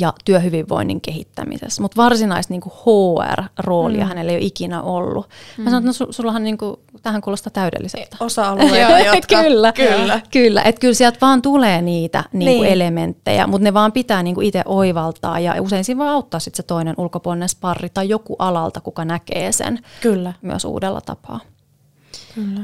ja 0.01 0.13
työhyvinvoinnin 0.25 1.01
kehittämisessä. 1.01 1.83
Mutta 1.83 2.03
varsinaista 2.03 2.53
niinku 2.53 2.71
HR-roolia 2.71 4.05
mm. 4.05 4.09
hänellä 4.09 4.33
ei 4.33 4.39
ole 4.39 4.45
ikinä 4.45 4.83
ollut. 4.83 5.29
Mm. 5.59 5.65
Mä 5.65 5.71
sanoin, 5.71 5.91
että 5.91 6.05
no, 6.05 6.13
sullahan 6.13 6.45
niinku, 6.45 6.81
tähän 7.03 7.21
kuulostaa 7.21 7.51
täydelliseltä. 7.51 8.17
Osa-alueita, 8.21 8.99
jotka... 9.15 9.43
kyllä, 9.43 9.73
kyllä. 9.73 10.21
kyllä. 10.31 10.63
Että 10.63 10.81
kyllä 10.81 10.95
sieltä 10.95 11.19
vaan 11.21 11.43
tulee 11.43 11.83
niitä 11.83 12.25
niinku 12.33 12.63
niin. 12.63 12.73
elementtejä, 12.73 13.47
mutta 13.47 13.65
ne 13.65 13.75
vaan 13.75 13.93
pitää 13.93 14.23
niinku 14.23 14.41
itse 14.41 14.63
oivaltaa 14.65 15.41
ja 15.41 15.63
usein 15.63 15.85
siinä 15.85 15.99
voi 15.99 16.09
auttaa 16.09 16.41
sit 16.41 16.55
se 16.55 16.63
toinen 16.63 16.95
ulkopuolinen 16.99 17.49
sparri 17.49 17.89
tai 17.95 18.09
joku 18.09 18.37
alalta, 18.39 18.81
kuka 18.81 19.05
näkee 19.05 19.53
sen 19.53 19.79
kyllä. 20.01 20.33
myös 20.43 20.65
uudella 20.65 21.01
tapaa. 21.01 21.41
Kyllä. 22.35 22.61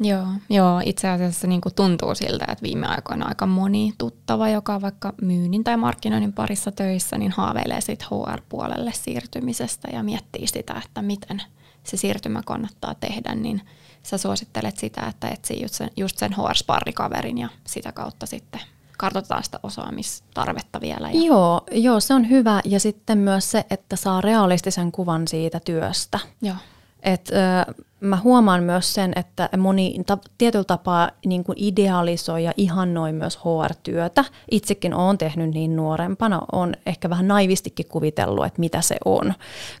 Joo, 0.00 0.26
joo 0.48 0.80
itse 0.84 1.08
asiassa 1.08 1.46
niin 1.46 1.60
tuntuu 1.76 2.14
siltä, 2.14 2.44
että 2.48 2.62
viime 2.62 2.86
aikoina 2.86 3.26
aika 3.26 3.46
moni 3.46 3.92
tuttava, 3.98 4.48
joka 4.48 4.74
on 4.74 4.82
vaikka 4.82 5.12
myynnin 5.22 5.64
tai 5.64 5.76
markkinoinnin 5.76 6.32
parissa 6.32 6.72
töissä, 6.72 7.18
niin 7.18 7.32
haaveilee 7.32 7.80
sit 7.80 8.02
HR-puolelle 8.02 8.92
siirtymisestä 8.92 9.88
ja 9.92 10.02
miettii 10.02 10.46
sitä, 10.46 10.82
että 10.84 11.02
miten 11.02 11.42
se 11.84 11.96
siirtymä 11.96 12.42
kannattaa 12.46 12.94
tehdä, 12.94 13.34
niin 13.34 13.62
sä 14.02 14.18
suosittelet 14.18 14.76
sitä, 14.76 15.06
että 15.06 15.28
etsii 15.28 15.62
just 15.62 15.74
sen, 15.74 15.90
just 15.96 16.18
sen 16.18 16.32
HR-sparrikaverin 16.32 17.38
ja 17.38 17.48
sitä 17.64 17.92
kautta 17.92 18.26
sitten 18.26 18.60
kartoitetaan 18.98 19.44
sitä 19.44 19.60
osaamistarvetta 19.62 20.80
vielä. 20.80 21.10
Ja... 21.10 21.20
Joo, 21.20 21.60
joo, 21.70 22.00
se 22.00 22.14
on 22.14 22.30
hyvä. 22.30 22.60
Ja 22.64 22.80
sitten 22.80 23.18
myös 23.18 23.50
se, 23.50 23.64
että 23.70 23.96
saa 23.96 24.20
realistisen 24.20 24.92
kuvan 24.92 25.28
siitä 25.28 25.60
työstä. 25.60 26.18
Joo. 26.42 26.56
Et, 27.02 27.30
ö, 27.30 27.74
mä 28.00 28.16
huomaan 28.24 28.62
myös 28.62 28.94
sen, 28.94 29.12
että 29.16 29.48
moni 29.56 30.00
ta, 30.06 30.18
tietyllä 30.38 30.64
tapaa 30.64 31.10
niin 31.26 31.44
kuin 31.44 31.56
idealisoi 31.58 32.44
ja 32.44 32.52
ihannoi 32.56 33.12
myös 33.12 33.38
HR-työtä. 33.38 34.24
Itsekin 34.50 34.94
olen 34.94 35.18
tehnyt 35.18 35.50
niin 35.50 35.76
nuorempana, 35.76 36.40
on 36.52 36.74
ehkä 36.86 37.10
vähän 37.10 37.28
naivistikin 37.28 37.88
kuvitellut, 37.88 38.46
että 38.46 38.60
mitä 38.60 38.80
se 38.80 38.96
on, 39.04 39.34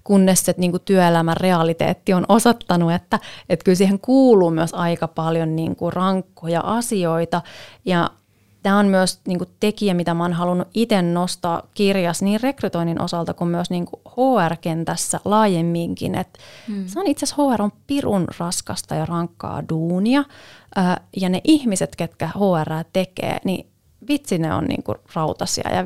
kunnes 0.04 0.44
se 0.44 0.54
niin 0.56 0.70
kuin 0.70 0.82
työelämän 0.84 1.36
realiteetti 1.36 2.12
on 2.14 2.24
osoittanut, 2.28 2.92
että, 2.92 3.18
että 3.48 3.64
kyllä 3.64 3.76
siihen 3.76 4.00
kuuluu 4.00 4.50
myös 4.50 4.74
aika 4.74 5.08
paljon 5.08 5.56
niin 5.56 5.76
kuin 5.76 5.92
rankkoja 5.92 6.60
asioita 6.60 7.42
ja 7.84 8.10
tämä 8.66 8.78
on 8.78 8.86
myös 8.86 9.20
niin 9.26 9.38
kuin 9.38 9.50
tekijä, 9.60 9.94
mitä 9.94 10.14
mä 10.14 10.24
oon 10.24 10.32
halunnut 10.32 10.68
itse 10.74 11.02
nostaa 11.02 11.62
kirjassa 11.74 12.24
niin 12.24 12.40
rekrytoinnin 12.40 13.02
osalta 13.02 13.34
kuin 13.34 13.48
myös 13.48 13.70
niin 13.70 13.86
kuin 13.86 14.00
HR-kentässä 14.06 15.20
laajemminkin. 15.24 16.14
Et 16.14 16.38
hmm. 16.66 16.86
Se 16.86 17.00
on 17.00 17.06
itse 17.06 17.24
asiassa 17.24 17.42
HR 17.42 17.62
on 17.62 17.72
pirun 17.86 18.28
raskasta 18.38 18.94
ja 18.94 19.06
rankkaa 19.06 19.68
duunia 19.68 20.24
ja 21.16 21.28
ne 21.28 21.40
ihmiset, 21.44 21.96
ketkä 21.96 22.26
HR 22.26 22.84
tekee, 22.92 23.38
niin 23.44 23.66
vitsi 24.08 24.38
ne 24.38 24.54
on 24.54 24.64
niin 24.64 24.82
kuin 24.82 24.98
rautasia 25.14 25.74
ja 25.74 25.84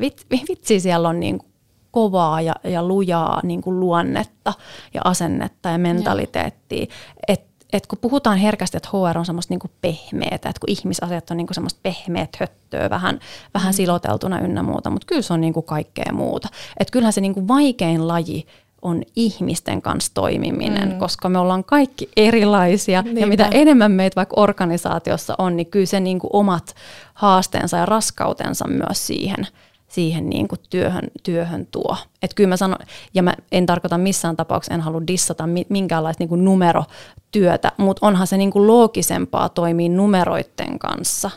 vitsi 0.49 0.79
siellä 0.79 1.09
on 1.09 1.19
niin 1.19 1.37
kuin 1.37 1.51
kovaa 1.91 2.41
ja, 2.41 2.55
ja 2.63 2.83
lujaa 2.83 3.39
niin 3.43 3.61
kuin 3.61 3.79
luonnetta 3.79 4.53
ja 4.93 5.01
asennetta 5.03 5.69
ja 5.69 5.77
mentaliteettia. 5.77 6.85
Et 7.27 7.50
et 7.73 7.87
kun 7.87 7.99
puhutaan 7.99 8.37
herkästi, 8.37 8.77
että 8.77 8.89
HR 8.89 9.17
on 9.17 9.25
semmoista 9.25 9.51
niinku 9.51 9.69
pehmeätä, 9.81 10.49
että 10.49 10.59
kun 10.59 10.69
ihmisasiat 10.69 11.31
on 11.31 11.37
niinku 11.37 11.53
semmoista 11.53 11.79
pehmeät 11.83 12.29
höttöä, 12.39 12.89
vähän, 12.89 13.19
vähän 13.53 13.73
mm. 13.73 13.75
siloteltuna 13.75 14.39
ynnä 14.39 14.63
muuta, 14.63 14.89
mutta 14.89 15.07
kyllä 15.07 15.21
se 15.21 15.33
on 15.33 15.41
niinku 15.41 15.61
kaikkea 15.61 16.13
muuta. 16.13 16.49
Et 16.79 16.91
kyllähän 16.91 17.13
se 17.13 17.21
niinku 17.21 17.47
vaikein 17.47 18.07
laji 18.07 18.47
on 18.81 19.03
ihmisten 19.15 19.81
kanssa 19.81 20.11
toimiminen, 20.13 20.89
mm. 20.89 20.99
koska 20.99 21.29
me 21.29 21.39
ollaan 21.39 21.63
kaikki 21.63 22.09
erilaisia 22.17 23.01
Niinpä. 23.01 23.21
ja 23.21 23.27
mitä 23.27 23.47
enemmän 23.51 23.91
meitä 23.91 24.15
vaikka 24.15 24.41
organisaatiossa 24.41 25.35
on, 25.37 25.57
niin 25.57 25.67
kyllä 25.67 25.85
se 25.85 25.99
niinku 25.99 26.29
omat 26.33 26.75
haasteensa 27.13 27.77
ja 27.77 27.85
raskautensa 27.85 28.67
myös 28.67 29.07
siihen– 29.07 29.47
siihen 29.91 30.29
niin 30.29 30.47
kuin 30.47 30.59
työhön, 30.69 31.07
työhön 31.23 31.67
tuo. 31.71 31.97
Et 32.21 32.33
kyllä 32.33 32.49
mä 32.49 32.57
sanon, 32.57 32.79
ja 33.13 33.23
mä 33.23 33.33
en 33.51 33.65
tarkoita 33.65 33.97
missään 33.97 34.35
tapauksessa, 34.35 34.73
en 34.73 34.81
halua 34.81 35.01
dissata 35.07 35.43
minkäänlaista 35.69 36.21
niin 36.21 36.29
kuin 36.29 36.45
numerotyötä, 36.45 37.71
mutta 37.77 38.07
onhan 38.07 38.27
se 38.27 38.37
niin 38.37 38.51
kuin 38.51 38.67
loogisempaa 38.67 39.49
toimia 39.49 39.89
numeroiden 39.89 40.79
kanssa. 40.79 41.29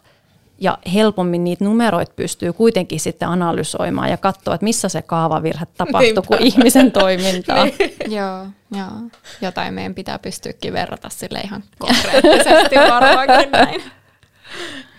Ja 0.58 0.78
helpommin 0.94 1.44
niitä 1.44 1.64
numeroita 1.64 2.12
pystyy 2.16 2.52
kuitenkin 2.52 3.00
sitten 3.00 3.28
analysoimaan 3.28 4.10
ja 4.10 4.16
katsoa, 4.16 4.54
että 4.54 4.64
missä 4.64 4.88
se 4.88 5.02
kaavavirhe 5.02 5.66
tapahtuu, 5.76 6.22
kuin 6.26 6.42
ihmisen 6.42 6.92
toimintaa. 6.92 7.64
niin. 7.64 7.94
joo, 8.06 8.46
joo, 8.70 9.10
jotain 9.40 9.74
meidän 9.74 9.94
pitää 9.94 10.18
pystyäkin 10.18 10.72
verrata 10.72 11.08
sille 11.08 11.40
ihan 11.40 11.62
konkreettisesti 11.78 12.76
varmaankin 12.76 13.50
näin. 13.50 13.82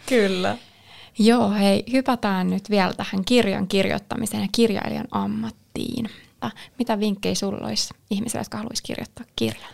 Kyllä. 0.09 0.57
Joo, 1.19 1.49
hei, 1.49 1.83
hypätään 1.91 2.49
nyt 2.49 2.69
vielä 2.69 2.93
tähän 2.93 3.25
kirjan 3.25 3.67
kirjoittamiseen 3.67 4.41
ja 4.43 4.49
kirjailijan 4.51 5.07
ammattiin. 5.11 6.09
Mitä 6.79 6.99
vinkkejä 6.99 7.35
sulla 7.35 7.67
olisi 7.67 7.93
ihmisille, 8.09 8.41
jotka 8.41 8.57
haluaisi 8.57 8.83
kirjoittaa 8.83 9.25
kirjan? 9.35 9.73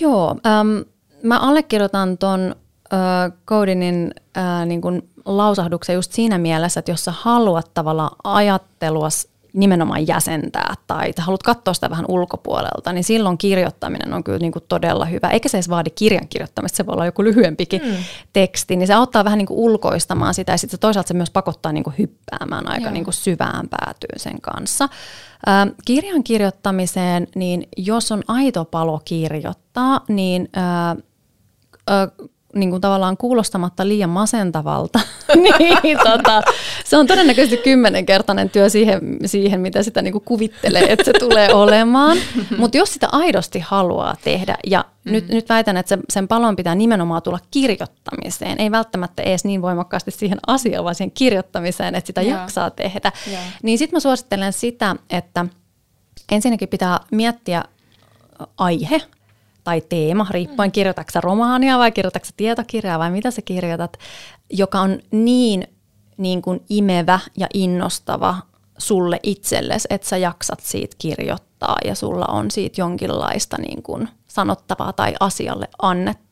Joo, 0.00 0.36
ähm, 0.46 0.68
mä 1.22 1.38
allekirjoitan 1.38 2.18
ton 2.18 2.56
Codinin 3.46 4.14
äh, 4.36 4.66
niin 4.66 4.80
lausahduksen 5.24 5.94
just 5.94 6.12
siinä 6.12 6.38
mielessä, 6.38 6.80
että 6.80 6.90
jos 6.90 7.04
sä 7.04 7.12
haluat 7.16 7.74
tavallaan 7.74 8.16
ajattelua 8.24 9.08
nimenomaan 9.56 10.06
jäsentää 10.06 10.74
tai 10.86 11.12
haluat 11.18 11.42
katsoa 11.42 11.74
sitä 11.74 11.90
vähän 11.90 12.04
ulkopuolelta, 12.08 12.92
niin 12.92 13.04
silloin 13.04 13.38
kirjoittaminen 13.38 14.14
on 14.14 14.24
kyllä 14.24 14.38
niin 14.38 14.52
kuin 14.52 14.64
todella 14.68 15.04
hyvä. 15.04 15.30
Eikä 15.30 15.48
se 15.48 15.56
edes 15.56 15.68
vaadi 15.68 15.90
kirjan 15.90 16.28
kirjoittamista, 16.28 16.76
se 16.76 16.86
voi 16.86 16.92
olla 16.92 17.06
joku 17.06 17.24
lyhyempikin 17.24 17.82
mm. 17.82 17.94
teksti, 18.32 18.76
niin 18.76 18.86
se 18.86 18.94
auttaa 18.94 19.24
vähän 19.24 19.38
niin 19.38 19.46
kuin 19.46 19.58
ulkoistamaan 19.58 20.34
sitä 20.34 20.52
ja 20.52 20.58
sitten 20.58 20.80
toisaalta 20.80 21.08
se 21.08 21.14
myös 21.14 21.30
pakottaa 21.30 21.72
niin 21.72 21.84
kuin 21.84 21.94
hyppäämään 21.98 22.68
aika 22.68 22.90
niin 22.90 23.04
kuin 23.04 23.14
syvään 23.14 23.68
päätyyn 23.68 24.20
sen 24.20 24.40
kanssa. 24.40 24.84
Äh, 25.48 25.74
kirjan 25.84 26.24
kirjoittamiseen, 26.24 27.26
niin 27.34 27.68
jos 27.76 28.12
on 28.12 28.22
aito 28.28 28.64
palo 28.64 29.00
kirjoittaa, 29.04 30.00
niin 30.08 30.48
äh, 30.56 30.90
äh, 30.90 32.28
niin 32.56 32.70
kuin 32.70 32.80
tavallaan 32.80 33.16
kuulostamatta 33.16 33.88
liian 33.88 34.10
masentavalta, 34.10 35.00
niin 35.82 35.98
tota, 36.04 36.42
se 36.84 36.96
on 36.96 37.06
todennäköisesti 37.06 37.56
kymmenenkertainen 37.56 38.50
työ 38.50 38.68
siihen, 38.68 39.00
siihen 39.24 39.60
mitä 39.60 39.82
sitä 39.82 40.02
niin 40.02 40.12
kuin 40.12 40.24
kuvittelee, 40.24 40.92
että 40.92 41.04
se 41.04 41.12
tulee 41.12 41.54
olemaan. 41.54 42.18
Mutta 42.58 42.76
jos 42.76 42.94
sitä 42.94 43.08
aidosti 43.12 43.58
haluaa 43.58 44.16
tehdä, 44.24 44.56
ja 44.66 44.84
mm. 45.04 45.12
nyt, 45.12 45.28
nyt 45.28 45.48
väitän, 45.48 45.76
että 45.76 45.96
se, 45.96 45.98
sen 46.10 46.28
palon 46.28 46.56
pitää 46.56 46.74
nimenomaan 46.74 47.22
tulla 47.22 47.38
kirjoittamiseen, 47.50 48.60
ei 48.60 48.70
välttämättä 48.70 49.22
edes 49.22 49.44
niin 49.44 49.62
voimakkaasti 49.62 50.10
siihen 50.10 50.38
asiaan, 50.46 50.84
vaan 50.84 50.94
siihen 50.94 51.12
kirjoittamiseen, 51.12 51.94
että 51.94 52.06
sitä 52.06 52.20
yeah. 52.22 52.40
jaksaa 52.40 52.70
tehdä, 52.70 53.12
yeah. 53.30 53.42
niin 53.62 53.78
sitten 53.78 53.96
mä 53.96 54.00
suosittelen 54.00 54.52
sitä, 54.52 54.96
että 55.10 55.46
ensinnäkin 56.32 56.68
pitää 56.68 57.00
miettiä 57.10 57.64
aihe, 58.58 59.02
tai 59.66 59.80
teema, 59.88 60.26
riippuen 60.30 60.68
mm. 60.68 60.72
kirjoitatko 60.72 61.20
romaania 61.20 61.78
vai 61.78 61.92
kirjoitatko 61.92 62.28
tietokirjaa 62.36 62.98
vai 62.98 63.10
mitä 63.10 63.30
sä 63.30 63.42
kirjoitat, 63.42 63.96
joka 64.50 64.80
on 64.80 64.98
niin, 65.10 65.68
niin 66.16 66.42
kuin 66.42 66.60
imevä 66.68 67.20
ja 67.36 67.46
innostava 67.54 68.36
sulle 68.78 69.20
itsellesi, 69.22 69.88
että 69.90 70.08
sä 70.08 70.16
jaksat 70.16 70.60
siitä 70.60 70.96
kirjoittaa 70.98 71.76
ja 71.84 71.94
sulla 71.94 72.26
on 72.26 72.50
siitä 72.50 72.80
jonkinlaista 72.80 73.56
niin 73.58 73.82
kuin 73.82 74.08
sanottavaa 74.28 74.92
tai 74.92 75.14
asialle 75.20 75.68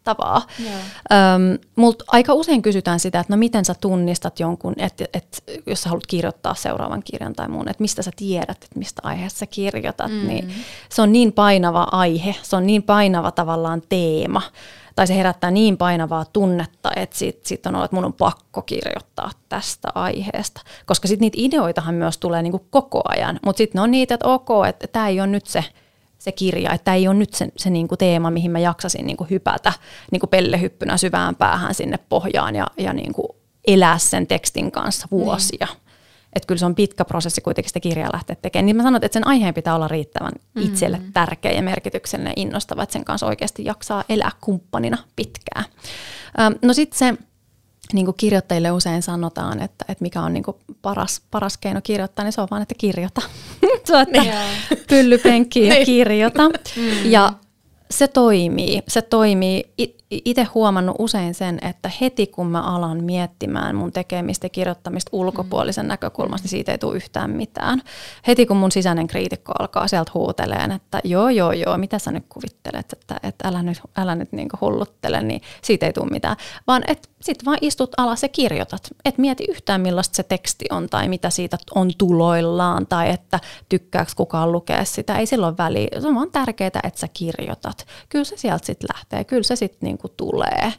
annettavaa. 0.04 0.42
Öm, 1.12 1.58
Mutta 1.76 2.04
aika 2.08 2.34
usein 2.34 2.62
kysytään 2.62 3.00
sitä, 3.00 3.20
että 3.20 3.32
no 3.32 3.36
miten 3.36 3.64
sä 3.64 3.74
tunnistat 3.80 4.40
jonkun, 4.40 4.74
että 4.76 5.04
et, 5.12 5.44
jos 5.66 5.82
sä 5.82 5.88
haluat 5.88 6.06
kirjoittaa 6.06 6.54
seuraavan 6.54 7.02
kirjan 7.02 7.34
tai 7.34 7.48
muun, 7.48 7.68
että 7.68 7.82
mistä 7.82 8.02
sä 8.02 8.10
tiedät, 8.16 8.64
että 8.64 8.78
mistä 8.78 9.02
aiheesta 9.04 9.38
sä 9.38 9.46
kirjoitat, 9.46 10.12
mm. 10.12 10.26
niin 10.26 10.54
se 10.88 11.02
on 11.02 11.12
niin 11.12 11.32
painava 11.32 11.86
aihe, 11.92 12.34
se 12.42 12.56
on 12.56 12.66
niin 12.66 12.82
painava 12.82 13.30
tavallaan 13.30 13.82
teema 13.88 14.42
tai 14.96 15.06
se 15.06 15.16
herättää 15.16 15.50
niin 15.50 15.76
painavaa 15.76 16.24
tunnetta, 16.24 16.90
että 16.96 17.16
sitten 17.16 17.48
sit 17.48 17.66
on 17.66 17.74
ollut, 17.74 17.84
että 17.84 17.96
mun 17.96 18.04
on 18.04 18.12
pakko 18.12 18.62
kirjoittaa 18.62 19.30
tästä 19.48 19.88
aiheesta. 19.94 20.60
Koska 20.86 21.08
sitten 21.08 21.20
niitä 21.20 21.36
ideoitahan 21.40 21.94
myös 21.94 22.18
tulee 22.18 22.42
niinku 22.42 22.66
koko 22.70 23.02
ajan, 23.08 23.40
mutta 23.44 23.58
sitten 23.58 23.82
on 23.82 23.90
niitä, 23.90 24.14
että 24.14 24.28
ok, 24.28 24.48
että 24.68 24.86
tämä 24.86 25.08
ei 25.08 25.20
ole 25.20 25.26
nyt 25.26 25.46
se 25.46 25.64
se 26.18 26.32
kirja, 26.32 26.72
että 26.72 26.94
ei 26.94 27.08
ole 27.08 27.16
nyt 27.16 27.34
se, 27.34 27.48
se 27.56 27.70
niinku 27.70 27.96
teema, 27.96 28.30
mihin 28.30 28.50
mä 28.50 28.58
jaksasin 28.58 29.06
niinku 29.06 29.26
hypätä 29.30 29.72
niinku 30.10 30.26
pellehyppynä 30.26 30.96
syvään 30.96 31.36
päähän 31.36 31.74
sinne 31.74 31.98
pohjaan 32.08 32.56
ja, 32.56 32.66
ja 32.76 32.92
niinku 32.92 33.36
elää 33.66 33.98
sen 33.98 34.26
tekstin 34.26 34.72
kanssa 34.72 35.08
vuosia. 35.10 35.66
Niin. 35.70 35.84
Että 36.34 36.46
kyllä 36.46 36.58
se 36.58 36.66
on 36.66 36.74
pitkä 36.74 37.04
prosessi 37.04 37.40
kuitenkin 37.40 37.68
sitä 37.70 37.80
kirjaa 37.80 38.10
lähteä 38.12 38.36
tekemään. 38.42 38.66
Niin 38.66 38.76
mä 38.76 38.82
sanon, 38.82 39.04
että 39.04 39.12
sen 39.12 39.26
aiheen 39.26 39.54
pitää 39.54 39.74
olla 39.74 39.88
riittävän 39.88 40.32
itselle 40.60 40.96
mm-hmm. 40.96 41.12
tärkeä 41.12 41.52
ja 41.52 41.62
merkityksellinen 41.62 42.30
ja 42.36 42.42
innostava, 42.42 42.82
että 42.82 42.92
sen 42.92 43.04
kanssa 43.04 43.26
oikeasti 43.26 43.64
jaksaa 43.64 44.04
elää 44.08 44.30
kumppanina 44.40 44.98
pitkään. 45.16 45.64
No 46.62 46.72
sitten 46.72 46.98
se, 46.98 47.14
niin 47.92 48.06
kuin 48.06 48.16
kirjoittajille 48.16 48.70
usein 48.70 49.02
sanotaan, 49.02 49.62
että, 49.62 49.84
että 49.88 50.02
mikä 50.02 50.22
on 50.22 50.32
niin 50.32 50.42
kuin 50.42 50.56
paras, 50.82 51.22
paras 51.30 51.56
keino 51.56 51.80
kirjoittaa, 51.82 52.24
niin 52.24 52.32
se 52.32 52.40
on 52.40 52.48
vaan, 52.50 52.62
että 52.62 52.74
kirjoita. 52.78 53.22
se 53.84 53.96
on, 53.96 54.02
että 54.02 54.20
niin. 54.20 54.34
pyllypenkki 54.88 55.66
ja 55.66 55.74
niin. 55.74 55.86
kirjoita. 55.86 56.48
Mm. 56.48 57.10
Ja 57.10 57.32
se 57.90 58.08
toimii. 58.08 58.82
Se 58.88 59.02
toimii. 59.02 59.64
Itse 60.24 60.44
huomannut 60.44 60.96
usein 60.98 61.34
sen, 61.34 61.58
että 61.62 61.90
heti 62.00 62.26
kun 62.26 62.46
mä 62.46 62.62
alan 62.62 63.04
miettimään 63.04 63.76
mun 63.76 63.92
tekemistä 63.92 64.48
kirjoittamista 64.48 65.10
ulkopuolisen 65.12 65.84
mm. 65.84 65.88
näkökulmasta, 65.88 66.44
niin 66.44 66.50
siitä 66.50 66.72
ei 66.72 66.78
tule 66.78 66.96
yhtään 66.96 67.30
mitään. 67.30 67.82
Heti 68.26 68.46
kun 68.46 68.56
mun 68.56 68.72
sisäinen 68.72 69.06
kriitikko 69.06 69.52
alkaa 69.58 69.88
sieltä 69.88 70.10
huuteleen, 70.14 70.72
että 70.72 71.00
joo, 71.04 71.28
joo, 71.28 71.52
joo, 71.52 71.78
mitä 71.78 71.98
sä 71.98 72.12
nyt 72.12 72.24
kuvittelet, 72.28 72.92
että, 72.92 73.16
että 73.22 73.48
älä 73.48 73.62
nyt, 73.62 73.80
älä 73.96 74.14
nyt 74.14 74.32
niin 74.32 74.48
hulluttele, 74.60 75.22
niin 75.22 75.40
siitä 75.62 75.86
ei 75.86 75.92
tule 75.92 76.10
mitään. 76.10 76.36
Vaan 76.66 76.82
että 76.86 77.08
sit 77.24 77.44
vaan 77.44 77.58
istut 77.60 77.90
alas 77.96 78.22
ja 78.22 78.28
kirjoitat. 78.28 78.88
Et 79.04 79.18
mieti 79.18 79.44
yhtään 79.48 79.80
millaista 79.80 80.16
se 80.16 80.22
teksti 80.22 80.64
on 80.70 80.88
tai 80.88 81.08
mitä 81.08 81.30
siitä 81.30 81.58
on 81.74 81.90
tuloillaan 81.98 82.86
tai 82.86 83.10
että 83.10 83.40
tykkääkö 83.68 84.12
kukaan 84.16 84.52
lukea 84.52 84.84
sitä. 84.84 85.18
Ei 85.18 85.26
silloin 85.26 85.58
väliä. 85.58 85.88
Se 86.00 86.08
on 86.08 86.14
vaan 86.14 86.30
tärkeää, 86.30 86.80
että 86.84 87.00
sä 87.00 87.08
kirjoitat. 87.14 87.86
Kyllä 88.08 88.24
se 88.24 88.36
sieltä 88.36 88.66
sitten 88.66 88.88
lähtee. 88.94 89.24
Kyllä 89.24 89.42
se 89.42 89.56
sitten 89.56 89.86
niinku 89.86 90.03
tulee. 90.08 90.72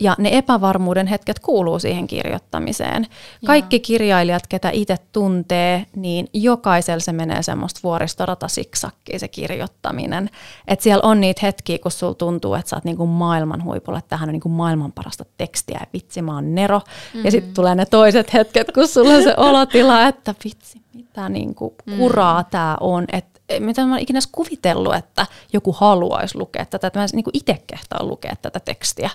Ja 0.00 0.14
ne 0.18 0.28
epävarmuuden 0.32 1.06
hetket 1.06 1.38
kuuluu 1.38 1.78
siihen 1.78 2.06
kirjoittamiseen. 2.06 3.06
Kaikki 3.46 3.80
kirjailijat, 3.80 4.46
ketä 4.46 4.70
itse 4.72 4.96
tuntee, 5.12 5.86
niin 5.96 6.28
jokaisella 6.32 7.00
se 7.00 7.12
menee 7.12 7.42
semmoista 7.42 7.80
vuoristorata 7.82 8.48
siksakkiin 8.48 9.20
se 9.20 9.28
kirjoittaminen. 9.28 10.30
Että 10.68 10.82
siellä 10.82 11.08
on 11.08 11.20
niitä 11.20 11.40
hetkiä, 11.42 11.78
kun 11.78 11.90
sulla 11.90 12.14
tuntuu, 12.14 12.54
että 12.54 12.70
sä 12.70 12.76
oot 12.76 12.84
niinku 12.84 13.06
maailman 13.06 13.64
huipulla, 13.64 13.98
että 13.98 14.08
tähän 14.08 14.28
on 14.28 14.32
niinku 14.32 14.48
maailman 14.48 14.92
parasta 14.92 15.24
tekstiä 15.36 15.78
ja 15.80 15.86
vitsi, 15.92 16.22
mä 16.22 16.34
oon 16.34 16.54
Nero. 16.54 16.78
Mm-hmm. 16.78 17.24
Ja 17.24 17.30
sitten 17.30 17.54
tulee 17.54 17.74
ne 17.74 17.86
toiset 17.86 18.32
hetket, 18.34 18.72
kun 18.72 18.88
sulla 18.88 19.14
on 19.14 19.22
se 19.22 19.34
olotila, 19.36 20.06
että 20.06 20.34
vitsi, 20.44 20.80
mitä 20.94 21.28
niinku 21.28 21.74
kuraa 21.98 22.42
mm. 22.42 22.46
tämä 22.50 22.76
on. 22.80 23.04
Että 23.12 23.33
mitä 23.58 23.86
mä 23.86 23.98
ikinä 23.98 24.20
kuvitellut, 24.32 24.94
että 24.94 25.26
joku 25.52 25.72
haluaisi 25.72 26.38
lukea 26.38 26.64
tätä, 26.64 26.86
että 26.86 27.00
mä 27.00 27.06
niin 27.12 27.24
itse 27.32 27.62
kehtaa 27.66 28.04
lukea 28.06 28.36
tätä 28.42 28.60
tekstiä 28.60 29.10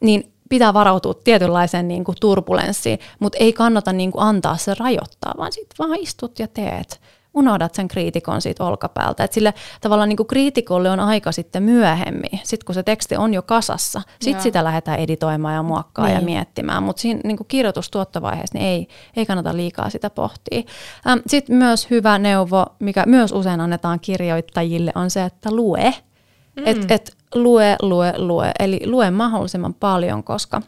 niin 0.00 0.32
pitää 0.48 0.74
varautua 0.74 1.14
tietynlaiseen 1.14 1.88
niin 1.88 2.04
kuin 2.04 2.16
turbulenssiin, 2.20 2.98
mutta 3.18 3.38
ei 3.40 3.52
kannata 3.52 3.92
niin 3.92 4.12
kuin 4.12 4.22
antaa 4.22 4.56
se 4.56 4.74
rajoittaa, 4.78 5.34
vaan 5.38 5.52
sitten 5.52 5.76
vaan 5.78 6.00
istut 6.00 6.38
ja 6.38 6.48
teet. 6.48 7.00
Unohdat 7.34 7.74
sen 7.74 7.88
kriitikon 7.88 8.42
siitä 8.42 8.64
olkapäältä. 8.64 9.24
Et 9.24 9.32
sille 9.32 9.54
tavallaan 9.80 10.08
niin 10.08 10.16
kuin 10.16 10.26
kriitikolle 10.26 10.90
on 10.90 11.00
aika 11.00 11.32
sitten 11.32 11.62
myöhemmin, 11.62 12.40
sitten 12.44 12.66
kun 12.66 12.74
se 12.74 12.82
teksti 12.82 13.16
on 13.16 13.34
jo 13.34 13.42
kasassa. 13.42 14.02
Sitten 14.20 14.42
sitä 14.42 14.64
lähdetään 14.64 14.98
editoimaan 14.98 15.54
ja 15.54 15.62
muokkaa 15.62 16.06
niin. 16.06 16.14
ja 16.14 16.20
miettimään, 16.20 16.82
mutta 16.82 17.02
siinä 17.02 17.20
niin 17.24 17.36
kuin 17.36 17.46
kirjoitustuottovaiheessa 17.46 18.58
niin 18.58 18.66
ei, 18.66 18.88
ei 19.16 19.26
kannata 19.26 19.56
liikaa 19.56 19.90
sitä 19.90 20.10
pohtia. 20.10 20.62
Ähm, 21.06 21.18
sitten 21.26 21.56
myös 21.56 21.90
hyvä 21.90 22.18
neuvo, 22.18 22.66
mikä 22.78 23.04
myös 23.06 23.32
usein 23.32 23.60
annetaan 23.60 24.00
kirjoittajille, 24.00 24.92
on 24.94 25.10
se, 25.10 25.24
että 25.24 25.50
lue. 25.50 25.94
Mm. 26.56 26.62
Et, 26.66 26.90
et 26.90 27.16
lue, 27.34 27.76
lue, 27.82 28.14
lue. 28.16 28.52
Eli 28.58 28.80
lue 28.86 29.10
mahdollisimman 29.10 29.74
paljon, 29.74 30.24
koska 30.24 30.62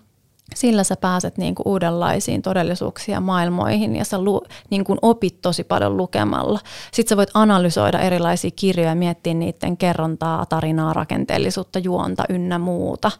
sillä 0.54 0.84
sä 0.84 0.96
pääset 0.96 1.38
niinku 1.38 1.62
uudenlaisiin 1.66 2.42
todellisuuksiin 2.42 3.12
ja 3.12 3.20
maailmoihin 3.20 3.96
ja 3.96 4.04
sä 4.04 4.18
lu, 4.18 4.42
niinku 4.70 4.96
opit 5.02 5.42
tosi 5.42 5.64
paljon 5.64 5.96
lukemalla. 5.96 6.60
Sitten 6.92 7.08
sä 7.08 7.16
voit 7.16 7.30
analysoida 7.34 8.00
erilaisia 8.00 8.50
kirjoja 8.56 8.90
ja 8.90 8.94
miettiä 8.94 9.34
niiden 9.34 9.76
kerrontaa, 9.76 10.46
tarinaa, 10.46 10.92
rakenteellisuutta, 10.92 11.78
juonta 11.78 12.24
ynnä 12.28 12.58
muuta. 12.58 13.10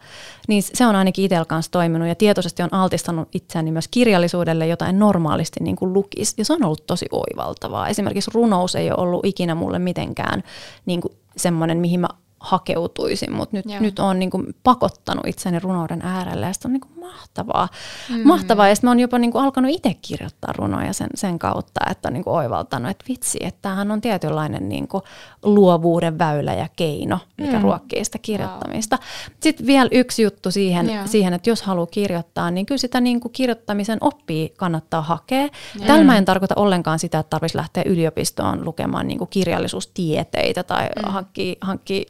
Niin 0.48 0.62
se 0.62 0.86
on 0.86 0.96
ainakin 0.96 1.24
itsellä 1.24 1.44
kanssa 1.44 1.72
toiminut 1.72 2.08
ja 2.08 2.14
tietoisesti 2.14 2.62
on 2.62 2.74
altistanut 2.74 3.28
itseäni 3.32 3.72
myös 3.72 3.88
kirjallisuudelle, 3.88 4.66
jota 4.66 4.86
en 4.86 4.98
normaalisti 4.98 5.60
niinku 5.60 5.92
lukisi. 5.92 6.34
Ja 6.38 6.44
se 6.44 6.52
on 6.52 6.64
ollut 6.64 6.86
tosi 6.86 7.06
oivaltavaa. 7.12 7.88
Esimerkiksi 7.88 8.30
runous 8.34 8.74
ei 8.74 8.90
ole 8.90 9.00
ollut 9.00 9.24
ikinä 9.24 9.54
mulle 9.54 9.78
mitenkään 9.78 10.42
niinku 10.86 11.10
semmoinen, 11.36 11.78
mihin 11.78 12.00
mä 12.00 12.08
hakeutuisin, 12.44 13.32
mutta 13.32 13.56
nyt, 13.56 13.80
nyt 13.80 13.98
olen 13.98 14.18
niin 14.18 14.30
kuin 14.30 14.56
pakottanut 14.62 15.26
itseni 15.26 15.58
runouden 15.58 16.02
äärelle 16.02 16.46
ja 16.46 16.52
se 16.52 16.60
on 16.64 16.72
niin 16.72 16.80
kuin 16.80 17.00
mahtavaa. 17.00 17.68
Mm. 18.10 18.28
Mahtavaa 18.28 18.68
ja 18.68 18.74
sitten 18.74 18.88
oon 18.88 19.00
jopa 19.00 19.18
niin 19.18 19.32
kuin 19.32 19.44
alkanut 19.44 19.70
itse 19.70 19.94
kirjoittaa 20.02 20.52
runoja 20.52 20.92
sen, 20.92 21.08
sen 21.14 21.38
kautta, 21.38 21.80
että 21.90 22.08
on 22.08 22.12
niin 22.12 22.24
kuin 22.24 22.34
oivaltanut, 22.34 22.90
että 22.90 23.04
vitsi, 23.08 23.38
että 23.40 23.58
tämähän 23.62 23.90
on 23.90 24.00
tietynlainen 24.00 24.68
niin 24.68 24.88
kuin 24.88 25.02
luovuuden 25.42 26.18
väylä 26.18 26.54
ja 26.54 26.68
keino, 26.76 27.18
mikä 27.36 27.56
mm. 27.56 27.62
ruokkii 27.62 28.04
sitä 28.04 28.18
kirjoittamista. 28.18 28.96
Wow. 28.96 29.04
Sitten 29.40 29.66
vielä 29.66 29.88
yksi 29.92 30.22
juttu 30.22 30.50
siihen, 30.50 30.90
siihen, 31.06 31.34
että 31.34 31.50
jos 31.50 31.62
haluaa 31.62 31.86
kirjoittaa, 31.86 32.50
niin 32.50 32.66
kyllä 32.66 32.78
sitä 32.78 33.00
niin 33.00 33.20
kuin 33.20 33.32
kirjoittamisen 33.32 33.98
oppii 34.00 34.54
kannattaa 34.56 35.02
hakea. 35.02 35.38
Yeah. 35.38 35.50
Tällä 35.86 36.04
mä 36.04 36.16
en 36.16 36.24
tarkoita 36.24 36.54
ollenkaan 36.56 36.98
sitä, 36.98 37.18
että 37.18 37.30
tarvitsisi 37.30 37.58
lähteä 37.58 37.82
yliopistoon 37.86 38.64
lukemaan 38.64 39.08
niin 39.08 39.18
kuin 39.18 39.30
kirjallisuustieteitä 39.30 40.62
tai 40.62 40.88
mm. 40.96 41.12
hankkia, 41.12 41.54
hankkia 41.60 42.04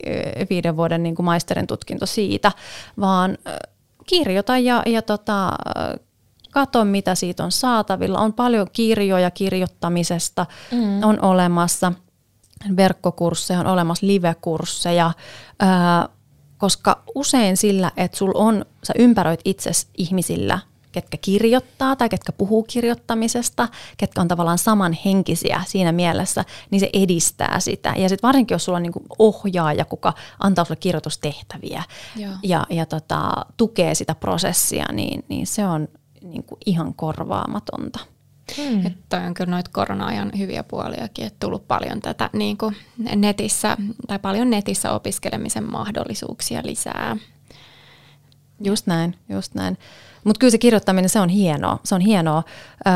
viiden 0.51 0.77
vuoden 0.77 1.03
niin 1.03 1.15
kuin 1.15 1.27
maisterin 1.27 1.67
tutkinto 1.67 2.07
siitä, 2.07 2.53
vaan 3.01 3.39
kirjoita 4.07 4.59
ja, 4.59 4.83
ja 4.87 5.03
tota, 5.03 5.53
kato, 6.51 6.85
mitä 6.85 7.15
siitä 7.15 7.45
on 7.45 7.53
saatavilla. 7.53 8.19
On 8.19 8.33
paljon 8.33 8.67
kirjoja 8.73 9.31
kirjoittamisesta, 9.31 10.47
mm. 10.73 11.03
on 11.03 11.25
olemassa 11.25 11.93
verkkokursseja, 12.77 13.61
on 13.61 13.67
olemassa 13.67 14.07
livekursseja, 14.07 15.13
ää, 15.61 16.09
koska 16.59 17.03
usein 17.15 17.57
sillä, 17.57 17.93
että 17.97 18.17
sul 18.17 18.33
on, 18.35 18.65
sä 18.83 18.93
ympäröit 18.99 19.41
itsesi 19.45 19.87
ihmisillä– 19.97 20.59
ketkä 20.95 21.17
kirjoittaa 21.17 21.97
tai 21.97 22.09
ketkä 22.09 22.33
puhuu 22.33 22.63
kirjoittamisesta, 22.63 23.69
ketkä 23.97 24.21
on 24.21 24.29
tavallaan 24.29 24.59
samanhenkisiä 24.59 25.63
siinä 25.67 25.93
mielessä, 25.93 26.45
niin 26.71 26.81
se 26.81 26.91
edistää 26.93 27.61
sitä. 27.61 27.95
Ja 27.97 28.09
sitten 28.09 28.29
varsinkin, 28.29 28.55
jos 28.55 28.65
sulla 28.65 28.77
on 28.77 28.83
niinku 28.83 29.03
ohjaaja, 29.19 29.85
kuka 29.85 30.13
antaa 30.39 30.65
sulle 30.65 30.81
kirjoitustehtäviä 30.81 31.83
Joo. 32.17 32.33
ja, 32.43 32.67
ja 32.71 32.87
tota, 32.87 33.33
tukee 33.57 33.95
sitä 33.95 34.15
prosessia, 34.15 34.87
niin, 34.93 35.25
niin 35.29 35.47
se 35.47 35.67
on 35.67 35.89
niinku 36.23 36.59
ihan 36.67 36.95
korvaamatonta. 36.95 37.99
Hmm. 38.57 38.87
Että 38.87 39.21
on 39.21 39.35
kyllä 39.35 39.51
noita 39.51 39.71
korona-ajan 39.73 40.33
hyviä 40.39 40.63
puoliakin, 40.63 41.27
että 41.27 41.37
tullut 41.41 41.69
paljon 41.69 42.01
tätä 42.01 42.31
niin 42.33 42.59
kuin 42.59 42.77
netissä, 43.17 43.77
tai 44.07 44.19
paljon 44.19 44.51
netissä 44.51 44.93
opiskelemisen 44.93 45.71
mahdollisuuksia 45.71 46.61
lisää. 46.65 47.17
Just 48.61 48.87
näin, 48.87 49.15
just 49.29 49.55
näin. 49.55 49.79
Mutta 50.25 50.39
kyllä 50.39 50.51
se 50.51 50.59
kirjoittaminen, 50.59 51.09
se 51.09 51.21
on 51.21 51.29
hienoa. 51.29 51.79
Se 51.85 51.95
on 51.95 52.01
hienoa. 52.01 52.43
Öö, 52.87 52.93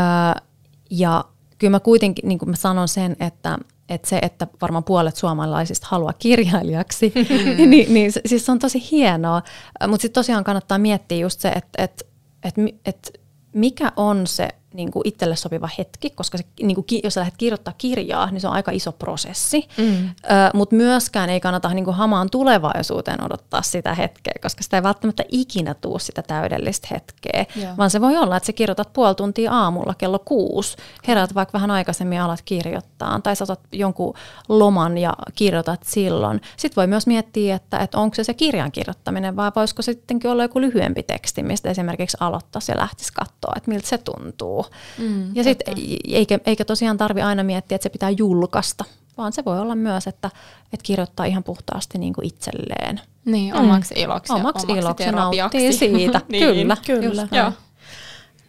ja 0.90 1.24
kyllä 1.58 1.70
mä 1.70 1.80
kuitenkin, 1.80 2.28
niin 2.28 2.38
kuin 2.38 2.50
mä 2.50 2.56
sanon 2.56 2.88
sen, 2.88 3.16
että, 3.20 3.58
että 3.88 4.08
se, 4.08 4.18
että 4.22 4.46
varmaan 4.62 4.84
puolet 4.84 5.16
suomalaisista 5.16 5.86
haluaa 5.90 6.12
kirjailijaksi, 6.12 7.12
mm. 7.14 7.70
niin, 7.70 7.94
niin 7.94 8.12
siis 8.26 8.46
se 8.46 8.52
on 8.52 8.58
tosi 8.58 8.90
hienoa. 8.90 9.42
Mutta 9.88 10.02
sitten 10.02 10.20
tosiaan 10.20 10.44
kannattaa 10.44 10.78
miettiä 10.78 11.18
just 11.18 11.40
se, 11.40 11.48
että, 11.48 11.84
että, 11.84 12.04
että, 12.44 12.62
että 12.84 13.10
mikä 13.52 13.92
on 13.96 14.26
se 14.26 14.48
niin 14.74 14.90
kuin 14.90 15.02
itselle 15.08 15.36
sopiva 15.36 15.68
hetki, 15.78 16.10
koska 16.10 16.38
se, 16.38 16.44
niin 16.62 16.74
kuin, 16.74 16.86
jos 17.04 17.14
sä 17.14 17.20
lähdet 17.20 17.36
kirjoittaa 17.36 17.74
kirjaa, 17.78 18.30
niin 18.30 18.40
se 18.40 18.48
on 18.48 18.54
aika 18.54 18.70
iso 18.70 18.92
prosessi. 18.92 19.68
Mm. 19.78 20.08
Mutta 20.54 20.76
myöskään 20.76 21.30
ei 21.30 21.40
kannata 21.40 21.74
niin 21.74 21.84
kuin 21.84 21.96
hamaan 21.96 22.30
tulevaisuuteen 22.30 23.24
odottaa 23.24 23.62
sitä 23.62 23.94
hetkeä, 23.94 24.34
koska 24.42 24.62
sitä 24.62 24.76
ei 24.76 24.82
välttämättä 24.82 25.24
ikinä 25.28 25.74
tuu 25.74 25.98
sitä 25.98 26.22
täydellistä 26.22 26.88
hetkeä, 26.90 27.46
Joo. 27.56 27.76
vaan 27.76 27.90
se 27.90 28.00
voi 28.00 28.16
olla, 28.16 28.36
että 28.36 28.46
sä 28.46 28.52
kirjoitat 28.52 28.92
puoli 28.92 29.14
tuntia 29.14 29.52
aamulla 29.52 29.94
kello 29.94 30.18
kuusi, 30.18 30.76
herät 31.08 31.34
vaikka 31.34 31.52
vähän 31.52 31.70
aikaisemmin 31.70 32.20
alat 32.20 32.42
kirjoittaa, 32.44 33.20
tai 33.22 33.36
sä 33.36 33.44
otat 33.44 33.60
jonkun 33.72 34.14
loman 34.48 34.98
ja 34.98 35.14
kirjoitat 35.34 35.80
silloin. 35.84 36.40
Sitten 36.56 36.76
voi 36.76 36.86
myös 36.86 37.06
miettiä, 37.06 37.56
että, 37.56 37.78
että 37.78 37.98
onko 37.98 38.14
se 38.14 38.24
se 38.24 38.34
kirjan 38.34 38.72
kirjoittaminen, 38.72 39.36
vai 39.36 39.52
voisiko 39.56 39.82
se 39.82 39.92
sittenkin 39.92 40.30
olla 40.30 40.42
joku 40.44 40.60
lyhyempi 40.60 41.02
teksti, 41.02 41.42
mistä 41.42 41.70
esimerkiksi 41.70 42.16
aloittaisi 42.20 42.72
ja 42.72 42.78
lähtisi 42.78 43.12
katsoa, 43.12 43.52
että 43.56 43.70
miltä 43.70 43.88
se 43.88 43.98
tuntuu. 43.98 44.57
Mm, 44.98 45.36
ja 45.36 45.44
sitten 45.44 45.74
eikä, 46.08 46.38
eikä 46.46 46.64
tosiaan 46.64 46.96
tarvi 46.96 47.22
aina 47.22 47.42
miettiä, 47.42 47.76
että 47.76 47.82
se 47.82 47.88
pitää 47.88 48.10
julkaista, 48.10 48.84
vaan 49.18 49.32
se 49.32 49.44
voi 49.44 49.60
olla 49.60 49.74
myös, 49.74 50.06
että, 50.06 50.30
että 50.72 50.84
kirjoittaa 50.84 51.26
ihan 51.26 51.44
puhtaasti 51.44 51.98
niin 51.98 52.12
kuin 52.12 52.26
itselleen. 52.26 53.00
Niin, 53.24 53.54
omaksi 53.54 53.94
mm. 53.94 54.00
iloksi. 54.00 54.32
Omaksi, 54.32 54.66
omaksi 54.66 54.84
iloksi 54.84 55.12
nauttii 55.12 55.72
siitä. 55.78 56.20
niin, 56.28 56.42
kyllä, 56.46 56.76
kyllä. 56.86 57.28
Joo. 57.32 57.52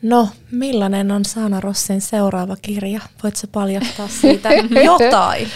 No, 0.02 0.30
millainen 0.52 1.12
on 1.12 1.26
Saana 1.26 1.60
Rossin 1.60 2.02
seuraava 2.02 2.56
kirja? 2.62 3.02
Voitko 3.24 3.48
paljastaa 3.52 4.08
siitä 4.08 4.50
jotain? 4.86 5.48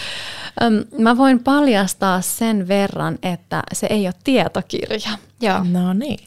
Mä 0.97 1.17
voin 1.17 1.43
paljastaa 1.43 2.21
sen 2.21 2.67
verran, 2.67 3.19
että 3.23 3.63
se 3.73 3.87
ei 3.89 4.07
ole 4.07 4.13
tietokirja. 4.23 5.17
Joo. 5.41 5.63
No 5.63 5.93
niin. 5.93 6.19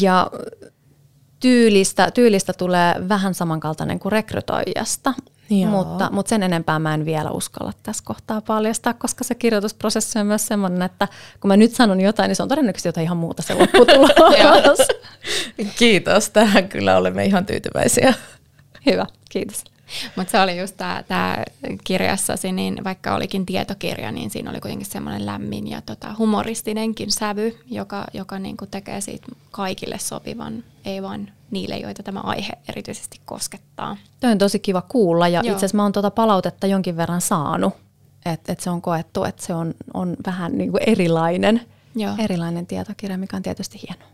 ja 0.00 0.30
tyylistä, 1.44 2.10
tyylistä 2.10 2.52
tulee 2.52 2.94
vähän 3.08 3.34
samankaltainen 3.34 3.98
kuin 3.98 4.12
rekrytoijasta, 4.12 5.14
mutta, 5.70 6.08
mutta 6.12 6.30
sen 6.30 6.42
enempää 6.42 6.78
mä 6.78 6.94
en 6.94 7.04
vielä 7.04 7.30
uskalla 7.30 7.72
tässä 7.82 8.04
kohtaa 8.04 8.40
paljastaa, 8.40 8.94
koska 8.94 9.24
se 9.24 9.34
kirjoitusprosessi 9.34 10.18
on 10.18 10.26
myös 10.26 10.46
sellainen, 10.46 10.82
että 10.82 11.08
kun 11.40 11.48
mä 11.48 11.56
nyt 11.56 11.74
sanon 11.74 12.00
jotain, 12.00 12.28
niin 12.28 12.36
se 12.36 12.42
on 12.42 12.48
todennäköisesti 12.48 12.88
jotain 12.88 13.04
ihan 13.04 13.16
muuta 13.16 13.42
se 13.42 13.54
lopputulos. 13.60 14.78
Kiitos, 15.78 16.30
tähän 16.30 16.68
kyllä 16.68 16.96
olemme 16.96 17.24
ihan 17.24 17.46
tyytyväisiä. 17.46 18.14
Hyvä, 18.86 19.06
kiitos. 19.28 19.64
Mutta 20.16 20.30
se 20.30 20.40
oli 20.40 20.58
just 20.58 20.76
tämä 21.08 21.36
kirjassasi, 21.84 22.52
niin 22.52 22.84
vaikka 22.84 23.14
olikin 23.14 23.46
tietokirja, 23.46 24.12
niin 24.12 24.30
siinä 24.30 24.50
oli 24.50 24.60
kuitenkin 24.60 24.90
semmoinen 24.90 25.26
lämmin 25.26 25.70
ja 25.70 25.80
tota, 25.80 26.14
humoristinenkin 26.18 27.10
sävy, 27.10 27.58
joka, 27.70 28.04
joka 28.12 28.38
niinku 28.38 28.66
tekee 28.66 29.00
siitä 29.00 29.26
kaikille 29.50 29.98
sopivan, 29.98 30.64
ei 30.84 31.02
vain 31.02 31.32
niille, 31.50 31.76
joita 31.76 32.02
tämä 32.02 32.20
aihe 32.20 32.52
erityisesti 32.68 33.20
koskettaa. 33.24 33.96
Tämä 34.20 34.30
on 34.30 34.38
tosi 34.38 34.58
kiva 34.58 34.82
kuulla 34.82 35.28
ja 35.28 35.40
itse 35.40 35.54
asiassa 35.54 35.76
mä 35.76 35.82
oon 35.82 35.92
tuota 35.92 36.10
palautetta 36.10 36.66
jonkin 36.66 36.96
verran 36.96 37.20
saanut, 37.20 37.74
että 38.24 38.52
et 38.52 38.60
se 38.60 38.70
on 38.70 38.82
koettu, 38.82 39.24
että 39.24 39.46
se 39.46 39.54
on, 39.54 39.74
on 39.94 40.16
vähän 40.26 40.58
niinku 40.58 40.78
erilainen, 40.86 41.60
Joo. 41.94 42.14
erilainen 42.18 42.66
tietokirja, 42.66 43.18
mikä 43.18 43.36
on 43.36 43.42
tietysti 43.42 43.80
hienoa. 43.88 44.13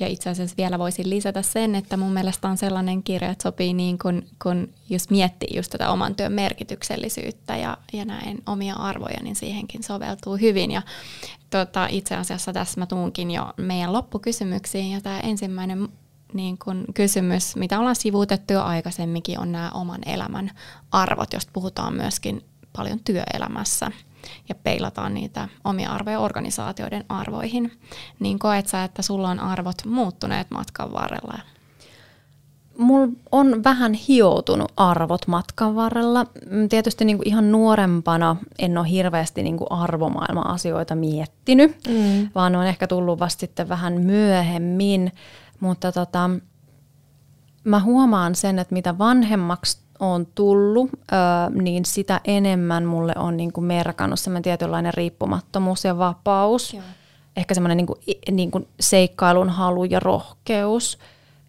Ja 0.00 0.06
itse 0.06 0.30
asiassa 0.30 0.56
vielä 0.56 0.78
voisin 0.78 1.10
lisätä 1.10 1.42
sen, 1.42 1.74
että 1.74 1.96
mun 1.96 2.12
mielestä 2.12 2.48
on 2.48 2.56
sellainen 2.56 3.02
kirja, 3.02 3.30
että 3.30 3.42
sopii 3.42 3.74
niin 3.74 3.98
kun, 3.98 4.22
kun 4.42 4.68
just 4.90 5.10
miettii 5.10 5.56
just 5.56 5.70
tätä 5.70 5.90
oman 5.90 6.14
työn 6.14 6.32
merkityksellisyyttä 6.32 7.56
ja, 7.56 7.78
ja 7.92 8.04
näin 8.04 8.42
omia 8.46 8.74
arvoja, 8.74 9.22
niin 9.22 9.36
siihenkin 9.36 9.82
soveltuu 9.82 10.36
hyvin. 10.36 10.70
Ja 10.70 10.82
tota, 11.50 11.86
itse 11.90 12.16
asiassa 12.16 12.52
tässä 12.52 12.80
mä 12.80 12.86
tuunkin 12.86 13.30
jo 13.30 13.52
meidän 13.56 13.92
loppukysymyksiin 13.92 14.92
ja 14.92 15.00
tämä 15.00 15.20
ensimmäinen 15.20 15.88
niin 16.34 16.58
kun 16.58 16.84
kysymys, 16.94 17.56
mitä 17.56 17.78
ollaan 17.78 17.96
sivuutettu 17.96 18.52
jo 18.52 18.62
aikaisemminkin, 18.62 19.38
on 19.38 19.52
nämä 19.52 19.70
oman 19.70 20.00
elämän 20.06 20.50
arvot, 20.90 21.32
josta 21.32 21.50
puhutaan 21.52 21.94
myöskin 21.94 22.44
paljon 22.72 23.00
työelämässä 23.04 23.90
ja 24.48 24.54
peilataan 24.54 25.14
niitä 25.14 25.48
omia 25.64 25.90
arvoja 25.90 26.20
organisaatioiden 26.20 27.04
arvoihin, 27.08 27.72
niin 28.20 28.38
koet 28.38 28.66
sä, 28.66 28.84
että 28.84 29.02
sulla 29.02 29.30
on 29.30 29.40
arvot 29.40 29.76
muuttuneet 29.86 30.50
matkan 30.50 30.92
varrella? 30.92 31.38
Mulla 32.78 33.08
on 33.32 33.64
vähän 33.64 33.94
hioutunut 33.94 34.72
arvot 34.76 35.26
matkan 35.26 35.74
varrella. 35.74 36.26
Tietysti 36.68 37.04
niin 37.04 37.16
kuin 37.16 37.28
ihan 37.28 37.52
nuorempana 37.52 38.36
en 38.58 38.78
ole 38.78 38.90
hirveästi 38.90 39.42
niin 39.42 39.56
kuin 39.56 39.72
arvomaailma-asioita 39.72 40.94
miettinyt, 40.94 41.76
mm. 41.88 42.28
vaan 42.34 42.56
on 42.56 42.66
ehkä 42.66 42.86
tullut 42.86 43.20
vasta 43.20 43.40
sitten 43.40 43.68
vähän 43.68 44.00
myöhemmin. 44.00 45.12
Mutta 45.60 45.92
tota, 45.92 46.30
mä 47.64 47.80
huomaan 47.80 48.34
sen, 48.34 48.58
että 48.58 48.74
mitä 48.74 48.98
vanhemmaksi 48.98 49.81
on 50.02 50.26
tullut, 50.34 50.90
niin 51.62 51.84
sitä 51.84 52.20
enemmän 52.24 52.84
mulle 52.84 53.12
on 53.16 53.36
niin 53.36 53.52
kuin 53.52 53.64
merkannut 53.64 54.20
semmoinen 54.20 54.42
tietynlainen 54.42 54.94
riippumattomuus 54.94 55.84
ja 55.84 55.98
vapaus. 55.98 56.74
Joo. 56.74 56.82
Ehkä 57.36 57.54
semmoinen 57.54 57.76
niin 57.76 57.86
kuin, 57.86 57.98
niin 58.30 58.50
kuin 58.50 58.68
seikkailun 58.80 59.48
halu 59.50 59.84
ja 59.84 60.00
rohkeus. 60.00 60.98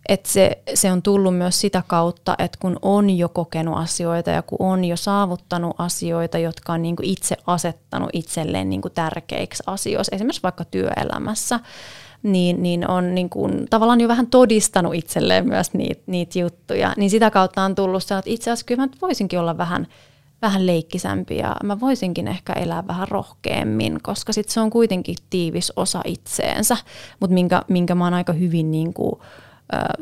Että 0.09 0.29
se, 0.29 0.57
se 0.73 0.91
on 0.91 1.01
tullut 1.01 1.37
myös 1.37 1.61
sitä 1.61 1.83
kautta, 1.87 2.35
että 2.39 2.57
kun 2.61 2.79
on 2.81 3.09
jo 3.09 3.29
kokenut 3.29 3.77
asioita 3.77 4.29
ja 4.29 4.41
kun 4.41 4.57
on 4.61 4.85
jo 4.85 4.97
saavuttanut 4.97 5.75
asioita, 5.77 6.37
jotka 6.37 6.73
on 6.73 6.81
niin 6.81 6.95
kuin 6.95 7.09
itse 7.09 7.37
asettanut 7.47 8.09
itselleen 8.13 8.69
niin 8.69 8.81
kuin 8.81 8.91
tärkeiksi 8.91 9.63
asioissa, 9.67 10.15
esimerkiksi 10.15 10.43
vaikka 10.43 10.65
työelämässä, 10.65 11.59
niin, 12.23 12.63
niin 12.63 12.89
on 12.89 13.15
niin 13.15 13.29
kuin, 13.29 13.67
tavallaan 13.69 14.01
jo 14.01 14.07
vähän 14.07 14.27
todistanut 14.27 14.95
itselleen 14.95 15.47
myös 15.47 15.73
niitä, 15.73 16.01
niitä 16.05 16.39
juttuja. 16.39 16.93
Niin 16.97 17.09
sitä 17.09 17.31
kautta 17.31 17.63
on 17.63 17.75
tullut 17.75 18.03
se, 18.03 18.17
että 18.17 18.31
itse 18.31 18.51
asiassa 18.51 18.65
kyllä 18.65 18.85
mä 18.85 18.91
voisinkin 19.01 19.39
olla 19.39 19.57
vähän, 19.57 19.87
vähän 20.41 20.65
leikkisämpi 20.65 21.37
ja 21.37 21.55
mä 21.63 21.79
voisinkin 21.79 22.27
ehkä 22.27 22.53
elää 22.53 22.87
vähän 22.87 23.07
rohkeammin, 23.07 23.99
koska 24.01 24.33
sit 24.33 24.49
se 24.49 24.59
on 24.59 24.69
kuitenkin 24.69 25.15
tiivis 25.29 25.73
osa 25.75 26.01
itseensä, 26.05 26.77
mutta 27.19 27.33
minkä, 27.33 27.61
minkä 27.67 27.95
mä 27.95 28.03
oon 28.03 28.13
aika 28.13 28.33
hyvin 28.33 28.71
niin 28.71 28.93
kuin, 28.93 29.19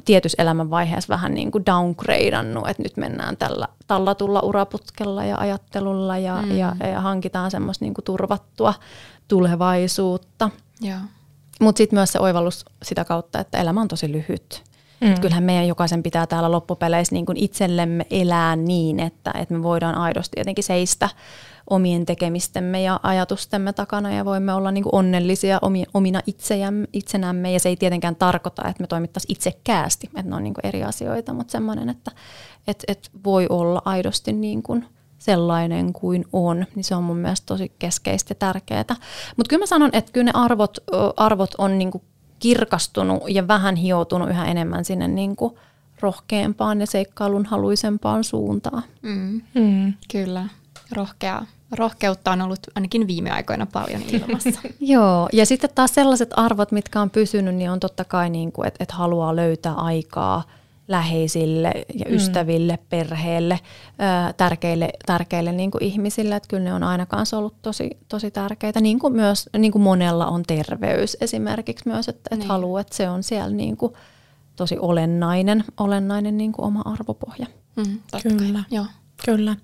tietyssä 0.05 0.43
elämänvaiheessa 0.43 1.13
vähän 1.13 1.33
niin 1.33 1.51
kuin 1.51 1.65
downgradannut, 1.65 2.69
että 2.69 2.83
nyt 2.83 2.97
mennään 2.97 3.37
tällä 3.37 3.67
tallatulla 3.87 4.39
uraputkella 4.39 5.25
ja 5.25 5.37
ajattelulla 5.37 6.17
ja, 6.17 6.41
mm. 6.41 6.57
ja, 6.57 6.75
ja 6.91 7.01
hankitaan 7.01 7.51
semmoista 7.51 7.85
niin 7.85 7.93
kuin 7.93 8.05
turvattua 8.05 8.73
tulevaisuutta. 9.27 10.49
Joo. 10.81 10.99
Mutta 11.59 11.77
sitten 11.77 11.97
myös 11.97 12.11
se 12.11 12.19
oivallus 12.19 12.65
sitä 12.83 13.05
kautta, 13.05 13.39
että 13.39 13.57
elämä 13.57 13.81
on 13.81 13.87
tosi 13.87 14.11
lyhyt. 14.11 14.63
Mm. 15.01 15.21
kyllähän 15.21 15.43
meidän 15.43 15.67
jokaisen 15.67 16.03
pitää 16.03 16.27
täällä 16.27 16.51
loppupeleissä 16.51 17.15
niin 17.15 17.25
itsellemme 17.35 18.05
elää 18.09 18.55
niin, 18.55 18.99
että, 18.99 19.31
että 19.35 19.53
me 19.53 19.63
voidaan 19.63 19.95
aidosti 19.95 20.39
jotenkin 20.39 20.63
seistä 20.63 21.09
omien 21.69 22.05
tekemistemme 22.05 22.81
ja 22.81 22.99
ajatustemme 23.03 23.73
takana 23.73 24.13
ja 24.13 24.25
voimme 24.25 24.53
olla 24.53 24.71
niin 24.71 24.85
onnellisia 24.91 25.59
omina 25.93 26.21
itsejämme, 26.27 26.87
itsenämme. 26.93 27.53
Ja 27.53 27.59
se 27.59 27.69
ei 27.69 27.75
tietenkään 27.75 28.15
tarkoita, 28.15 28.67
että 28.67 28.83
me 28.83 28.87
toimittaisiin 28.87 29.31
itsekäästi, 29.31 30.07
että 30.07 30.29
ne 30.29 30.35
on 30.35 30.43
niin 30.43 30.53
eri 30.63 30.83
asioita, 30.83 31.33
mutta 31.33 31.51
semmoinen, 31.51 31.89
että 31.89 32.11
että 32.67 32.83
että 32.87 33.09
voi 33.23 33.47
olla 33.49 33.81
aidosti 33.85 34.33
niin 34.33 34.63
kuin– 34.63 34.85
sellainen 35.21 35.93
kuin 35.93 36.25
on, 36.33 36.65
niin 36.75 36.83
se 36.83 36.95
on 36.95 37.03
mun 37.03 37.17
mielestä 37.17 37.45
tosi 37.45 37.71
keskeistä 37.79 38.31
ja 38.31 38.35
tärkeää. 38.35 38.95
Mutta 39.37 39.49
kyllä 39.49 39.61
mä 39.61 39.65
sanon, 39.65 39.89
että 39.93 40.11
kyllä 40.11 40.25
ne 40.25 40.31
arvot, 40.33 40.77
arvot 41.17 41.55
on 41.57 41.77
niinku 41.77 42.01
kirkastunut 42.39 43.23
ja 43.27 43.47
vähän 43.47 43.75
hioutunut 43.75 44.29
yhä 44.29 44.45
enemmän 44.45 44.85
sinne 44.85 45.07
niinku 45.07 45.59
rohkeampaan 45.99 46.79
ja 46.79 46.87
seikkailun 46.87 47.45
haluisempaan 47.45 48.23
suuntaan. 48.23 48.83
Mm. 49.01 49.41
Mm. 49.53 49.93
Kyllä, 50.11 50.47
rohkea, 50.91 51.45
rohkeutta 51.71 52.31
on 52.31 52.41
ollut 52.41 52.59
ainakin 52.75 53.07
viime 53.07 53.31
aikoina 53.31 53.65
paljon 53.65 54.01
ilmassa. 54.01 54.61
Joo, 54.79 55.29
ja 55.33 55.45
sitten 55.45 55.69
taas 55.75 55.93
sellaiset 55.93 56.29
arvot, 56.35 56.71
mitkä 56.71 57.01
on 57.01 57.09
pysynyt, 57.09 57.55
niin 57.55 57.71
on 57.71 57.79
totta 57.79 58.05
kai, 58.05 58.29
niin 58.29 58.51
kuin, 58.51 58.67
että, 58.67 58.83
että 58.83 58.95
haluaa 58.95 59.35
löytää 59.35 59.73
aikaa– 59.73 60.43
läheisille 60.91 61.71
ja 61.93 62.05
mm. 62.09 62.15
ystäville, 62.15 62.73
mm. 62.73 62.85
perheelle, 62.89 63.59
ää, 63.99 64.33
tärkeille, 64.33 64.89
tärkeille 65.05 65.51
niin 65.51 65.71
kuin 65.71 65.83
ihmisille. 65.83 66.35
Että 66.35 66.47
kyllä 66.49 66.63
ne 66.63 66.73
on 66.73 66.83
aina 66.83 67.05
kanssa 67.05 67.37
ollut 67.37 67.55
tosi, 67.61 67.89
tosi 68.07 68.31
tärkeitä. 68.31 68.81
Niin 68.81 68.99
kuin 68.99 69.13
myös 69.13 69.49
niin 69.57 69.71
kuin 69.71 69.81
monella 69.81 70.27
on 70.27 70.43
terveys 70.43 71.17
esimerkiksi 71.21 71.89
myös, 71.89 72.09
että, 72.09 72.21
että 72.23 72.35
niin. 72.35 72.47
haluaa, 72.47 72.81
että 72.81 72.95
se 72.95 73.09
on 73.09 73.23
siellä 73.23 73.55
niin 73.55 73.77
kuin 73.77 73.93
tosi 74.55 74.77
olennainen, 74.79 75.63
olennainen 75.79 76.37
niin 76.37 76.51
kuin 76.51 76.65
oma 76.65 76.81
arvopohja. 76.85 77.47
Mm, 77.75 77.99
kyllä, 78.23 78.63
Joo. 78.71 78.85
kyllä. 79.25 79.55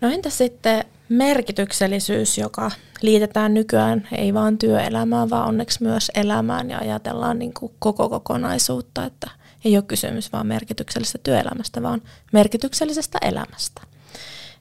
No 0.00 0.10
entä 0.10 0.30
sitten 0.30 0.84
merkityksellisyys, 1.08 2.38
joka 2.38 2.70
liitetään 3.02 3.54
nykyään 3.54 4.08
ei 4.12 4.34
vain 4.34 4.58
työelämään, 4.58 5.30
vaan 5.30 5.48
onneksi 5.48 5.82
myös 5.82 6.10
elämään 6.14 6.70
ja 6.70 6.78
ajatellaan 6.78 7.38
niin 7.38 7.54
kuin 7.54 7.72
koko 7.78 8.08
kokonaisuutta, 8.08 9.04
että– 9.04 9.30
ei 9.64 9.76
ole 9.76 9.84
kysymys 9.88 10.32
vaan 10.32 10.46
merkityksellisestä 10.46 11.18
työelämästä, 11.22 11.82
vaan 11.82 12.02
merkityksellisestä 12.32 13.18
elämästä. 13.22 13.82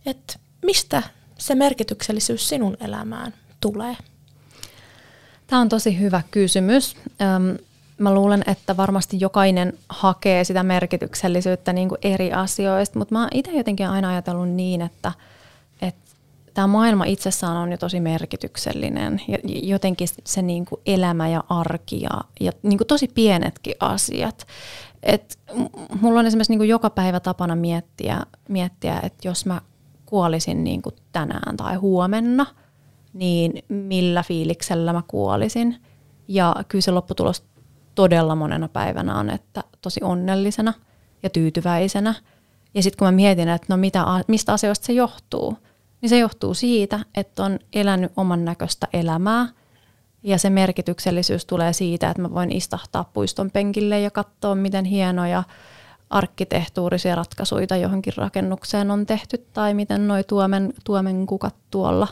Et 0.05 0.39
mistä 0.65 1.03
se 1.37 1.55
merkityksellisyys 1.55 2.49
sinun 2.49 2.77
elämään 2.79 3.33
tulee? 3.61 3.97
Tämä 5.47 5.61
on 5.61 5.69
tosi 5.69 5.99
hyvä 5.99 6.21
kysymys. 6.31 6.95
Mä 7.97 8.13
luulen, 8.13 8.43
että 8.47 8.77
varmasti 8.77 9.17
jokainen 9.19 9.73
hakee 9.89 10.43
sitä 10.43 10.63
merkityksellisyyttä 10.63 11.73
niin 11.73 11.89
kuin 11.89 11.99
eri 12.01 12.33
asioista, 12.33 12.99
mutta 12.99 13.15
mä 13.15 13.27
itse 13.33 13.51
jotenkin 13.51 13.87
aina 13.87 14.09
ajatellut 14.09 14.49
niin, 14.49 14.81
että, 14.81 15.11
että 15.81 16.11
tämä 16.53 16.67
maailma 16.67 17.05
itsessään 17.05 17.57
on 17.57 17.71
jo 17.71 17.77
tosi 17.77 17.99
merkityksellinen. 17.99 19.21
Ja 19.27 19.37
jotenkin 19.43 20.07
se 20.25 20.41
niin 20.41 20.65
kuin 20.65 20.81
elämä 20.85 21.29
ja 21.29 21.43
arki 21.49 22.01
ja, 22.01 22.21
ja 22.39 22.51
niin 22.63 22.77
kuin 22.77 22.87
tosi 22.87 23.07
pienetkin 23.07 23.75
asiat. 23.79 24.47
Et 25.03 25.39
mulla 26.01 26.19
on 26.19 26.25
esimerkiksi 26.25 26.55
niin 26.55 26.69
joka 26.69 26.89
päivä 26.89 27.19
tapana 27.19 27.55
miettiä, 27.55 28.21
miettiä, 28.49 28.99
että 29.03 29.27
jos 29.27 29.45
mä 29.45 29.61
kuolisin 30.05 30.63
niin 30.63 30.81
kuin 30.81 30.95
tänään 31.11 31.57
tai 31.57 31.75
huomenna, 31.75 32.45
niin 33.13 33.63
millä 33.69 34.23
fiiliksellä 34.23 34.93
mä 34.93 35.01
kuolisin. 35.07 35.81
Ja 36.27 36.55
kyllä 36.67 36.81
se 36.81 36.91
lopputulos 36.91 37.43
todella 37.95 38.35
monena 38.35 38.67
päivänä 38.67 39.19
on, 39.19 39.29
että 39.29 39.63
tosi 39.81 39.99
onnellisena 40.03 40.73
ja 41.23 41.29
tyytyväisenä. 41.29 42.15
Ja 42.73 42.83
sitten 42.83 42.97
kun 42.97 43.07
mä 43.07 43.11
mietin, 43.11 43.49
että 43.49 43.67
no 43.69 43.77
mitä, 43.77 44.05
mistä 44.27 44.53
asioista 44.53 44.85
se 44.85 44.93
johtuu, 44.93 45.57
niin 46.01 46.09
se 46.09 46.17
johtuu 46.17 46.53
siitä, 46.53 46.99
että 47.17 47.43
on 47.43 47.59
elänyt 47.73 48.11
oman 48.17 48.45
näköistä 48.45 48.87
elämää. 48.93 49.47
Ja 50.23 50.37
se 50.37 50.49
merkityksellisyys 50.49 51.45
tulee 51.45 51.73
siitä, 51.73 52.09
että 52.09 52.21
mä 52.21 52.33
voin 52.33 52.51
istahtaa 52.51 53.09
puiston 53.13 53.51
penkille 53.51 53.99
ja 53.99 54.11
katsoa, 54.11 54.55
miten 54.55 54.85
hienoja 54.85 55.43
arkkitehtuurisia 56.09 57.15
ratkaisuja 57.15 57.77
johonkin 57.81 58.13
rakennukseen 58.17 58.91
on 58.91 59.05
tehty, 59.05 59.45
tai 59.53 59.73
miten 59.73 60.07
noi 60.07 60.23
tuomen, 60.23 60.73
tuomen 60.83 61.25
kukat 61.25 61.55
tuolla 61.71 62.07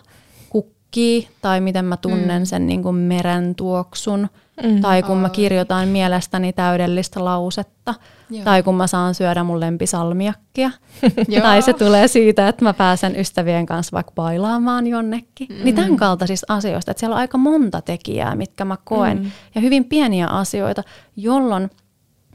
kukkii, 0.50 1.28
tai 1.42 1.62
miten 1.62 1.86
mä 1.86 1.98
tunnen 1.98 2.42
mm. 2.42 2.46
sen 2.46 2.68
niin 2.68 2.84
kuin 2.84 2.96
meren 2.96 3.56
tuoksun, 3.56 4.28
mm. 4.64 4.82
tai 4.82 5.04
kun 5.04 5.18
mä 5.18 5.30
kirjoitan 5.30 5.88
mielestäni 5.88 6.54
täydellistä 6.54 7.26
lausetta, 7.26 7.94
Joo. 8.32 8.44
tai 8.44 8.64
kun 8.64 8.76
mä 8.76 8.88
saan 8.88 9.16
syödä 9.16 9.44
mun 9.44 9.60
lempisalmiakkia, 9.60 10.72
tai 11.42 11.62
se 11.62 11.74
tulee 11.74 12.08
siitä, 12.08 12.48
että 12.48 12.66
mä 12.66 12.74
pääsen 12.74 13.20
ystävien 13.20 13.66
kanssa 13.66 13.94
vaikka 13.94 14.12
bailaamaan 14.16 14.88
jonnekin. 14.88 15.48
Mm. 15.50 15.64
Niin 15.64 15.76
tämän 15.76 15.98
kaltaisista 15.98 16.54
asioista, 16.54 16.92
että 16.92 17.00
siellä 17.00 17.14
on 17.14 17.20
aika 17.20 17.38
monta 17.38 17.82
tekijää, 17.82 18.36
mitkä 18.36 18.66
mä 18.66 18.78
koen, 18.84 19.20
mm. 19.20 19.32
ja 19.56 19.62
hyvin 19.62 19.86
pieniä 19.86 20.28
asioita, 20.28 20.84
jolloin 21.16 21.70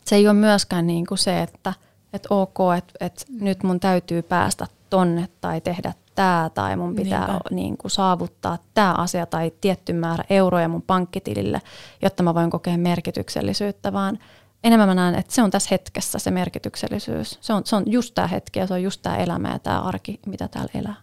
se 0.04 0.16
ei 0.16 0.28
ole 0.28 0.34
myöskään 0.34 0.86
niin 0.86 1.06
kuin 1.06 1.18
se, 1.18 1.42
että, 1.42 1.72
että 2.12 2.28
ok, 2.30 2.58
että, 2.78 2.92
että 3.00 3.24
nyt 3.40 3.62
mun 3.62 3.80
täytyy 3.80 4.22
päästä 4.22 4.66
tonne 4.90 5.28
tai 5.40 5.60
tehdä 5.60 5.92
tämä 6.14 6.50
tai 6.54 6.76
mun 6.76 6.94
pitää 6.94 7.40
niin 7.50 7.76
kuin 7.76 7.90
saavuttaa 7.90 8.58
tämä 8.74 8.92
asia 8.92 9.26
tai 9.26 9.52
tietty 9.60 9.92
määrä 9.92 10.24
euroja 10.30 10.68
mun 10.68 10.82
pankkitilille, 10.82 11.62
jotta 12.02 12.22
mä 12.22 12.34
voin 12.34 12.50
kokea 12.50 12.78
merkityksellisyyttä, 12.78 13.92
vaan 13.92 14.18
enemmän 14.64 14.88
mä 14.88 14.94
näen, 14.94 15.14
että 15.14 15.34
se 15.34 15.42
on 15.42 15.50
tässä 15.50 15.68
hetkessä 15.70 16.18
se 16.18 16.30
merkityksellisyys. 16.30 17.38
Se 17.40 17.52
on, 17.52 17.62
se 17.66 17.76
on 17.76 17.82
just 17.86 18.14
tämä 18.14 18.26
hetki 18.26 18.58
ja 18.58 18.66
se 18.66 18.74
on 18.74 18.82
just 18.82 19.02
tämä 19.02 19.16
elämä 19.16 19.52
ja 19.52 19.58
tämä 19.58 19.80
arki, 19.80 20.20
mitä 20.26 20.48
täällä 20.48 20.70
elää. 20.74 20.96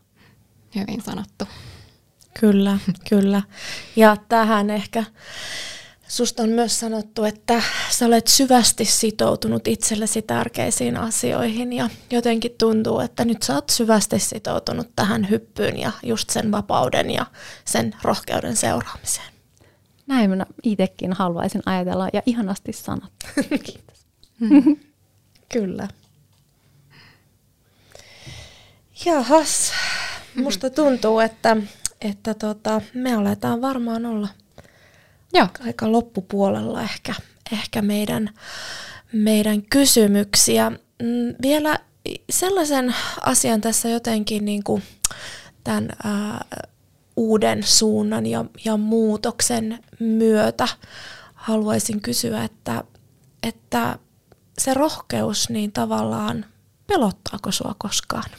Hyvin 0.75 1.01
sanottu. 1.01 1.47
Kyllä, 2.39 2.77
kyllä. 3.09 3.41
Ja 3.95 4.17
tähän 4.29 4.69
ehkä 4.69 5.03
Susta 6.13 6.43
on 6.43 6.49
myös 6.49 6.79
sanottu, 6.79 7.23
että 7.23 7.61
sä 7.89 8.05
olet 8.05 8.27
syvästi 8.27 8.85
sitoutunut 8.85 9.67
itsellesi 9.67 10.21
tärkeisiin 10.21 10.97
asioihin 10.97 11.73
ja 11.73 11.89
jotenkin 12.11 12.55
tuntuu, 12.57 12.99
että 12.99 13.25
nyt 13.25 13.43
sä 13.43 13.55
oot 13.55 13.69
syvästi 13.69 14.19
sitoutunut 14.19 14.89
tähän 14.95 15.29
hyppyyn 15.29 15.79
ja 15.79 15.91
just 16.03 16.29
sen 16.29 16.51
vapauden 16.51 17.11
ja 17.11 17.25
sen 17.65 17.95
rohkeuden 18.01 18.55
seuraamiseen. 18.55 19.32
Näin 20.07 20.29
minä 20.29 20.45
itsekin 20.63 21.13
haluaisin 21.13 21.61
ajatella 21.65 22.09
ja 22.13 22.21
ihanasti 22.25 22.73
sanottu. 22.73 23.25
Kiitos. 23.49 24.07
Kyllä. 25.53 25.87
Jahas, 29.05 29.71
musta 30.35 30.69
tuntuu, 30.69 31.19
että, 31.19 31.57
että 32.01 32.33
tota, 32.33 32.81
me 32.93 33.15
aletaan 33.15 33.61
varmaan 33.61 34.05
olla– 34.05 34.27
Joo. 35.33 35.47
aika 35.65 35.91
loppupuolella 35.91 36.81
ehkä, 36.81 37.13
ehkä 37.51 37.81
meidän, 37.81 38.29
meidän 39.11 39.61
kysymyksiä. 39.61 40.69
Mm, 40.69 41.35
vielä 41.41 41.79
sellaisen 42.29 42.95
asian 43.21 43.61
tässä 43.61 43.89
jotenkin 43.89 44.45
niin 44.45 44.63
kuin 44.63 44.83
tämän 45.63 45.89
ää, 46.03 46.45
uuden 47.15 47.63
suunnan 47.63 48.25
ja, 48.25 48.45
ja 48.65 48.77
muutoksen 48.77 49.79
myötä 49.99 50.67
haluaisin 51.33 52.01
kysyä, 52.01 52.43
että, 52.43 52.83
että 53.43 53.99
se 54.57 54.73
rohkeus 54.73 55.49
niin 55.49 55.71
tavallaan, 55.71 56.45
pelottaako 56.87 57.51
sua 57.51 57.75
koskaan? 57.77 58.31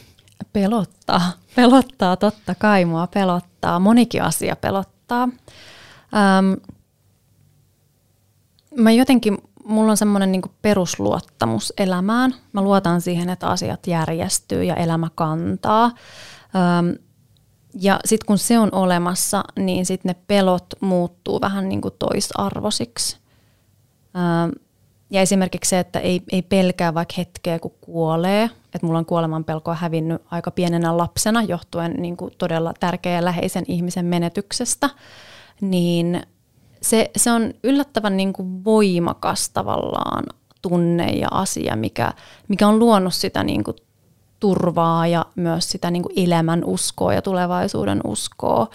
Pelottaa. 0.52 1.32
Pelottaa, 1.56 2.16
totta 2.16 2.54
kai 2.54 2.84
mua 2.84 3.06
pelottaa. 3.06 3.78
Monikin 3.78 4.22
asia 4.22 4.56
pelottaa. 4.56 5.28
Ähm, 6.14 6.52
mä 8.76 8.92
jotenkin, 8.92 9.38
mulla 9.64 9.90
on 9.90 9.96
semmoinen 9.96 10.32
niin 10.32 10.42
perusluottamus 10.62 11.72
elämään. 11.78 12.34
Mä 12.52 12.62
luotan 12.62 13.00
siihen, 13.00 13.30
että 13.30 13.46
asiat 13.46 13.86
järjestyy 13.86 14.64
ja 14.64 14.74
elämä 14.74 15.08
kantaa. 15.14 15.84
Öm, 15.84 17.03
ja 17.80 18.00
sitten 18.04 18.26
kun 18.26 18.38
se 18.38 18.58
on 18.58 18.68
olemassa, 18.72 19.44
niin 19.58 19.86
sitten 19.86 20.10
ne 20.10 20.22
pelot 20.26 20.66
muuttuu 20.80 21.40
vähän 21.40 21.68
niin 21.68 21.80
kuin 21.80 21.94
toisarvoisiksi. 21.98 23.16
Öm, 24.16 24.52
ja 25.10 25.20
esimerkiksi 25.20 25.68
se, 25.68 25.78
että 25.78 25.98
ei, 25.98 26.22
ei 26.32 26.42
pelkää 26.42 26.94
vaikka 26.94 27.14
hetkeä, 27.18 27.58
kun 27.58 27.74
kuolee. 27.80 28.44
Että 28.44 28.86
mulla 28.86 28.98
on 28.98 29.06
kuoleman 29.06 29.44
pelkoa 29.44 29.74
hävinnyt 29.74 30.22
aika 30.30 30.50
pienenä 30.50 30.96
lapsena 30.96 31.42
johtuen 31.42 31.94
niin 31.98 32.16
kuin 32.16 32.34
todella 32.38 32.74
tärkeä 32.80 33.12
ja 33.12 33.24
läheisen 33.24 33.64
ihmisen 33.68 34.06
menetyksestä. 34.06 34.90
Niin 35.60 36.22
se, 36.82 37.10
se 37.16 37.32
on 37.32 37.54
yllättävän 37.62 38.16
niin 38.16 38.32
kuin 38.32 38.64
voimakas 38.64 39.50
tavallaan 39.50 40.24
tunne 40.62 41.12
ja 41.12 41.28
asia, 41.30 41.76
mikä, 41.76 42.12
mikä 42.48 42.68
on 42.68 42.78
luonut 42.78 43.14
sitä 43.14 43.44
niin 43.44 43.64
kuin 43.64 43.76
turvaa 44.44 45.06
ja 45.06 45.26
myös 45.34 45.70
sitä 45.70 45.90
niin 45.90 46.02
kuin 46.02 46.12
elämän 46.16 46.64
uskoa 46.64 47.14
ja 47.14 47.22
tulevaisuuden 47.22 48.00
uskoa. 48.04 48.66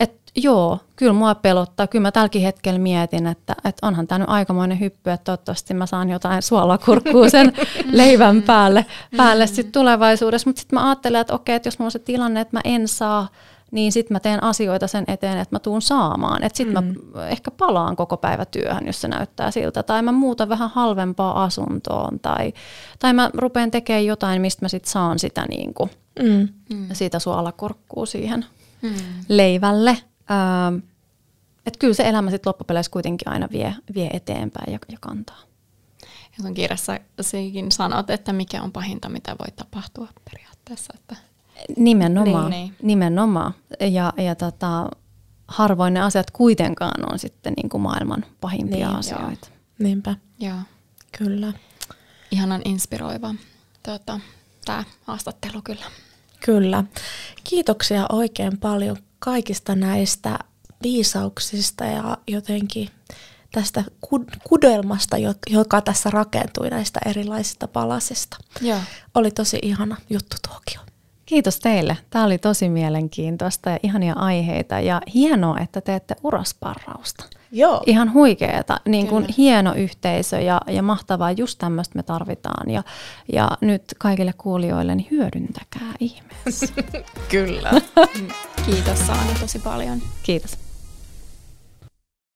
Et 0.00 0.12
joo, 0.34 0.78
kyllä 0.96 1.12
mua 1.12 1.34
pelottaa. 1.34 1.86
Kyllä 1.86 2.02
mä 2.02 2.12
tälläkin 2.12 2.42
hetkellä 2.42 2.78
mietin, 2.78 3.26
että, 3.26 3.56
että 3.64 3.86
onhan 3.86 4.06
tämä 4.06 4.18
nyt 4.18 4.28
aikamoinen 4.28 4.80
hyppy, 4.80 5.10
että 5.10 5.24
toivottavasti 5.24 5.74
mä 5.74 5.86
saan 5.86 6.10
jotain 6.10 6.42
suolakurkkuu 6.42 7.30
sen 7.30 7.52
leivän 7.92 8.42
päälle, 8.42 8.86
päälle 9.16 9.46
sit 9.46 9.72
tulevaisuudessa. 9.72 10.48
Mutta 10.48 10.60
sitten 10.60 10.78
mä 10.78 10.88
ajattelen, 10.88 11.20
että 11.20 11.34
okei, 11.34 11.54
että 11.54 11.66
jos 11.66 11.78
mulla 11.78 11.86
on 11.86 11.92
se 11.92 11.98
tilanne, 11.98 12.40
että 12.40 12.56
mä 12.56 12.60
en 12.64 12.88
saa– 12.88 13.28
niin 13.70 13.92
sitten 13.92 14.14
mä 14.14 14.20
teen 14.20 14.42
asioita 14.42 14.86
sen 14.86 15.04
eteen, 15.08 15.38
että 15.38 15.54
mä 15.54 15.58
tuun 15.58 15.82
saamaan. 15.82 16.42
Että 16.42 16.56
sitten 16.56 16.84
mm. 16.84 17.00
mä 17.14 17.28
ehkä 17.28 17.50
palaan 17.50 17.96
koko 17.96 18.16
päivä 18.16 18.44
työhön, 18.44 18.86
jos 18.86 19.00
se 19.00 19.08
näyttää 19.08 19.50
siltä. 19.50 19.82
Tai 19.82 20.02
mä 20.02 20.12
muutan 20.12 20.48
vähän 20.48 20.70
halvempaa 20.70 21.44
asuntoon. 21.44 22.20
Tai, 22.20 22.52
tai 22.98 23.12
mä 23.12 23.30
rupean 23.34 23.70
tekemään 23.70 24.06
jotain, 24.06 24.42
mistä 24.42 24.64
mä 24.64 24.68
sitten 24.68 24.92
saan 24.92 25.18
sitä 25.18 25.46
niin 25.48 25.74
kuin, 25.74 25.90
mm. 26.22 26.48
siitä 26.92 27.18
suolakorkkuu 27.18 28.06
siihen 28.06 28.44
mm. 28.82 28.94
leivälle. 29.28 29.98
Ähm, 30.30 30.76
että 31.66 31.78
kyllä 31.78 31.94
se 31.94 32.08
elämä 32.08 32.30
sitten 32.30 32.50
loppupeleissä 32.50 32.92
kuitenkin 32.92 33.28
aina 33.28 33.48
vie, 33.52 33.74
vie 33.94 34.10
eteenpäin 34.12 34.72
ja, 34.72 34.78
ja 34.92 34.98
kantaa. 35.00 35.40
Ja 36.02 36.42
sun 36.42 36.54
kirjassa 36.54 36.98
sekin 37.20 37.72
sanot, 37.72 38.10
että 38.10 38.32
mikä 38.32 38.62
on 38.62 38.72
pahinta, 38.72 39.08
mitä 39.08 39.30
voi 39.30 39.52
tapahtua 39.56 40.08
periaatteessa. 40.30 40.92
Että 40.96 41.16
Nimenomaan, 41.76 42.50
niin, 42.50 42.62
niin. 42.64 42.76
nimenomaan. 42.82 43.54
Ja, 43.80 44.12
ja 44.16 44.34
tota, 44.34 44.88
harvoin 45.48 45.94
ne 45.94 46.00
asiat 46.00 46.30
kuitenkaan 46.30 47.12
on 47.12 47.18
sitten 47.18 47.52
niin 47.56 47.68
kuin 47.68 47.80
maailman 47.80 48.24
pahimpia 48.40 48.88
niin, 48.88 48.98
asioita. 48.98 49.48
Joo. 49.50 49.58
Niinpä. 49.78 50.16
Joo. 50.38 50.58
Kyllä. 51.18 51.52
Ihanan 52.30 52.62
inspiroiva 52.64 53.34
tota, 53.82 54.20
tämä 54.64 54.84
haastattelu 55.02 55.62
kyllä. 55.62 55.84
Kyllä. 56.44 56.84
Kiitoksia 57.44 58.06
oikein 58.12 58.58
paljon 58.58 58.96
kaikista 59.18 59.74
näistä 59.74 60.38
viisauksista 60.82 61.84
ja 61.84 62.18
jotenkin 62.28 62.88
tästä 63.52 63.84
kudelmasta, 64.48 65.16
joka 65.50 65.80
tässä 65.80 66.10
rakentui 66.10 66.70
näistä 66.70 67.00
erilaisista 67.06 67.68
palasista. 67.68 68.36
Joo. 68.60 68.80
Oli 69.14 69.30
tosi 69.30 69.58
ihana 69.62 69.96
juttu 70.10 70.36
tuokio. 70.48 70.95
Kiitos 71.26 71.60
teille. 71.60 71.96
Tämä 72.10 72.24
oli 72.24 72.38
tosi 72.38 72.68
mielenkiintoista 72.68 73.70
ja 73.70 73.78
ihania 73.82 74.14
aiheita 74.14 74.80
ja 74.80 75.00
hienoa, 75.14 75.58
että 75.58 75.80
teette 75.80 76.16
urasparrausta. 76.22 77.24
Joo. 77.52 77.82
Ihan 77.86 78.12
huikeeta, 78.12 78.80
niin 78.88 79.06
kuin 79.06 79.26
hieno 79.38 79.74
yhteisö 79.74 80.40
ja, 80.40 80.60
ja 80.66 80.82
mahtavaa, 80.82 81.32
just 81.32 81.58
tämmöistä 81.58 81.98
me 81.98 82.02
tarvitaan. 82.02 82.70
Ja, 82.70 82.82
ja 83.32 83.50
nyt 83.60 83.82
kaikille 83.98 84.32
kuulijoille 84.38 84.94
niin 84.94 85.08
hyödyntäkää 85.10 85.92
ihmeessä. 86.00 86.66
Kyllä. 87.30 87.70
Kiitos 88.66 89.06
Saani 89.06 89.34
tosi 89.40 89.58
paljon. 89.58 89.98
Kiitos. 90.22 90.65